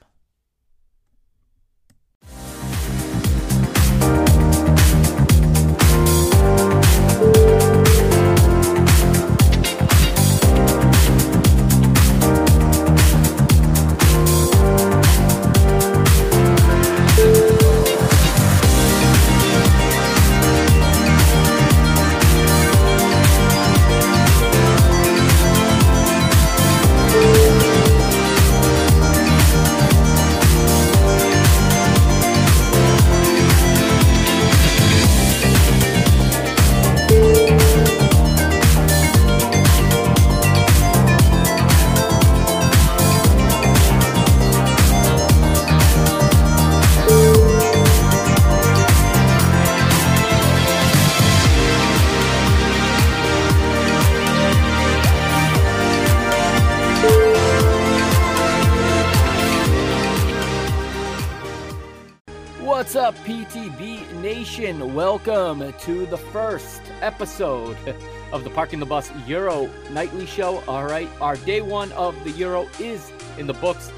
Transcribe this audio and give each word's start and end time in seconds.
up, 63.10 63.16
PTB 63.26 64.22
Nation? 64.22 64.94
Welcome 64.94 65.74
to 65.74 66.06
the 66.06 66.18
first 66.18 66.80
episode 67.02 67.76
of 68.32 68.44
the 68.44 68.52
Parking 68.52 68.80
the 68.80 68.86
Bus 68.86 69.12
Euro 69.26 69.68
Nightly 69.90 70.28
Show. 70.28 70.64
All 70.68 70.86
right, 70.86 71.10
our 71.20 71.36
day 71.38 71.62
one 71.62 71.92
of 71.94 72.24
the 72.24 72.30
Euro 72.34 72.70
is 72.80 73.12
in 73.40 73.48
the 73.48 73.56
books. 73.56 73.92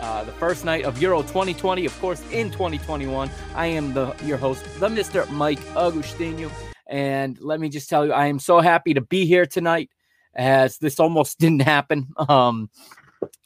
Uh, 0.00 0.22
the 0.22 0.30
first 0.30 0.64
night 0.64 0.84
of 0.84 1.02
Euro 1.02 1.22
2020, 1.22 1.84
of 1.84 2.00
course, 2.00 2.22
in 2.30 2.48
2021. 2.52 3.28
I 3.56 3.66
am 3.66 3.92
the 3.92 4.14
your 4.22 4.38
host, 4.38 4.62
the 4.78 4.86
Mr. 4.88 5.28
Mike 5.30 5.58
Agustino, 5.74 6.48
and 6.86 7.36
let 7.40 7.58
me 7.58 7.68
just 7.68 7.90
tell 7.90 8.06
you, 8.06 8.12
I 8.12 8.26
am 8.26 8.38
so 8.38 8.60
happy 8.60 8.94
to 8.94 9.00
be 9.00 9.26
here 9.26 9.46
tonight, 9.46 9.90
as 10.32 10.78
this 10.78 11.00
almost 11.00 11.38
didn't 11.40 11.62
happen. 11.62 12.06
Um, 12.28 12.70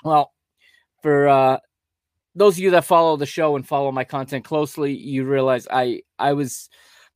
well, 0.04 0.34
for 1.00 1.28
uh, 1.28 1.58
those 2.38 2.54
of 2.54 2.60
you 2.60 2.70
that 2.70 2.84
follow 2.84 3.16
the 3.16 3.26
show 3.26 3.56
and 3.56 3.66
follow 3.66 3.92
my 3.92 4.04
content 4.04 4.44
closely, 4.44 4.94
you 4.94 5.24
realize 5.24 5.66
I 5.70 6.02
I 6.18 6.32
was 6.32 6.68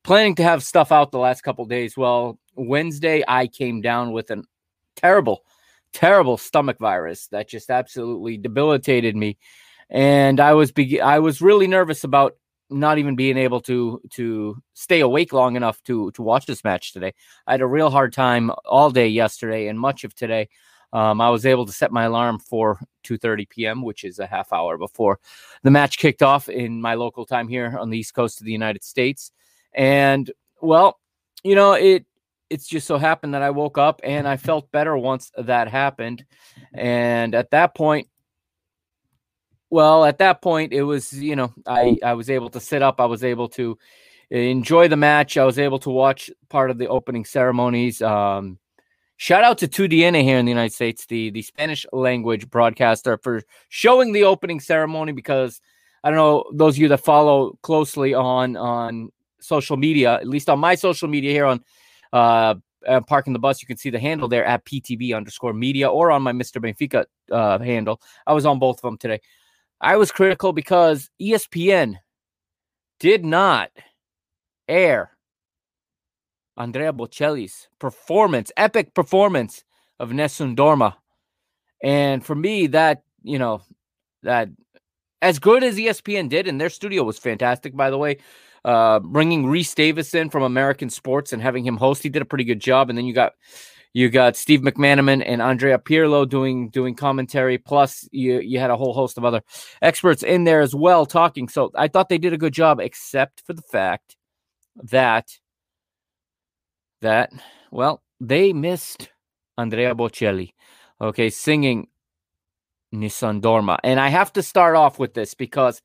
planning 0.03 0.35
to 0.35 0.43
have 0.43 0.63
stuff 0.63 0.91
out 0.91 1.11
the 1.11 1.19
last 1.19 1.41
couple 1.41 1.65
days. 1.65 1.97
Well, 1.97 2.39
Wednesday 2.55 3.23
I 3.27 3.47
came 3.47 3.81
down 3.81 4.11
with 4.11 4.29
a 4.31 4.43
terrible, 4.95 5.43
terrible 5.93 6.37
stomach 6.37 6.77
virus 6.79 7.27
that 7.27 7.47
just 7.47 7.69
absolutely 7.69 8.37
debilitated 8.37 9.15
me, 9.15 9.37
and 9.89 10.39
I 10.39 10.53
was 10.53 10.71
be- 10.71 11.01
I 11.01 11.19
was 11.19 11.41
really 11.41 11.67
nervous 11.67 12.03
about 12.03 12.35
not 12.69 12.97
even 12.97 13.15
being 13.15 13.37
able 13.37 13.61
to 13.61 14.01
to 14.11 14.57
stay 14.73 14.99
awake 14.99 15.31
long 15.31 15.55
enough 15.55 15.81
to 15.83 16.11
to 16.11 16.21
watch 16.21 16.45
this 16.45 16.63
match 16.63 16.91
today. 16.93 17.13
I 17.47 17.53
had 17.53 17.61
a 17.61 17.67
real 17.67 17.89
hard 17.89 18.13
time 18.13 18.51
all 18.65 18.91
day 18.91 19.07
yesterday 19.07 19.67
and 19.67 19.79
much 19.79 20.03
of 20.03 20.13
today. 20.15 20.49
Um, 20.93 21.19
I 21.19 21.29
was 21.31 21.45
able 21.45 21.65
to 21.65 21.71
set 21.71 21.91
my 21.91 22.03
alarm 22.03 22.39
for 22.39 22.79
2:30 23.03 23.49
p.m., 23.49 23.81
which 23.81 24.03
is 24.03 24.19
a 24.19 24.27
half 24.27 24.53
hour 24.53 24.77
before 24.77 25.19
the 25.63 25.71
match 25.71 25.97
kicked 25.97 26.21
off 26.21 26.47
in 26.47 26.79
my 26.79 26.93
local 26.93 27.25
time 27.25 27.47
here 27.47 27.75
on 27.77 27.89
the 27.89 27.97
East 27.97 28.13
Coast 28.13 28.39
of 28.39 28.45
the 28.45 28.51
United 28.51 28.83
States. 28.83 29.31
And 29.73 30.31
well, 30.61 30.99
you 31.43 31.55
know, 31.55 31.73
it 31.73 32.05
it's 32.49 32.67
just 32.67 32.85
so 32.85 32.99
happened 32.99 33.33
that 33.33 33.41
I 33.41 33.49
woke 33.49 33.79
up 33.79 33.99
and 34.03 34.27
I 34.27 34.37
felt 34.37 34.71
better 34.71 34.95
once 34.95 35.31
that 35.37 35.67
happened. 35.67 36.23
And 36.73 37.33
at 37.33 37.49
that 37.49 37.73
point, 37.73 38.07
well, 39.71 40.05
at 40.05 40.19
that 40.19 40.43
point, 40.43 40.71
it 40.71 40.83
was 40.83 41.11
you 41.11 41.35
know 41.35 41.51
I 41.65 41.97
I 42.03 42.13
was 42.13 42.29
able 42.29 42.51
to 42.51 42.59
sit 42.59 42.83
up. 42.83 43.01
I 43.01 43.05
was 43.05 43.23
able 43.23 43.49
to 43.49 43.79
enjoy 44.29 44.87
the 44.87 44.97
match. 44.97 45.37
I 45.37 45.45
was 45.45 45.57
able 45.57 45.79
to 45.79 45.89
watch 45.89 46.29
part 46.49 46.69
of 46.69 46.77
the 46.77 46.87
opening 46.87 47.25
ceremonies. 47.25 47.99
Um, 48.01 48.59
Shout 49.23 49.45
out 49.45 49.57
to 49.59 49.69
2DNA 49.69 50.21
here 50.23 50.37
in 50.37 50.43
the 50.43 50.51
United 50.51 50.73
States, 50.73 51.05
the, 51.05 51.29
the 51.29 51.41
Spanish 51.43 51.85
language 51.93 52.49
broadcaster, 52.49 53.17
for 53.17 53.41
showing 53.69 54.11
the 54.11 54.25
opening 54.25 54.59
ceremony 54.59 55.13
because 55.13 55.61
I 56.03 56.09
don't 56.09 56.17
know 56.17 56.43
those 56.51 56.75
of 56.75 56.79
you 56.79 56.89
that 56.89 56.97
follow 56.97 57.57
closely 57.61 58.13
on 58.13 58.57
on 58.57 59.13
social 59.39 59.77
media, 59.77 60.15
at 60.15 60.27
least 60.27 60.49
on 60.49 60.59
my 60.59 60.75
social 60.75 61.07
media 61.07 61.31
here 61.31 61.45
on 61.45 61.63
uh, 62.11 62.55
uh 62.85 62.99
parking 62.99 63.31
the 63.31 63.39
bus, 63.39 63.61
you 63.61 63.65
can 63.65 63.77
see 63.77 63.89
the 63.89 63.97
handle 63.97 64.27
there 64.27 64.43
at 64.43 64.65
PTB 64.65 65.15
underscore 65.15 65.53
media 65.53 65.89
or 65.89 66.11
on 66.11 66.21
my 66.21 66.33
Mr. 66.33 66.61
Benfica 66.61 67.05
uh, 67.31 67.59
handle. 67.59 68.01
I 68.27 68.33
was 68.33 68.45
on 68.45 68.59
both 68.59 68.79
of 68.79 68.81
them 68.81 68.97
today. 68.97 69.21
I 69.79 69.95
was 69.95 70.11
critical 70.11 70.51
because 70.51 71.09
ESPN 71.21 71.95
did 72.99 73.23
not 73.23 73.71
air 74.67 75.12
Andrea 76.57 76.93
Bocelli's 76.93 77.67
performance, 77.79 78.51
epic 78.57 78.93
performance 78.93 79.63
of 79.99 80.11
Nessun 80.11 80.55
Dorma. 80.55 80.95
And 81.83 82.25
for 82.25 82.35
me, 82.35 82.67
that, 82.67 83.03
you 83.23 83.39
know, 83.39 83.61
that 84.23 84.49
as 85.21 85.39
good 85.39 85.63
as 85.63 85.77
ESPN 85.77 86.29
did, 86.29 86.47
and 86.47 86.59
their 86.59 86.69
studio 86.69 87.03
was 87.03 87.17
fantastic, 87.17 87.75
by 87.75 87.89
the 87.89 87.97
way, 87.97 88.17
uh, 88.65 88.99
bringing 88.99 89.45
Rece 89.45 89.75
Davis 89.75 90.13
in 90.13 90.29
from 90.29 90.43
American 90.43 90.89
Sports 90.89 91.33
and 91.33 91.41
having 91.41 91.65
him 91.65 91.77
host, 91.77 92.03
he 92.03 92.09
did 92.09 92.21
a 92.21 92.25
pretty 92.25 92.43
good 92.43 92.59
job. 92.59 92.89
And 92.89 92.97
then 92.97 93.05
you 93.05 93.13
got 93.13 93.33
you 93.93 94.09
got 94.09 94.35
Steve 94.35 94.61
McManaman 94.61 95.23
and 95.25 95.41
Andrea 95.41 95.77
Pirlo 95.77 96.27
doing 96.27 96.69
doing 96.69 96.95
commentary. 96.95 97.57
Plus, 97.57 98.07
you 98.11 98.39
you 98.39 98.59
had 98.59 98.71
a 98.71 98.77
whole 98.77 98.93
host 98.93 99.17
of 99.17 99.25
other 99.25 99.41
experts 99.81 100.23
in 100.23 100.45
there 100.45 100.61
as 100.61 100.73
well 100.73 101.05
talking. 101.05 101.47
So 101.47 101.71
I 101.75 101.87
thought 101.87 102.09
they 102.09 102.17
did 102.17 102.33
a 102.33 102.37
good 102.37 102.53
job, 102.53 102.79
except 102.79 103.43
for 103.45 103.53
the 103.53 103.61
fact 103.61 104.15
that 104.83 105.27
that, 107.03 107.31
well, 107.71 108.01
they 108.19 108.51
missed 108.51 109.09
Andrea 109.57 109.95
Bocelli, 109.95 110.53
okay, 110.99 111.29
singing 111.29 111.87
Nessun 112.91 113.41
Dorma. 113.41 113.77
And 113.83 113.99
I 113.99 114.09
have 114.09 114.33
to 114.33 114.43
start 114.43 114.75
off 114.75 114.99
with 114.99 115.13
this 115.13 115.33
because 115.33 115.81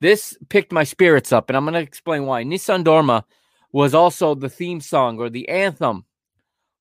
this 0.00 0.36
picked 0.48 0.72
my 0.72 0.84
spirits 0.84 1.32
up, 1.32 1.48
and 1.48 1.56
I'm 1.56 1.64
going 1.64 1.74
to 1.74 1.80
explain 1.80 2.26
why. 2.26 2.42
Nessun 2.42 2.84
Dorma 2.84 3.24
was 3.72 3.94
also 3.94 4.34
the 4.34 4.48
theme 4.48 4.80
song 4.80 5.18
or 5.18 5.30
the 5.30 5.48
anthem 5.48 6.04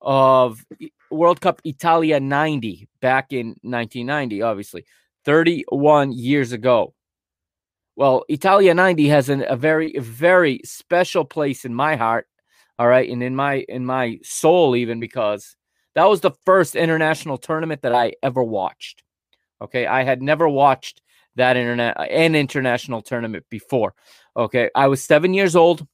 of 0.02 0.66
World 1.12 1.42
Cup 1.42 1.62
Italia 1.66 2.20
90 2.20 2.88
back 3.02 3.32
in 3.32 3.48
1990, 3.62 4.42
obviously, 4.42 4.86
31 5.24 6.12
years 6.12 6.52
ago. 6.52 6.94
Well, 7.96 8.26
Italia 8.28 8.74
90 8.74 9.08
has 9.08 9.30
an, 9.30 9.46
a 9.48 9.56
very, 9.56 9.98
very 9.98 10.60
special 10.66 11.24
place 11.24 11.66
in 11.66 11.74
my 11.74 11.96
heart 11.96 12.28
all 12.78 12.88
right 12.88 13.10
and 13.10 13.24
in 13.24 13.36
my 13.36 13.66
in 13.70 13.86
my 13.86 14.20
soul 14.24 14.76
even 14.76 15.00
because 15.00 15.56
that 15.96 16.10
was 16.10 16.22
the 16.22 16.32
first 16.46 16.76
international 16.76 17.38
tournament 17.38 17.82
that 17.82 17.96
i 17.96 18.14
ever 18.22 18.44
watched 18.44 19.04
okay? 19.62 19.86
I 19.86 20.04
had 20.04 20.22
never 20.22 20.48
watched 20.48 21.02
that 21.36 21.58
internet 21.58 21.98
an 22.00 22.36
international 22.36 23.02
tournament 23.02 23.46
before 23.50 23.94
okay? 24.38 24.70
I 24.76 24.88
was 24.88 25.04
seven 25.04 25.34
years 25.34 25.56
old. 25.56 25.86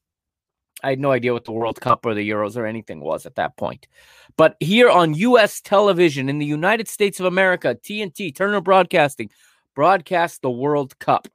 I 0.83 0.89
had 0.89 0.99
no 0.99 1.11
idea 1.11 1.33
what 1.33 1.45
the 1.45 1.51
world 1.51 1.79
cup 1.79 2.05
or 2.05 2.15
the 2.15 2.27
euros 2.27 2.57
or 2.57 2.65
anything 2.65 3.01
was 3.01 3.27
at 3.27 3.35
that 3.35 3.55
point. 3.55 3.87
But 4.35 4.55
here 4.59 4.89
on 4.89 5.13
us 5.13 5.61
television 5.61 6.29
in 6.29 6.39
the 6.39 6.45
united 6.45 6.87
states 6.87 7.19
of 7.19 7.25
america 7.25 7.75
tnt 7.75 8.35
turner 8.35 8.61
broadcasting 8.61 9.29
broadcast 9.75 10.41
the 10.41 10.49
world 10.49 10.97
cup 10.99 11.27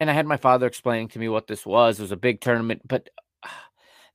and 0.00 0.10
I 0.10 0.12
had 0.12 0.26
my 0.26 0.36
father 0.36 0.66
explaining 0.66 1.08
to 1.08 1.18
me 1.18 1.28
what 1.28 1.46
this 1.46 1.66
was. 1.66 1.98
It 1.98 2.02
was 2.02 2.12
a 2.12 2.16
big 2.16 2.40
tournament, 2.40 2.82
but 2.86 3.08
uh, 3.42 3.48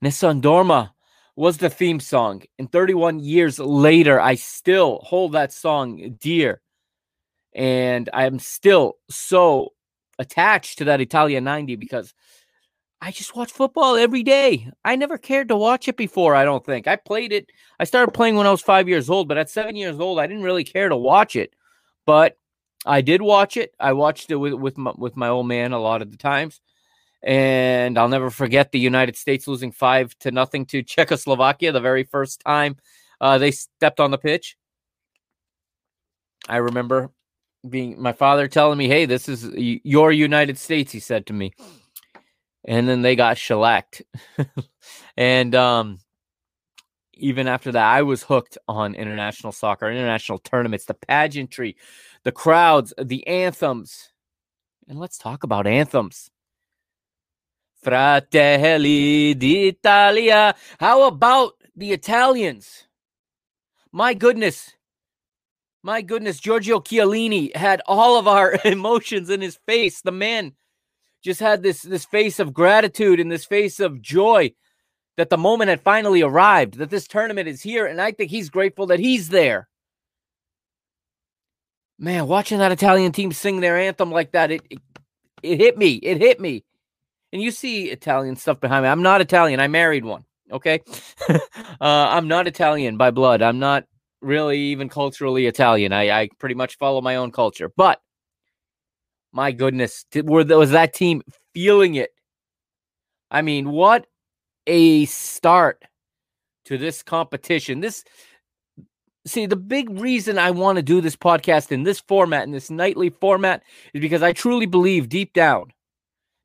Nessun 0.01 0.41
Dorma 0.41 0.91
was 1.35 1.57
the 1.57 1.69
theme 1.69 1.99
song. 1.99 2.43
And 2.59 2.71
31 2.71 3.19
years 3.19 3.59
later, 3.59 4.19
I 4.19 4.35
still 4.35 4.99
hold 5.03 5.33
that 5.33 5.51
song 5.51 6.17
dear. 6.19 6.61
And 7.55 8.09
I'm 8.13 8.39
still 8.39 8.95
so 9.09 9.73
attached 10.19 10.77
to 10.79 10.85
that 10.85 11.01
Italia 11.01 11.41
90 11.41 11.75
because 11.75 12.13
I 13.01 13.11
just 13.11 13.35
watch 13.35 13.51
football 13.51 13.95
every 13.95 14.23
day. 14.23 14.69
I 14.85 14.95
never 14.95 15.17
cared 15.17 15.49
to 15.49 15.57
watch 15.57 15.87
it 15.87 15.97
before, 15.97 16.35
I 16.35 16.45
don't 16.45 16.65
think. 16.65 16.87
I 16.87 16.95
played 16.95 17.33
it. 17.33 17.51
I 17.79 17.83
started 17.83 18.13
playing 18.13 18.35
when 18.35 18.47
I 18.47 18.51
was 18.51 18.61
5 18.61 18.87
years 18.87 19.09
old, 19.09 19.27
but 19.27 19.37
at 19.37 19.49
7 19.49 19.75
years 19.75 19.99
old 19.99 20.19
I 20.19 20.27
didn't 20.27 20.43
really 20.43 20.63
care 20.63 20.87
to 20.87 20.95
watch 20.95 21.35
it. 21.35 21.53
But 22.05 22.37
I 22.85 23.01
did 23.01 23.21
watch 23.21 23.57
it. 23.57 23.73
I 23.79 23.93
watched 23.93 24.31
it 24.31 24.35
with 24.35 24.53
with 24.53 24.77
my, 24.77 24.93
with 24.97 25.15
my 25.15 25.29
old 25.29 25.47
man 25.47 25.73
a 25.73 25.79
lot 25.79 26.01
of 26.01 26.11
the 26.11 26.17
times. 26.17 26.61
And 27.21 27.97
I'll 27.97 28.09
never 28.09 28.29
forget 28.29 28.71
the 28.71 28.79
United 28.79 29.15
States 29.15 29.47
losing 29.47 29.71
5 29.71 30.17
to 30.19 30.31
nothing 30.31 30.65
to 30.67 30.83
Czechoslovakia 30.83 31.71
the 31.71 31.79
very 31.79 32.03
first 32.03 32.41
time 32.41 32.75
uh, 33.21 33.37
they 33.37 33.51
stepped 33.51 34.01
on 34.01 34.11
the 34.11 34.17
pitch. 34.17 34.57
I 36.49 36.57
remember 36.57 37.09
being 37.67 38.01
my 38.01 38.11
father 38.11 38.49
telling 38.49 38.77
me, 38.77 38.89
"Hey, 38.89 39.05
this 39.05 39.29
is 39.29 39.49
your 39.55 40.11
United 40.11 40.57
States," 40.57 40.91
he 40.91 40.99
said 40.99 41.25
to 41.27 41.33
me. 41.33 41.53
And 42.65 42.87
then 42.87 43.01
they 43.01 43.15
got 43.15 43.37
shellacked. 43.37 44.01
and 45.17 45.55
um 45.55 45.99
even 47.15 47.47
after 47.47 47.71
that, 47.71 47.85
I 47.85 48.01
was 48.01 48.23
hooked 48.23 48.57
on 48.67 48.95
international 48.95 49.53
soccer, 49.53 49.89
international 49.89 50.39
tournaments, 50.39 50.85
the 50.85 50.95
pageantry, 50.95 51.77
the 52.23 52.31
crowds, 52.31 52.93
the 52.97 53.25
anthems. 53.27 54.11
And 54.87 54.99
let's 54.99 55.17
talk 55.17 55.43
about 55.43 55.67
anthems. 55.67 56.29
Fratelli 57.81 59.33
d'Italia. 59.33 60.55
How 60.79 61.07
about 61.07 61.53
the 61.75 61.91
Italians? 61.91 62.87
My 63.91 64.13
goodness, 64.13 64.71
my 65.83 66.01
goodness, 66.01 66.39
Giorgio 66.39 66.79
Chiellini 66.79 67.53
had 67.55 67.81
all 67.85 68.17
of 68.17 68.27
our 68.27 68.57
emotions 68.65 69.29
in 69.29 69.41
his 69.41 69.59
face. 69.67 70.01
The 70.01 70.11
man 70.11 70.53
just 71.23 71.41
had 71.41 71.61
this 71.61 71.81
this 71.81 72.05
face 72.05 72.39
of 72.39 72.53
gratitude 72.53 73.19
and 73.19 73.31
this 73.31 73.45
face 73.45 73.79
of 73.79 74.01
joy 74.01 74.53
that 75.17 75.29
the 75.29 75.37
moment 75.37 75.69
had 75.69 75.81
finally 75.81 76.21
arrived, 76.21 76.75
that 76.75 76.89
this 76.89 77.07
tournament 77.07 77.47
is 77.47 77.61
here, 77.61 77.85
and 77.85 78.01
I 78.01 78.11
think 78.11 78.31
he's 78.31 78.49
grateful 78.49 78.87
that 78.87 78.99
he's 78.99 79.29
there. 79.29 79.67
Man, 81.99 82.27
watching 82.27 82.59
that 82.59 82.71
Italian 82.71 83.11
team 83.11 83.31
sing 83.31 83.59
their 83.59 83.77
anthem 83.77 84.11
like 84.11 84.31
that, 84.31 84.51
it 84.51 84.61
it, 84.69 84.79
it 85.41 85.59
hit 85.59 85.77
me. 85.77 85.93
It 85.95 86.19
hit 86.19 86.39
me. 86.39 86.63
And 87.31 87.41
you 87.41 87.51
see 87.51 87.89
Italian 87.89 88.35
stuff 88.35 88.59
behind 88.59 88.83
me. 88.83 88.89
I'm 88.89 89.01
not 89.01 89.21
Italian. 89.21 89.59
I 89.59 89.67
married 89.67 90.05
one. 90.05 90.25
Okay, 90.51 90.81
uh, 91.29 91.37
I'm 91.79 92.27
not 92.27 92.47
Italian 92.47 92.97
by 92.97 93.11
blood. 93.11 93.41
I'm 93.41 93.59
not 93.59 93.85
really 94.21 94.59
even 94.59 94.89
culturally 94.89 95.45
Italian. 95.45 95.93
I, 95.93 96.09
I 96.09 96.29
pretty 96.39 96.55
much 96.55 96.77
follow 96.77 97.01
my 97.01 97.15
own 97.15 97.31
culture. 97.31 97.71
But 97.75 98.01
my 99.31 99.51
goodness, 99.51 100.05
did, 100.11 100.29
were 100.29 100.43
was 100.43 100.71
that 100.71 100.93
team 100.93 101.21
feeling 101.53 101.95
it? 101.95 102.11
I 103.31 103.41
mean, 103.41 103.69
what 103.69 104.05
a 104.67 105.05
start 105.05 105.83
to 106.65 106.77
this 106.77 107.03
competition. 107.03 107.79
This 107.79 108.03
see 109.25 109.45
the 109.45 109.55
big 109.55 109.89
reason 109.89 110.37
I 110.37 110.51
want 110.51 110.77
to 110.77 110.81
do 110.81 111.01
this 111.01 111.15
podcast 111.15 111.71
in 111.71 111.83
this 111.83 111.99
format, 111.99 112.43
in 112.43 112.51
this 112.51 112.69
nightly 112.69 113.09
format, 113.09 113.63
is 113.93 114.01
because 114.01 114.21
I 114.21 114.33
truly 114.33 114.65
believe 114.65 115.09
deep 115.09 115.33
down 115.33 115.71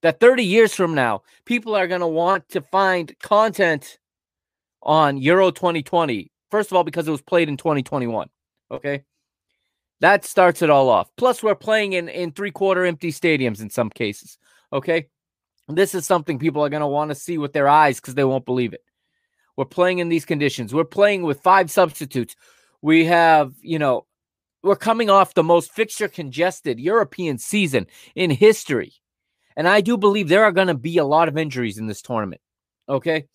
that 0.02 0.20
30 0.20 0.44
years 0.44 0.74
from 0.74 0.94
now, 0.94 1.22
people 1.44 1.74
are 1.74 1.88
going 1.88 2.00
to 2.00 2.06
want 2.06 2.48
to 2.50 2.60
find 2.60 3.18
content 3.20 3.98
on 4.82 5.18
Euro 5.18 5.50
2020, 5.50 6.30
First 6.50 6.70
of 6.70 6.76
all, 6.76 6.84
because 6.84 7.06
it 7.06 7.10
was 7.10 7.22
played 7.22 7.48
in 7.48 7.56
2021. 7.56 8.28
Okay. 8.70 9.04
That 10.00 10.24
starts 10.24 10.62
it 10.62 10.70
all 10.70 10.88
off. 10.88 11.10
Plus, 11.16 11.42
we're 11.42 11.54
playing 11.54 11.92
in, 11.92 12.08
in 12.08 12.32
three 12.32 12.50
quarter 12.50 12.84
empty 12.84 13.10
stadiums 13.10 13.60
in 13.60 13.70
some 13.70 13.90
cases. 13.90 14.38
Okay. 14.72 15.08
This 15.68 15.94
is 15.94 16.06
something 16.06 16.38
people 16.38 16.64
are 16.64 16.70
going 16.70 16.80
to 16.80 16.86
want 16.86 17.10
to 17.10 17.14
see 17.14 17.36
with 17.36 17.52
their 17.52 17.68
eyes 17.68 18.00
because 18.00 18.14
they 18.14 18.24
won't 18.24 18.46
believe 18.46 18.72
it. 18.72 18.82
We're 19.56 19.66
playing 19.66 19.98
in 19.98 20.08
these 20.08 20.24
conditions. 20.24 20.72
We're 20.72 20.84
playing 20.84 21.22
with 21.22 21.40
five 21.40 21.70
substitutes. 21.70 22.36
We 22.82 23.04
have, 23.06 23.52
you 23.60 23.78
know, 23.78 24.06
we're 24.62 24.76
coming 24.76 25.10
off 25.10 25.34
the 25.34 25.42
most 25.42 25.72
fixture 25.72 26.08
congested 26.08 26.80
European 26.80 27.38
season 27.38 27.86
in 28.14 28.30
history. 28.30 28.92
And 29.56 29.66
I 29.66 29.80
do 29.80 29.96
believe 29.96 30.28
there 30.28 30.44
are 30.44 30.52
going 30.52 30.68
to 30.68 30.74
be 30.74 30.98
a 30.98 31.04
lot 31.04 31.28
of 31.28 31.38
injuries 31.38 31.78
in 31.78 31.86
this 31.86 32.02
tournament. 32.02 32.40
Okay. 32.88 33.26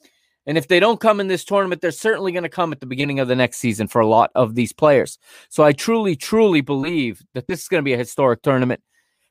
And 0.45 0.57
if 0.57 0.67
they 0.67 0.79
don't 0.79 0.99
come 0.99 1.19
in 1.19 1.27
this 1.27 1.45
tournament, 1.45 1.81
they're 1.81 1.91
certainly 1.91 2.31
going 2.31 2.43
to 2.43 2.49
come 2.49 2.73
at 2.73 2.81
the 2.81 2.85
beginning 2.85 3.19
of 3.19 3.27
the 3.27 3.35
next 3.35 3.57
season 3.57 3.87
for 3.87 4.01
a 4.01 4.07
lot 4.07 4.31
of 4.35 4.55
these 4.55 4.73
players. 4.73 5.17
So 5.49 5.63
I 5.63 5.71
truly, 5.71 6.15
truly 6.15 6.61
believe 6.61 7.21
that 7.33 7.47
this 7.47 7.61
is 7.61 7.67
going 7.67 7.79
to 7.79 7.85
be 7.85 7.93
a 7.93 7.97
historic 7.97 8.41
tournament 8.41 8.81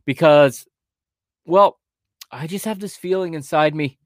because, 0.06 0.66
well, 1.44 1.78
I 2.30 2.46
just 2.46 2.64
have 2.64 2.80
this 2.80 2.96
feeling 2.96 3.34
inside 3.34 3.74
me 3.74 3.98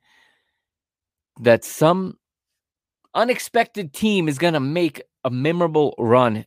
that 1.40 1.64
some 1.64 2.18
unexpected 3.14 3.92
team 3.92 4.28
is 4.28 4.38
going 4.38 4.54
to 4.54 4.60
make 4.60 5.02
a 5.26 5.30
memorable 5.30 5.94
run. 5.98 6.46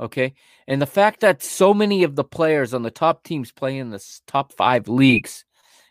Okay. 0.00 0.34
And 0.66 0.82
the 0.82 0.86
fact 0.86 1.20
that 1.20 1.42
so 1.42 1.72
many 1.72 2.02
of 2.02 2.16
the 2.16 2.24
players 2.24 2.74
on 2.74 2.82
the 2.82 2.90
top 2.90 3.22
teams 3.22 3.52
play 3.52 3.78
in 3.78 3.90
the 3.90 4.04
top 4.26 4.52
five 4.52 4.88
leagues 4.88 5.44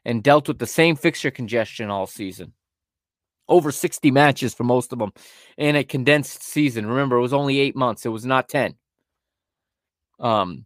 and 0.04 0.22
dealt 0.22 0.50
with 0.50 0.60
the 0.60 0.68
same 0.68 0.96
fixture 0.96 1.32
congestion 1.32 1.90
all 1.90 2.08
season 2.08 2.54
over 3.48 3.72
60 3.72 4.12
matches 4.12 4.54
for 4.54 4.64
most 4.64 4.94
of 4.94 5.00
them 5.00 5.12
in 5.58 5.76
a 5.76 5.84
condensed 5.84 6.44
season. 6.44 6.86
Remember, 6.86 7.18
it 7.18 7.22
was 7.22 7.34
only 7.34 7.60
eight 7.60 7.76
months, 7.76 8.06
it 8.06 8.10
was 8.10 8.26
not 8.26 8.50
10. 8.50 8.76
Um, 10.20 10.66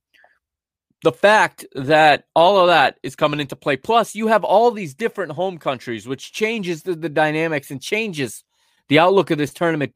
the 1.03 1.11
fact 1.11 1.65
that 1.75 2.25
all 2.35 2.59
of 2.59 2.67
that 2.67 2.99
is 3.03 3.15
coming 3.15 3.39
into 3.39 3.55
play, 3.55 3.77
plus 3.77 4.15
you 4.15 4.27
have 4.27 4.43
all 4.43 4.71
these 4.71 4.93
different 4.93 5.33
home 5.33 5.57
countries, 5.57 6.07
which 6.07 6.31
changes 6.31 6.83
the, 6.83 6.95
the 6.95 7.09
dynamics 7.09 7.71
and 7.71 7.81
changes 7.81 8.43
the 8.87 8.99
outlook 8.99 9.31
of 9.31 9.37
this 9.37 9.53
tournament 9.53 9.93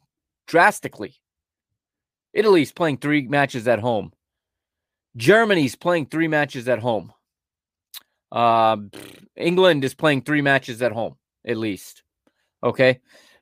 drastically. 0.49 1.13
Italy's 2.33 2.71
playing 2.71 2.97
three 2.97 3.27
matches 3.27 3.67
at 3.67 3.79
home. 3.79 4.11
Germany's 5.15 5.75
playing 5.75 6.07
three 6.07 6.27
matches 6.27 6.67
at 6.67 6.79
home. 6.79 7.13
Uh, 8.31 8.77
England 9.35 9.83
is 9.85 9.93
playing 9.93 10.23
three 10.23 10.41
matches 10.41 10.81
at 10.81 10.91
home, 10.91 11.15
at 11.45 11.57
least. 11.57 12.03
Okay, 12.63 12.99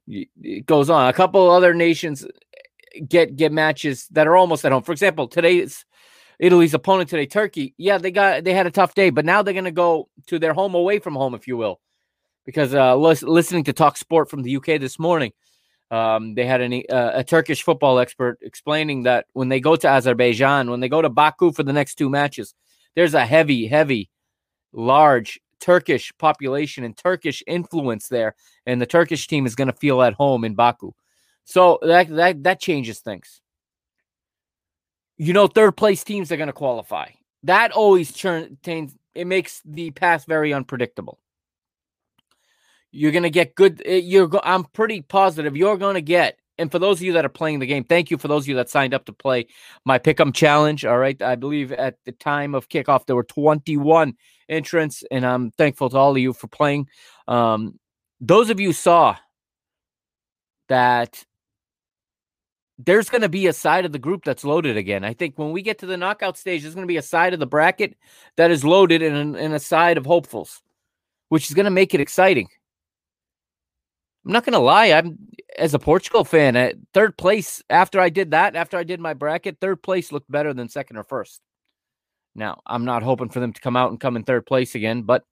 it 0.08 0.66
goes 0.66 0.90
on. 0.90 1.10
A 1.10 1.14
couple 1.14 1.50
other 1.50 1.74
nations 1.74 2.26
get 3.08 3.36
get 3.36 3.52
matches 3.52 4.08
that 4.12 4.28
are 4.28 4.36
almost 4.36 4.64
at 4.66 4.72
home. 4.72 4.84
For 4.84 4.92
example, 4.92 5.28
today's 5.28 5.86
Italy's 6.40 6.74
opponent 6.74 7.10
today, 7.10 7.26
Turkey. 7.26 7.74
Yeah, 7.78 7.98
they 7.98 8.12
got 8.12 8.44
they 8.44 8.54
had 8.54 8.68
a 8.68 8.72
tough 8.72 8.96
day, 8.96 9.10
but 9.10 9.26
now 9.26 9.42
they're 9.42 9.54
going 9.54 9.66
to 9.66 9.72
go 9.72 10.10
to 10.28 10.40
their 10.40 10.54
home 10.54 10.76
away 10.76 11.00
from 11.00 11.16
home, 11.16 11.34
if 11.34 11.48
you 11.48 11.58
will, 11.58 11.82
because 12.46 12.74
uh, 12.74 12.96
listening 12.96 13.66
to 13.66 13.74
Talk 13.74 13.98
Sport 13.98 14.30
from 14.30 14.44
the 14.44 14.56
UK 14.56 14.80
this 14.80 15.00
morning, 15.00 15.34
um, 15.90 16.36
they 16.36 16.46
had 16.46 16.62
an, 16.62 16.84
uh, 16.90 17.12
a 17.14 17.24
Turkish 17.24 17.64
football 17.64 18.00
expert 18.00 18.40
explaining 18.42 19.04
that 19.04 19.26
when 19.34 19.50
they 19.50 19.60
go 19.60 19.76
to 19.76 19.88
Azerbaijan, 19.88 20.70
when 20.70 20.80
they 20.80 20.90
go 20.90 21.02
to 21.02 21.10
Baku 21.10 21.52
for 21.52 21.64
the 21.64 21.74
next 21.74 21.96
two 21.96 22.10
matches, 22.10 22.54
there's 22.96 23.14
a 23.14 23.26
heavy, 23.26 23.68
heavy, 23.68 24.10
large 24.74 25.40
Turkish 25.60 26.12
population 26.18 26.84
and 26.84 26.96
Turkish 26.96 27.42
influence 27.48 28.08
there, 28.10 28.36
and 28.66 28.82
the 28.82 28.86
Turkish 28.86 29.28
team 29.28 29.46
is 29.46 29.56
going 29.56 29.70
to 29.70 29.78
feel 29.78 30.02
at 30.02 30.14
home 30.14 30.44
in 30.44 30.56
Baku. 30.56 30.92
So 31.46 31.80
that 31.82 32.10
that 32.10 32.44
that 32.44 32.60
changes 32.60 33.00
things. 33.00 33.42
You 35.18 35.34
know, 35.34 35.48
third 35.48 35.78
place 35.78 36.04
teams 36.04 36.32
are 36.32 36.38
going 36.38 36.48
to 36.48 36.54
qualify. 36.54 37.10
That 37.44 37.72
always 37.72 38.12
changes. 38.12 38.96
It 39.16 39.26
makes 39.26 39.62
the 39.66 39.92
path 39.92 40.26
very 40.26 40.54
unpredictable. 40.54 41.20
You're 42.98 43.12
going 43.12 43.24
to 43.24 43.30
get 43.30 43.54
good. 43.54 43.84
Eh, 43.86 43.98
you're. 43.98 44.28
I'm 44.44 44.64
pretty 44.64 45.02
positive 45.04 45.56
you're 45.56 45.78
going 45.78 45.94
to 45.94 46.02
get. 46.02 46.40
And 46.58 46.72
for 46.72 46.80
those 46.80 46.98
of 46.98 47.04
you 47.04 47.14
that 47.14 47.26
are 47.26 47.30
playing 47.30 47.60
the 47.60 47.68
game, 47.68 47.84
thank 47.84 48.10
you 48.10 48.18
for 48.18 48.28
those 48.28 48.46
of 48.46 48.48
you 48.48 48.56
that 48.56 48.70
signed 48.70 48.96
up 48.96 49.06
to 49.06 49.14
play 49.14 49.46
my 49.86 50.00
pick'em 50.00 50.34
challenge. 50.34 50.84
All 50.84 50.98
right, 50.98 51.22
I 51.22 51.36
believe 51.36 51.72
at 51.72 51.98
the 52.06 52.12
time 52.12 52.56
of 52.56 52.70
kickoff 52.70 53.06
there 53.06 53.16
were 53.16 53.24
21 53.24 54.16
entrants, 54.50 55.04
and 55.12 55.24
I'm 55.28 55.52
thankful 55.52 55.92
to 55.92 55.98
all 55.98 56.12
of 56.14 56.18
you 56.18 56.34
for 56.34 56.48
playing. 56.48 56.88
Um, 57.28 57.80
those 58.20 58.50
of 58.50 58.60
you 58.60 58.74
saw 58.74 59.16
that 60.70 61.24
there's 62.80 63.10
going 63.12 63.22
to 63.22 63.30
be 63.30 63.46
a 63.46 63.54
side 63.54 63.86
of 63.86 63.92
the 63.92 64.00
group 64.00 64.26
that's 64.26 64.44
loaded 64.44 64.76
again. 64.76 65.04
I 65.04 65.14
think 65.14 65.38
when 65.38 65.52
we 65.52 65.62
get 65.62 65.78
to 65.80 65.86
the 65.86 65.98
knockout 65.98 66.36
stage, 66.36 66.64
there's 66.64 66.74
going 66.74 66.88
to 66.88 66.92
be 66.92 66.98
a 66.98 67.04
side 67.04 67.36
of 67.36 67.40
the 67.40 67.46
bracket 67.46 67.96
that 68.38 68.50
is 68.50 68.66
loaded 68.66 69.04
and, 69.04 69.36
and 69.36 69.54
a 69.54 69.60
side 69.60 70.00
of 70.00 70.06
hopefuls, 70.08 70.64
which 71.30 71.48
is 71.48 71.54
going 71.54 71.66
to 71.66 71.72
make 71.72 71.94
it 71.94 72.02
exciting. 72.02 72.48
I'm 74.28 74.34
not 74.34 74.44
to 74.54 74.60
lie. 74.60 74.88
I'm 74.88 75.18
as 75.58 75.74
a 75.74 75.80
Portugal 75.80 76.26
fan 76.26 76.58
at 76.58 76.76
third 76.94 77.18
place 77.18 77.64
after 77.70 78.02
I 78.02 78.10
did 78.10 78.32
that, 78.32 78.58
after 78.58 78.78
I 78.78 78.84
did 78.84 79.00
my 79.00 79.14
bracket, 79.14 79.58
third 79.62 79.82
place 79.82 80.12
looked 80.12 80.30
better 80.30 80.54
than 80.54 80.68
second 80.68 80.98
or 80.98 81.06
first. 81.06 81.40
Now, 82.36 82.60
I'm 82.66 82.84
not 82.84 83.04
hoping 83.04 83.30
for 83.30 83.40
them 83.40 83.54
to 83.54 83.62
come 83.62 83.78
out 83.78 83.90
and 83.90 84.02
come 84.02 84.18
in 84.18 84.24
third 84.24 84.46
place 84.46 84.76
again, 84.76 85.04
but 85.04 85.24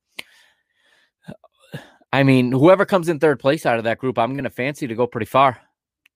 I 2.13 2.23
mean, 2.23 2.53
whoever 2.53 2.85
comes 2.85 3.09
in 3.09 3.19
third 3.19 3.37
place 3.37 3.65
out 3.65 3.79
of 3.79 3.83
that 3.83 3.97
group, 3.97 4.17
I'm 4.17 4.31
to 4.45 4.49
fancy 4.49 4.87
to 4.87 4.95
go 4.95 5.07
pretty 5.07 5.25
far. 5.25 5.59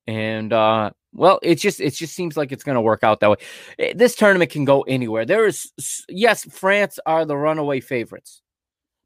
And 0.07 0.53
uh 0.53 0.91
well, 1.11 1.39
it 1.43 1.55
just 1.55 1.81
it 1.81 1.91
just 1.91 2.15
seems 2.15 2.37
like 2.37 2.53
it's 2.53 2.63
to 2.75 2.81
work 2.81 3.03
out 3.03 3.19
that 3.19 3.29
way. 3.29 3.37
Eh, 3.77 3.93
this 3.93 4.15
tournament 4.15 4.51
can 4.51 4.63
go 4.63 4.83
anywhere. 4.83 5.25
There 5.25 5.45
is 5.45 5.69
yes, 6.07 6.45
France 6.45 6.97
are 7.05 7.25
the 7.25 7.35
runaway 7.35 7.81
favorites. 7.81 8.41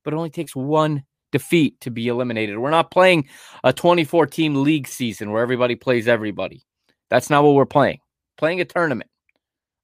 But 0.03 0.13
it 0.13 0.18
only 0.18 0.30
takes 0.30 0.56
one 0.56 1.06
defeat 1.33 1.81
to 1.81 1.91
be 1.91 2.07
eliminated. 2.07 2.57
We're 2.57 2.69
not 2.69 2.91
playing 2.91 3.27
a 3.65 3.73
24 3.73 4.27
team 4.27 4.63
league 4.63 4.87
season 4.87 5.31
where 5.31 5.41
everybody 5.41 5.75
plays 5.75 6.07
everybody. 6.07 6.63
That's 7.09 7.29
not 7.29 7.43
what 7.43 7.55
we're 7.55 7.65
playing. 7.65 7.99
Playing 8.37 8.61
a 8.61 8.65
tournament. 8.65 9.09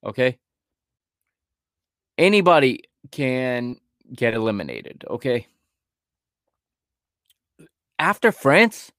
Okay? 0.06 0.40
Anybody 2.18 2.84
can 3.12 3.78
get 4.14 4.34
eliminated, 4.34 5.04
okay? 5.10 5.48
After 7.98 8.32
France, 8.32 8.92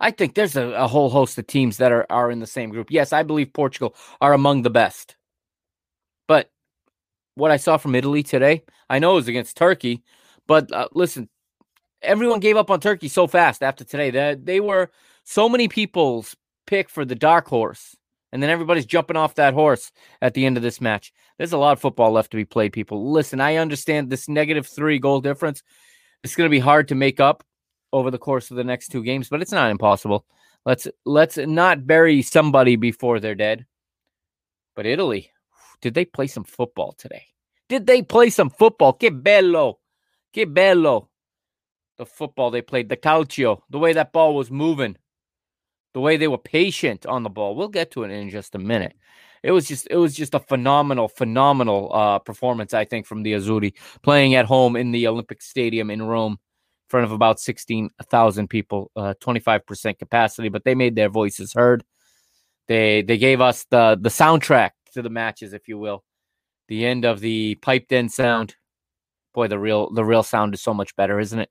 I 0.00 0.10
think 0.10 0.34
there's 0.34 0.56
a, 0.56 0.66
a, 0.72 0.88
whole 0.88 1.10
host 1.10 1.38
of 1.38 1.46
teams 1.46 1.76
that 1.76 1.92
are, 1.92 2.06
are 2.10 2.30
in 2.30 2.40
the 2.40 2.46
same 2.46 2.70
group. 2.70 2.90
Yes, 2.90 3.12
I 3.12 3.22
believe 3.22 3.52
Portugal 3.52 3.94
are 4.20 4.32
among 4.32 4.62
the 4.62 4.70
best. 4.70 5.16
But 6.26 6.50
what 7.34 7.50
I 7.50 7.56
saw 7.56 7.76
from 7.76 7.94
Italy 7.94 8.22
today, 8.22 8.64
I 8.90 8.98
know 8.98 9.12
it 9.12 9.14
was 9.14 9.28
against 9.28 9.56
Turkey, 9.56 10.02
but 10.46 10.72
uh, 10.72 10.88
listen, 10.92 11.28
everyone 12.02 12.40
gave 12.40 12.56
up 12.56 12.70
on 12.70 12.80
Turkey 12.80 13.08
so 13.08 13.26
fast 13.26 13.62
after 13.62 13.84
today 13.84 14.10
that 14.10 14.44
they 14.44 14.60
were 14.60 14.90
so 15.24 15.48
many 15.48 15.68
people's 15.68 16.36
pick 16.66 16.88
for 16.88 17.04
the 17.04 17.14
dark 17.14 17.48
horse. 17.48 17.96
And 18.32 18.42
then 18.42 18.48
everybody's 18.48 18.86
jumping 18.86 19.16
off 19.16 19.34
that 19.34 19.52
horse 19.52 19.92
at 20.22 20.32
the 20.32 20.46
end 20.46 20.56
of 20.56 20.62
this 20.62 20.80
match. 20.80 21.12
There's 21.36 21.52
a 21.52 21.58
lot 21.58 21.72
of 21.72 21.80
football 21.80 22.12
left 22.12 22.30
to 22.30 22.36
be 22.36 22.46
played, 22.46 22.72
people. 22.72 23.12
Listen, 23.12 23.40
I 23.40 23.56
understand 23.56 24.08
this 24.08 24.26
negative 24.28 24.66
three 24.66 24.98
goal 24.98 25.20
difference. 25.20 25.62
It's 26.24 26.34
going 26.34 26.46
to 26.46 26.54
be 26.54 26.58
hard 26.58 26.88
to 26.88 26.94
make 26.94 27.20
up 27.20 27.44
over 27.92 28.10
the 28.10 28.18
course 28.18 28.50
of 28.50 28.56
the 28.56 28.64
next 28.64 28.88
two 28.88 29.02
games, 29.02 29.28
but 29.28 29.42
it's 29.42 29.52
not 29.52 29.70
impossible. 29.70 30.24
Let's 30.64 30.88
let's 31.04 31.36
not 31.36 31.86
bury 31.86 32.22
somebody 32.22 32.76
before 32.76 33.20
they're 33.20 33.34
dead. 33.34 33.66
But 34.74 34.86
Italy, 34.86 35.30
did 35.82 35.92
they 35.92 36.06
play 36.06 36.26
some 36.26 36.44
football 36.44 36.92
today? 36.92 37.26
Did 37.68 37.86
they 37.86 38.00
play 38.00 38.30
some 38.30 38.48
football? 38.48 38.94
Que 38.94 39.10
bello. 39.10 39.80
Que 40.32 40.46
bello. 40.46 41.10
The 41.98 42.06
football 42.06 42.50
they 42.50 42.62
played, 42.62 42.88
the 42.88 42.96
calcio, 42.96 43.60
the 43.70 43.78
way 43.78 43.92
that 43.92 44.12
ball 44.12 44.34
was 44.34 44.50
moving, 44.50 44.96
the 45.94 46.00
way 46.00 46.16
they 46.16 46.28
were 46.28 46.38
patient 46.38 47.06
on 47.06 47.22
the 47.22 47.30
ball. 47.30 47.54
We'll 47.54 47.68
get 47.68 47.90
to 47.92 48.04
it 48.04 48.10
in 48.10 48.30
just 48.30 48.54
a 48.54 48.58
minute. 48.58 48.96
It 49.42 49.50
was 49.50 49.66
just 49.66 49.88
it 49.90 49.96
was 49.96 50.14
just 50.14 50.34
a 50.34 50.40
phenomenal, 50.40 51.08
phenomenal 51.08 51.90
uh, 51.92 52.18
performance, 52.20 52.74
I 52.74 52.84
think, 52.84 53.06
from 53.06 53.22
the 53.22 53.32
Azzurri 53.32 53.74
playing 54.02 54.34
at 54.34 54.46
home 54.46 54.76
in 54.76 54.92
the 54.92 55.06
Olympic 55.08 55.42
Stadium 55.42 55.90
in 55.90 56.02
Rome 56.02 56.32
in 56.32 56.88
front 56.88 57.04
of 57.04 57.12
about 57.12 57.40
16,000 57.40 58.48
people, 58.48 58.90
uh, 58.94 59.14
25% 59.20 59.98
capacity, 59.98 60.48
but 60.48 60.64
they 60.64 60.74
made 60.74 60.94
their 60.94 61.08
voices 61.08 61.52
heard. 61.52 61.82
They 62.68 63.02
they 63.02 63.18
gave 63.18 63.40
us 63.40 63.66
the 63.70 63.98
the 64.00 64.08
soundtrack 64.08 64.70
to 64.94 65.02
the 65.02 65.10
matches, 65.10 65.52
if 65.52 65.66
you 65.68 65.78
will. 65.78 66.04
The 66.68 66.86
end 66.86 67.04
of 67.04 67.20
the 67.20 67.56
piped 67.56 67.92
in 67.92 68.08
sound. 68.08 68.54
Boy, 69.34 69.48
the 69.48 69.58
real 69.58 69.92
the 69.92 70.04
real 70.04 70.22
sound 70.22 70.54
is 70.54 70.62
so 70.62 70.72
much 70.72 70.94
better, 70.94 71.18
isn't 71.18 71.38
it? 71.38 71.50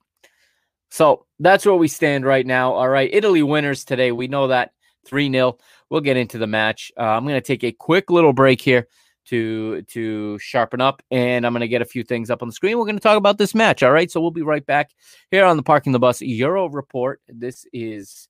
So 0.92 1.26
that's 1.40 1.66
where 1.66 1.76
we 1.76 1.88
stand 1.88 2.26
right 2.26 2.46
now. 2.46 2.74
All 2.74 2.90
right, 2.90 3.10
Italy 3.12 3.42
winners 3.42 3.86
today. 3.86 4.12
We 4.12 4.28
know 4.28 4.48
that 4.48 4.72
3 5.08 5.32
0. 5.32 5.58
We'll 5.90 6.02
get 6.02 6.18
into 6.18 6.38
the 6.38 6.48
match. 6.48 6.92
Uh, 6.98 7.04
I'm 7.04 7.24
going 7.24 7.36
to 7.36 7.42
take 7.42 7.64
a 7.64 7.72
quick 7.72 8.12
little 8.12 8.34
break 8.34 8.62
here 8.62 8.88
to 9.26 9.82
to 9.84 10.38
sharpen 10.40 10.82
up 10.82 11.02
and 11.12 11.46
i'm 11.46 11.54
going 11.54 11.62
to 11.62 11.68
get 11.68 11.82
a 11.82 11.86
few 11.86 12.04
things 12.04 12.30
up 12.30 12.42
on 12.42 12.48
the 12.48 12.54
screen 12.54 12.78
we're 12.78 12.86
going 12.86 12.96
to 12.96 13.02
talk 13.02 13.18
about 13.18 13.38
this 13.38 13.54
match 13.54 13.84
all 13.84 13.92
right 13.92 14.10
so 14.10 14.20
we'll 14.20 14.32
be 14.32 14.42
right 14.42 14.66
back 14.66 14.90
here 15.30 15.46
on 15.46 15.58
the 15.58 15.64
parking 15.64 15.92
the 15.92 16.00
bus 16.00 16.22
euro 16.22 16.68
report 16.68 17.22
this 17.28 17.66
is 17.72 18.28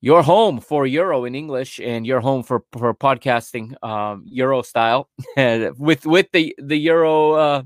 your 0.00 0.22
home 0.22 0.60
for 0.60 0.86
euro 0.86 1.24
in 1.24 1.34
english 1.34 1.80
and 1.80 2.06
your 2.06 2.20
home 2.20 2.44
for 2.44 2.62
for 2.72 2.94
podcasting 2.94 3.74
um 3.82 4.22
euro 4.26 4.62
style 4.62 5.10
with 5.36 6.06
with 6.06 6.30
the 6.32 6.54
the 6.58 6.76
euro 6.76 7.32
uh 7.32 7.62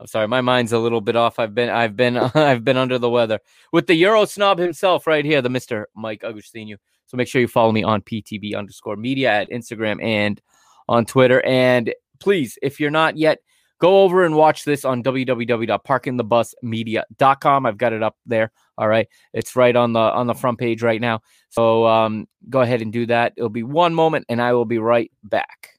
I'm 0.00 0.06
sorry, 0.06 0.28
my 0.28 0.40
mind's 0.40 0.72
a 0.72 0.78
little 0.78 1.00
bit 1.00 1.16
off. 1.16 1.38
I've 1.38 1.54
been, 1.54 1.70
I've 1.70 1.96
been, 1.96 2.16
I've 2.34 2.64
been 2.64 2.76
under 2.76 2.98
the 2.98 3.10
weather 3.10 3.38
with 3.72 3.86
the 3.86 3.94
Euro 3.94 4.24
snob 4.24 4.58
himself 4.58 5.06
right 5.06 5.24
here, 5.24 5.40
the 5.40 5.50
Mister 5.50 5.88
Mike 5.94 6.22
Agustinu. 6.22 6.76
So 7.06 7.16
make 7.16 7.28
sure 7.28 7.40
you 7.40 7.48
follow 7.48 7.72
me 7.72 7.84
on 7.84 8.02
PTB 8.02 8.56
underscore 8.56 8.96
media 8.96 9.30
at 9.30 9.50
Instagram 9.50 10.02
and 10.02 10.40
on 10.88 11.06
Twitter. 11.06 11.40
And 11.46 11.94
please, 12.18 12.58
if 12.62 12.80
you're 12.80 12.90
not 12.90 13.16
yet, 13.16 13.38
go 13.78 14.02
over 14.02 14.24
and 14.24 14.34
watch 14.34 14.64
this 14.64 14.84
on 14.84 15.00
www.parkingthebusmedia.com. 15.02 17.66
I've 17.66 17.78
got 17.78 17.92
it 17.92 18.02
up 18.02 18.16
there. 18.26 18.50
All 18.76 18.88
right. 18.88 19.06
It's 19.32 19.54
right 19.54 19.76
on 19.76 19.92
the 19.92 20.00
on 20.00 20.26
the 20.26 20.34
front 20.34 20.58
page 20.58 20.82
right 20.82 21.00
now. 21.00 21.20
So 21.50 21.86
um, 21.86 22.26
go 22.50 22.60
ahead 22.60 22.82
and 22.82 22.92
do 22.92 23.06
that. 23.06 23.34
It'll 23.36 23.48
be 23.48 23.62
one 23.62 23.94
moment 23.94 24.26
and 24.28 24.42
I 24.42 24.54
will 24.54 24.64
be 24.64 24.78
right 24.78 25.12
back. 25.22 25.73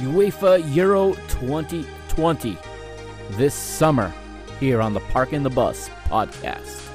UEFA 0.00 0.74
Euro 0.74 1.12
2020 1.28 2.56
this 3.32 3.54
summer 3.54 4.10
here 4.58 4.80
on 4.80 4.94
the 4.94 5.00
Parking 5.00 5.42
the 5.42 5.50
Bus 5.50 5.90
podcast. 6.06 6.86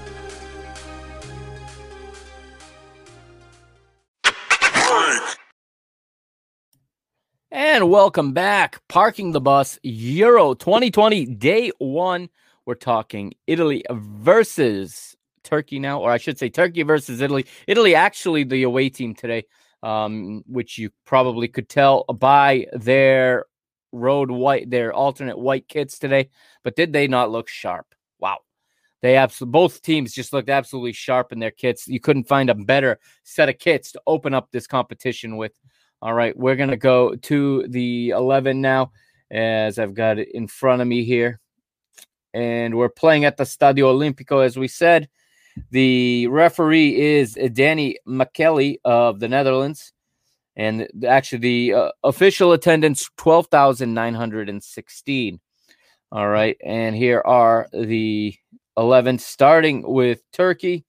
And 7.51 7.89
welcome 7.91 8.33
back. 8.33 8.81
Parking 8.89 9.33
the 9.33 9.41
Bus 9.41 9.77
Euro 9.83 10.55
2020, 10.55 11.25
day 11.27 11.71
one. 11.77 12.29
We're 12.65 12.73
talking 12.73 13.35
Italy 13.45 13.83
versus 13.91 15.15
Turkey 15.43 15.77
now, 15.77 15.99
or 16.01 16.09
I 16.09 16.17
should 16.17 16.39
say 16.39 16.49
Turkey 16.49 16.81
versus 16.81 17.21
Italy. 17.21 17.45
Italy, 17.67 17.93
actually, 17.93 18.45
the 18.45 18.63
away 18.63 18.89
team 18.89 19.13
today, 19.13 19.45
um, 19.85 20.43
which 20.47 20.79
you 20.79 20.89
probably 21.05 21.47
could 21.47 21.69
tell 21.69 22.05
by 22.05 22.65
their 22.73 23.45
road 23.91 24.31
white, 24.31 24.69
their 24.69 24.91
alternate 24.91 25.37
white 25.37 25.67
kits 25.67 25.99
today. 25.99 26.29
But 26.63 26.75
did 26.75 26.91
they 26.91 27.07
not 27.07 27.29
look 27.29 27.47
sharp? 27.47 27.85
Wow. 28.19 28.39
They 29.03 29.15
absolutely 29.15 29.51
both 29.51 29.83
teams 29.83 30.11
just 30.11 30.33
looked 30.33 30.49
absolutely 30.49 30.93
sharp 30.93 31.31
in 31.31 31.37
their 31.37 31.51
kits. 31.51 31.87
You 31.87 31.99
couldn't 31.99 32.27
find 32.27 32.49
a 32.49 32.55
better 32.55 32.97
set 33.23 33.47
of 33.47 33.59
kits 33.59 33.91
to 33.91 34.01
open 34.07 34.33
up 34.33 34.49
this 34.51 34.65
competition 34.65 35.37
with. 35.37 35.53
All 36.01 36.13
right, 36.13 36.35
we're 36.35 36.55
to 36.69 36.77
go 36.77 37.15
to 37.15 37.65
the 37.69 38.09
11 38.09 38.61
now, 38.61 38.91
as 39.29 39.77
I've 39.77 39.93
got 39.93 40.17
it 40.17 40.29
in 40.33 40.47
front 40.47 40.81
of 40.81 40.87
me 40.87 41.03
here. 41.03 41.39
And 42.33 42.75
we're 42.75 42.89
playing 42.89 43.25
at 43.25 43.37
the 43.37 43.43
Stadio 43.43 43.93
Olimpico, 43.93 44.43
as 44.43 44.57
we 44.57 44.67
said. 44.67 45.09
The 45.71 46.27
referee 46.27 47.01
is 47.01 47.33
Danny 47.53 47.97
Makkelie 48.07 48.77
of 48.83 49.19
the 49.19 49.27
Netherlands. 49.27 49.91
And 50.55 50.87
actually, 51.05 51.39
the 51.39 51.73
uh, 51.73 51.91
official 52.03 52.51
attendance 52.53 53.09
12,916. 53.17 55.39
All 56.11 56.29
right. 56.29 56.55
And 56.63 56.95
here 56.95 57.23
are 57.25 57.67
the 57.73 58.35
11, 58.77 59.17
starting 59.19 59.83
with 59.85 60.21
Turkey. 60.31 60.85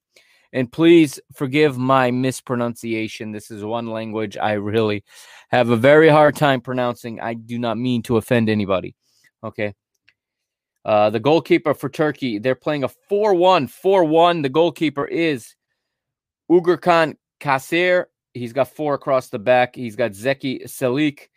And 0.52 0.70
please 0.70 1.18
forgive 1.34 1.76
my 1.76 2.12
mispronunciation. 2.12 3.32
This 3.32 3.50
is 3.50 3.64
one 3.64 3.88
language 3.88 4.36
I 4.36 4.52
really 4.52 5.02
have 5.50 5.70
a 5.70 5.76
very 5.76 6.08
hard 6.08 6.36
time 6.36 6.60
pronouncing. 6.60 7.18
I 7.20 7.34
do 7.34 7.58
not 7.58 7.76
mean 7.76 8.02
to 8.04 8.16
offend 8.16 8.48
anybody. 8.48 8.94
Okay. 9.42 9.74
Uh, 10.86 11.10
the 11.10 11.18
goalkeeper 11.18 11.74
for 11.74 11.88
Turkey, 11.88 12.38
they're 12.38 12.54
playing 12.54 12.84
a 12.84 12.88
4 12.88 13.34
1. 13.34 13.66
4 13.66 14.04
1. 14.04 14.42
The 14.42 14.48
goalkeeper 14.48 15.04
is 15.04 15.56
Uğurcan 16.48 17.16
Kasir. 17.40 18.06
He's 18.34 18.52
got 18.52 18.68
four 18.68 18.94
across 18.94 19.28
the 19.28 19.38
back. 19.38 19.74
He's 19.74 19.96
got 19.96 20.12
Zeki 20.12 20.64
Çelik, 20.64 21.28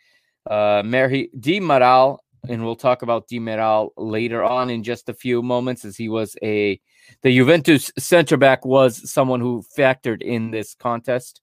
uh, 0.48 0.82
Merih 0.82 1.30
Demiral, 1.34 2.18
and 2.48 2.64
we'll 2.64 2.76
talk 2.76 3.02
about 3.02 3.26
Demiral 3.26 3.90
later 3.96 4.44
on 4.44 4.70
in 4.70 4.82
just 4.84 5.08
a 5.08 5.14
few 5.14 5.42
moments 5.42 5.84
as 5.84 5.96
he 5.96 6.08
was 6.08 6.36
a 6.42 6.80
the 7.22 7.34
Juventus 7.34 7.90
center 7.98 8.36
back 8.36 8.64
was 8.64 9.10
someone 9.10 9.40
who 9.40 9.64
factored 9.76 10.22
in 10.22 10.50
this 10.50 10.74
contest. 10.74 11.40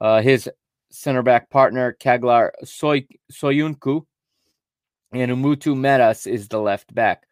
Uh, 0.00 0.22
his 0.22 0.48
center 0.90 1.22
back 1.22 1.50
partner, 1.50 1.96
Çağlar 2.00 2.52
Soy- 2.64 3.06
Soyuncu, 3.30 4.06
and 5.12 5.30
Umutu 5.30 5.76
Meras 5.76 6.26
is 6.26 6.48
the 6.48 6.60
left 6.60 6.94
back. 6.94 7.24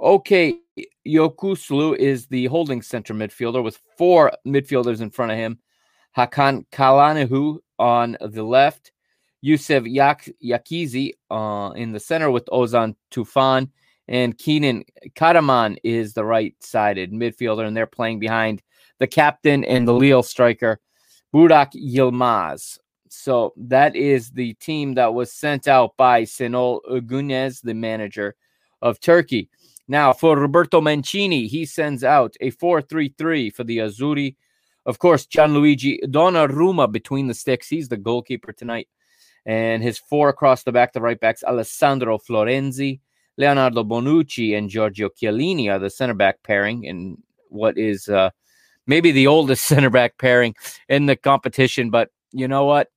Okay, 0.00 0.58
Yokuslu 1.06 1.96
is 1.96 2.26
the 2.26 2.46
holding 2.46 2.82
center 2.82 3.14
midfielder 3.14 3.62
with 3.62 3.80
four 3.96 4.30
midfielders 4.46 5.00
in 5.00 5.10
front 5.10 5.32
of 5.32 5.38
him. 5.38 5.58
Hakan 6.16 6.64
Kalanihu 6.70 7.58
on 7.78 8.16
the 8.20 8.42
left, 8.42 8.92
Yusuf 9.40 9.84
Yak- 9.86 10.28
Yakizi 10.44 11.12
uh, 11.30 11.72
in 11.74 11.92
the 11.92 12.00
center 12.00 12.30
with 12.30 12.46
Ozan 12.46 12.94
Tufan 13.10 13.70
and 14.06 14.38
Kenan 14.38 14.84
Karaman 15.14 15.76
is 15.82 16.14
the 16.14 16.24
right-sided 16.24 17.12
midfielder, 17.12 17.66
and 17.66 17.76
they're 17.76 17.86
playing 17.86 18.20
behind 18.20 18.62
the 18.98 19.06
captain 19.06 19.64
and 19.64 19.86
the 19.86 19.92
Lille 19.92 20.22
striker, 20.22 20.80
Burak 21.34 21.72
Yilmaz. 21.74 22.78
So 23.10 23.52
that 23.56 23.96
is 23.96 24.30
the 24.30 24.54
team 24.54 24.94
that 24.94 25.12
was 25.12 25.32
sent 25.32 25.68
out 25.68 25.96
by 25.96 26.22
Şenol 26.22 26.80
Güneş, 26.86 27.62
the 27.62 27.74
manager 27.74 28.34
of 28.80 29.00
Turkey. 29.00 29.50
Now, 29.88 30.12
for 30.12 30.36
Roberto 30.36 30.82
Mancini, 30.82 31.46
he 31.46 31.64
sends 31.64 32.04
out 32.04 32.36
a 32.42 32.50
4 32.50 32.82
3 32.82 33.14
3 33.16 33.50
for 33.50 33.64
the 33.64 33.78
Azzurri. 33.78 34.36
Of 34.84 34.98
course, 34.98 35.26
Gianluigi 35.26 36.00
Donnarumma 36.04 36.92
between 36.92 37.26
the 37.26 37.34
sticks. 37.34 37.68
He's 37.68 37.88
the 37.88 37.96
goalkeeper 37.96 38.52
tonight. 38.52 38.88
And 39.46 39.82
his 39.82 39.98
four 39.98 40.28
across 40.28 40.62
the 40.62 40.72
back, 40.72 40.92
the 40.92 41.00
right 41.00 41.18
backs, 41.18 41.42
Alessandro 41.42 42.18
Florenzi, 42.18 43.00
Leonardo 43.38 43.82
Bonucci, 43.82 44.56
and 44.56 44.68
Giorgio 44.68 45.08
Chiellini 45.08 45.70
are 45.70 45.78
the 45.78 45.88
center 45.88 46.14
back 46.14 46.42
pairing 46.42 46.84
in 46.84 47.16
what 47.48 47.78
is 47.78 48.08
uh, 48.08 48.30
maybe 48.86 49.10
the 49.10 49.26
oldest 49.26 49.64
center 49.66 49.90
back 49.90 50.18
pairing 50.18 50.54
in 50.88 51.06
the 51.06 51.16
competition. 51.16 51.88
But 51.88 52.10
you 52.32 52.46
know 52.46 52.64
what? 52.64 52.88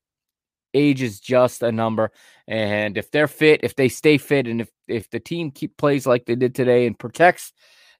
Age 0.73 1.01
is 1.01 1.19
just 1.19 1.63
a 1.63 1.71
number. 1.71 2.11
And 2.47 2.97
if 2.97 3.11
they're 3.11 3.27
fit, 3.27 3.61
if 3.63 3.75
they 3.75 3.89
stay 3.89 4.17
fit, 4.17 4.47
and 4.47 4.61
if, 4.61 4.69
if 4.87 5.09
the 5.09 5.19
team 5.19 5.51
keep 5.51 5.77
plays 5.77 6.05
like 6.05 6.25
they 6.25 6.35
did 6.35 6.55
today 6.55 6.85
and 6.85 6.97
protects 6.97 7.53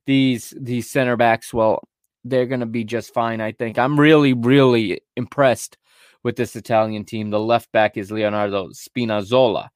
these 0.06 0.54
these 0.60 0.90
center 0.90 1.16
backs, 1.16 1.54
well, 1.54 1.88
they're 2.24 2.46
going 2.46 2.60
to 2.60 2.66
be 2.66 2.84
just 2.84 3.13
fine. 3.13 3.42
I 3.42 3.51
think 3.51 3.78
I'm 3.78 4.00
really, 4.00 4.34
really 4.34 5.01
impressed 5.16 5.78
with 6.24 6.36
this 6.36 6.56
Italian 6.56 7.06
team. 7.06 7.30
The 7.30 7.40
left 7.40 7.72
back 7.72 7.98
is 7.98 8.12
Leonardo 8.12 8.70
Spinazzola. 8.70 9.70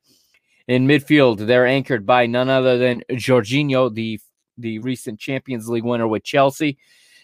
In 0.68 0.88
midfield, 0.88 1.40
they're 1.40 1.68
anchored 1.68 2.06
by 2.06 2.26
none 2.26 2.50
other 2.50 2.78
than 2.78 3.04
Jorginho, 3.12 3.94
the 3.94 4.20
the 4.58 4.80
recent 4.80 5.20
Champions 5.20 5.68
League 5.68 5.84
winner 5.84 6.08
with 6.08 6.24
Chelsea, 6.24 6.78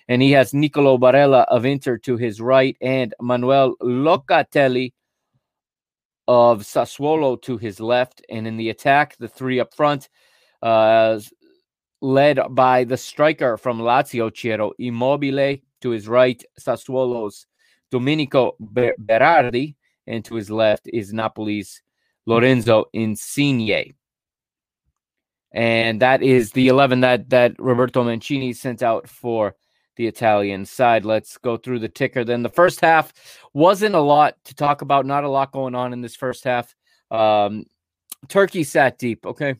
and 0.07 0.21
he 0.21 0.31
has 0.31 0.53
Nicolo 0.53 0.97
Barella 0.97 1.45
of 1.47 1.65
Inter 1.65 1.97
to 1.99 2.17
his 2.17 2.41
right 2.41 2.75
and 2.81 3.13
Manuel 3.21 3.75
Locatelli 3.81 4.93
of 6.27 6.61
Sassuolo 6.61 7.41
to 7.43 7.57
his 7.57 7.79
left. 7.79 8.23
And 8.29 8.47
in 8.47 8.57
the 8.57 8.69
attack, 8.69 9.17
the 9.17 9.27
three 9.27 9.59
up 9.59 9.73
front, 9.73 10.09
uh, 10.61 11.19
led 12.01 12.39
by 12.51 12.83
the 12.83 12.97
striker 12.97 13.57
from 13.57 13.79
Lazio, 13.79 14.35
Ciro 14.35 14.71
Immobile, 14.79 15.57
to 15.81 15.89
his 15.89 16.07
right, 16.07 16.43
Sassuolo's 16.59 17.47
Domenico 17.89 18.55
Berardi, 18.61 19.75
and 20.07 20.23
to 20.25 20.35
his 20.35 20.49
left 20.49 20.87
is 20.91 21.13
Napoli's 21.13 21.81
Lorenzo 22.25 22.85
Insigne. 22.93 23.93
And 25.51 26.01
that 26.01 26.23
is 26.23 26.51
the 26.51 26.69
11 26.69 27.01
that, 27.01 27.29
that 27.29 27.55
Roberto 27.59 28.03
Mancini 28.03 28.53
sent 28.53 28.81
out 28.81 29.09
for 29.09 29.55
the 29.95 30.07
Italian 30.07 30.65
side. 30.65 31.05
Let's 31.05 31.37
go 31.37 31.57
through 31.57 31.79
the 31.79 31.89
ticker. 31.89 32.23
Then 32.23 32.43
the 32.43 32.49
first 32.49 32.81
half 32.81 33.13
wasn't 33.53 33.95
a 33.95 33.99
lot 33.99 34.35
to 34.45 34.55
talk 34.55 34.81
about, 34.81 35.05
not 35.05 35.23
a 35.23 35.29
lot 35.29 35.51
going 35.51 35.75
on 35.75 35.93
in 35.93 36.01
this 36.01 36.15
first 36.15 36.43
half. 36.43 36.75
Um, 37.09 37.65
Turkey 38.27 38.63
sat 38.63 38.97
deep, 38.97 39.25
okay? 39.25 39.55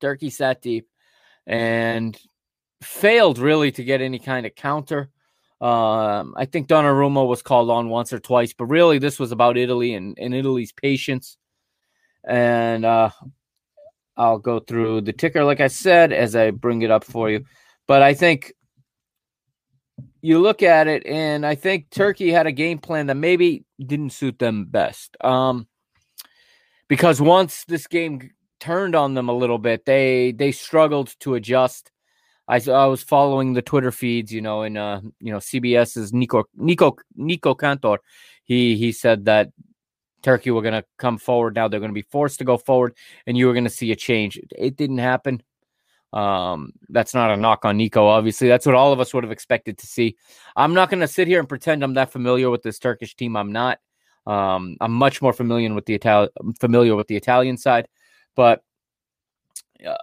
Turkey 0.00 0.30
sat 0.30 0.62
deep 0.62 0.88
and 1.46 2.18
failed 2.82 3.38
really 3.38 3.72
to 3.72 3.84
get 3.84 4.00
any 4.00 4.18
kind 4.18 4.46
of 4.46 4.54
counter. 4.54 5.10
Um, 5.60 6.34
I 6.36 6.44
think 6.44 6.68
Donnarumma 6.68 7.26
was 7.26 7.42
called 7.42 7.70
on 7.70 7.88
once 7.88 8.12
or 8.12 8.20
twice, 8.20 8.52
but 8.52 8.66
really 8.66 8.98
this 8.98 9.18
was 9.18 9.32
about 9.32 9.56
Italy 9.56 9.94
and, 9.94 10.16
and 10.18 10.34
Italy's 10.34 10.72
patience. 10.72 11.36
And 12.24 12.84
uh, 12.84 13.10
I'll 14.16 14.38
go 14.38 14.60
through 14.60 15.00
the 15.00 15.12
ticker, 15.12 15.42
like 15.44 15.60
I 15.60 15.68
said, 15.68 16.12
as 16.12 16.36
I 16.36 16.50
bring 16.50 16.82
it 16.82 16.90
up 16.90 17.04
for 17.04 17.30
you. 17.30 17.44
But 17.86 18.02
I 18.02 18.14
think 18.14 18.52
you 20.20 20.40
look 20.40 20.62
at 20.62 20.88
it, 20.88 21.06
and 21.06 21.46
I 21.46 21.54
think 21.54 21.90
Turkey 21.90 22.30
had 22.30 22.46
a 22.46 22.52
game 22.52 22.78
plan 22.78 23.06
that 23.06 23.16
maybe 23.16 23.64
didn't 23.84 24.10
suit 24.10 24.38
them 24.38 24.66
best. 24.66 25.16
Um, 25.22 25.68
because 26.88 27.20
once 27.20 27.64
this 27.66 27.86
game 27.86 28.30
turned 28.60 28.94
on 28.94 29.14
them 29.14 29.28
a 29.28 29.36
little 29.36 29.58
bit. 29.58 29.84
They 29.84 30.32
they 30.32 30.52
struggled 30.52 31.14
to 31.20 31.34
adjust. 31.34 31.90
I, 32.46 32.60
I 32.70 32.86
was 32.86 33.02
following 33.02 33.52
the 33.52 33.62
Twitter 33.62 33.92
feeds, 33.92 34.32
you 34.32 34.40
know, 34.40 34.62
and 34.62 34.78
uh, 34.78 35.00
you 35.20 35.32
know 35.32 35.38
CBS's 35.38 36.12
Nico 36.12 36.44
Nico 36.56 36.96
Nico 37.16 37.54
Cantor. 37.54 37.98
He 38.44 38.76
he 38.76 38.92
said 38.92 39.26
that 39.26 39.50
Turkey 40.22 40.50
were 40.50 40.62
going 40.62 40.74
to 40.74 40.84
come 40.98 41.18
forward. 41.18 41.54
Now 41.54 41.68
they're 41.68 41.80
going 41.80 41.90
to 41.90 41.94
be 41.94 42.08
forced 42.10 42.38
to 42.38 42.44
go 42.44 42.56
forward, 42.56 42.96
and 43.26 43.36
you 43.36 43.46
were 43.46 43.52
going 43.52 43.64
to 43.64 43.70
see 43.70 43.92
a 43.92 43.96
change. 43.96 44.40
It 44.56 44.76
didn't 44.76 44.98
happen. 44.98 45.42
Um, 46.12 46.72
that's 46.88 47.14
not 47.14 47.30
a 47.30 47.36
knock 47.36 47.64
on 47.64 47.76
Nico. 47.76 48.06
Obviously, 48.06 48.48
that's 48.48 48.66
what 48.66 48.74
all 48.74 48.92
of 48.92 49.00
us 49.00 49.12
would 49.12 49.24
have 49.24 49.32
expected 49.32 49.78
to 49.78 49.86
see. 49.86 50.16
I'm 50.56 50.74
not 50.74 50.90
going 50.90 51.00
to 51.00 51.08
sit 51.08 51.28
here 51.28 51.38
and 51.38 51.48
pretend 51.48 51.82
I'm 51.82 51.94
that 51.94 52.12
familiar 52.12 52.50
with 52.50 52.62
this 52.62 52.78
Turkish 52.78 53.14
team. 53.14 53.36
I'm 53.36 53.52
not. 53.52 53.78
Um, 54.26 54.76
I'm 54.80 54.92
much 54.92 55.22
more 55.22 55.32
familiar 55.32 55.72
with 55.72 55.86
the 55.86 55.94
Italian 55.94 56.30
familiar 56.60 56.94
with 56.96 57.06
the 57.06 57.16
Italian 57.16 57.56
side 57.56 57.88
but 58.38 58.62
uh, 59.84 59.96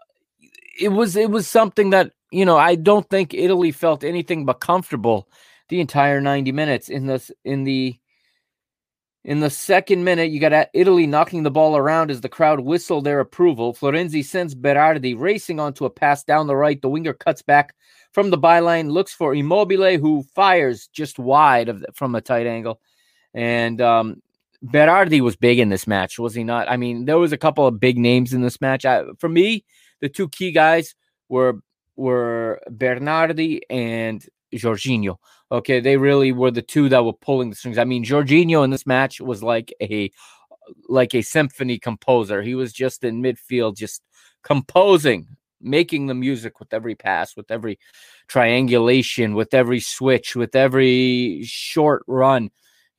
it 0.77 0.89
was 0.89 1.15
it 1.15 1.31
was 1.31 1.47
something 1.47 1.91
that 1.91 2.11
you 2.31 2.43
know 2.43 2.57
I 2.57 2.75
don't 2.75 3.09
think 3.09 3.33
Italy 3.33 3.71
felt 3.71 4.03
anything 4.03 4.43
but 4.43 4.59
comfortable 4.59 5.29
the 5.69 5.79
entire 5.79 6.19
90 6.19 6.51
minutes 6.51 6.89
in 6.89 7.05
this 7.05 7.31
in 7.45 7.63
the 7.63 7.97
in 9.25 9.39
the 9.39 9.49
second 9.49 10.03
minute, 10.03 10.29
you 10.29 10.39
got 10.39 10.69
Italy 10.73 11.07
knocking 11.07 11.41
the 11.41 11.49
ball 11.49 11.75
around 11.75 12.11
as 12.11 12.21
the 12.21 12.29
crowd 12.29 12.59
whistle 12.59 13.01
their 13.01 13.19
approval. 13.19 13.73
Florenzi 13.73 14.23
sends 14.23 14.53
Berardi 14.53 15.19
racing 15.19 15.59
onto 15.59 15.83
a 15.83 15.89
pass 15.89 16.23
down 16.23 16.45
the 16.45 16.55
right. 16.55 16.79
The 16.79 16.89
winger 16.89 17.13
cuts 17.13 17.41
back 17.41 17.73
from 18.11 18.29
the 18.29 18.37
byline, 18.37 18.91
looks 18.91 19.13
for 19.13 19.33
Immobile, 19.33 19.97
who 19.97 20.21
fires 20.35 20.87
just 20.93 21.17
wide 21.17 21.69
of 21.69 21.79
the, 21.79 21.87
from 21.91 22.13
a 22.13 22.21
tight 22.21 22.45
angle. 22.45 22.79
And 23.33 23.81
um, 23.81 24.21
Berardi 24.63 25.21
was 25.21 25.35
big 25.35 25.57
in 25.57 25.69
this 25.69 25.87
match, 25.87 26.19
was 26.19 26.35
he 26.35 26.43
not? 26.43 26.69
I 26.69 26.77
mean, 26.77 27.05
there 27.05 27.17
was 27.17 27.31
a 27.31 27.37
couple 27.37 27.65
of 27.65 27.79
big 27.79 27.97
names 27.97 28.31
in 28.31 28.43
this 28.43 28.61
match. 28.61 28.85
I, 28.85 29.05
for 29.17 29.27
me, 29.27 29.65
the 30.01 30.09
two 30.09 30.29
key 30.29 30.51
guys 30.51 30.93
were 31.29 31.61
were 31.95 32.61
Bernardi 32.69 33.61
and 33.71 34.23
Jorginho. 34.53 35.17
Okay, 35.51 35.79
they 35.79 35.97
really 35.97 36.31
were 36.31 36.51
the 36.51 36.61
two 36.61 36.89
that 36.89 37.05
were 37.05 37.13
pulling 37.13 37.49
the 37.49 37.55
strings. 37.55 37.77
I 37.77 37.83
mean, 37.83 38.03
Jorginho 38.03 38.63
in 38.63 38.71
this 38.71 38.87
match 38.87 39.21
was 39.21 39.43
like 39.43 39.73
a 39.81 40.11
like 40.89 41.13
a 41.13 41.21
symphony 41.21 41.77
composer. 41.77 42.41
He 42.41 42.55
was 42.55 42.73
just 42.73 43.03
in 43.03 43.21
midfield, 43.21 43.77
just 43.77 44.01
composing, 44.43 45.27
making 45.61 46.07
the 46.07 46.15
music 46.15 46.59
with 46.59 46.73
every 46.73 46.95
pass, 46.95 47.35
with 47.35 47.51
every 47.51 47.77
triangulation, 48.27 49.35
with 49.35 49.53
every 49.53 49.79
switch, 49.79 50.35
with 50.35 50.55
every 50.55 51.43
short 51.43 52.03
run. 52.07 52.49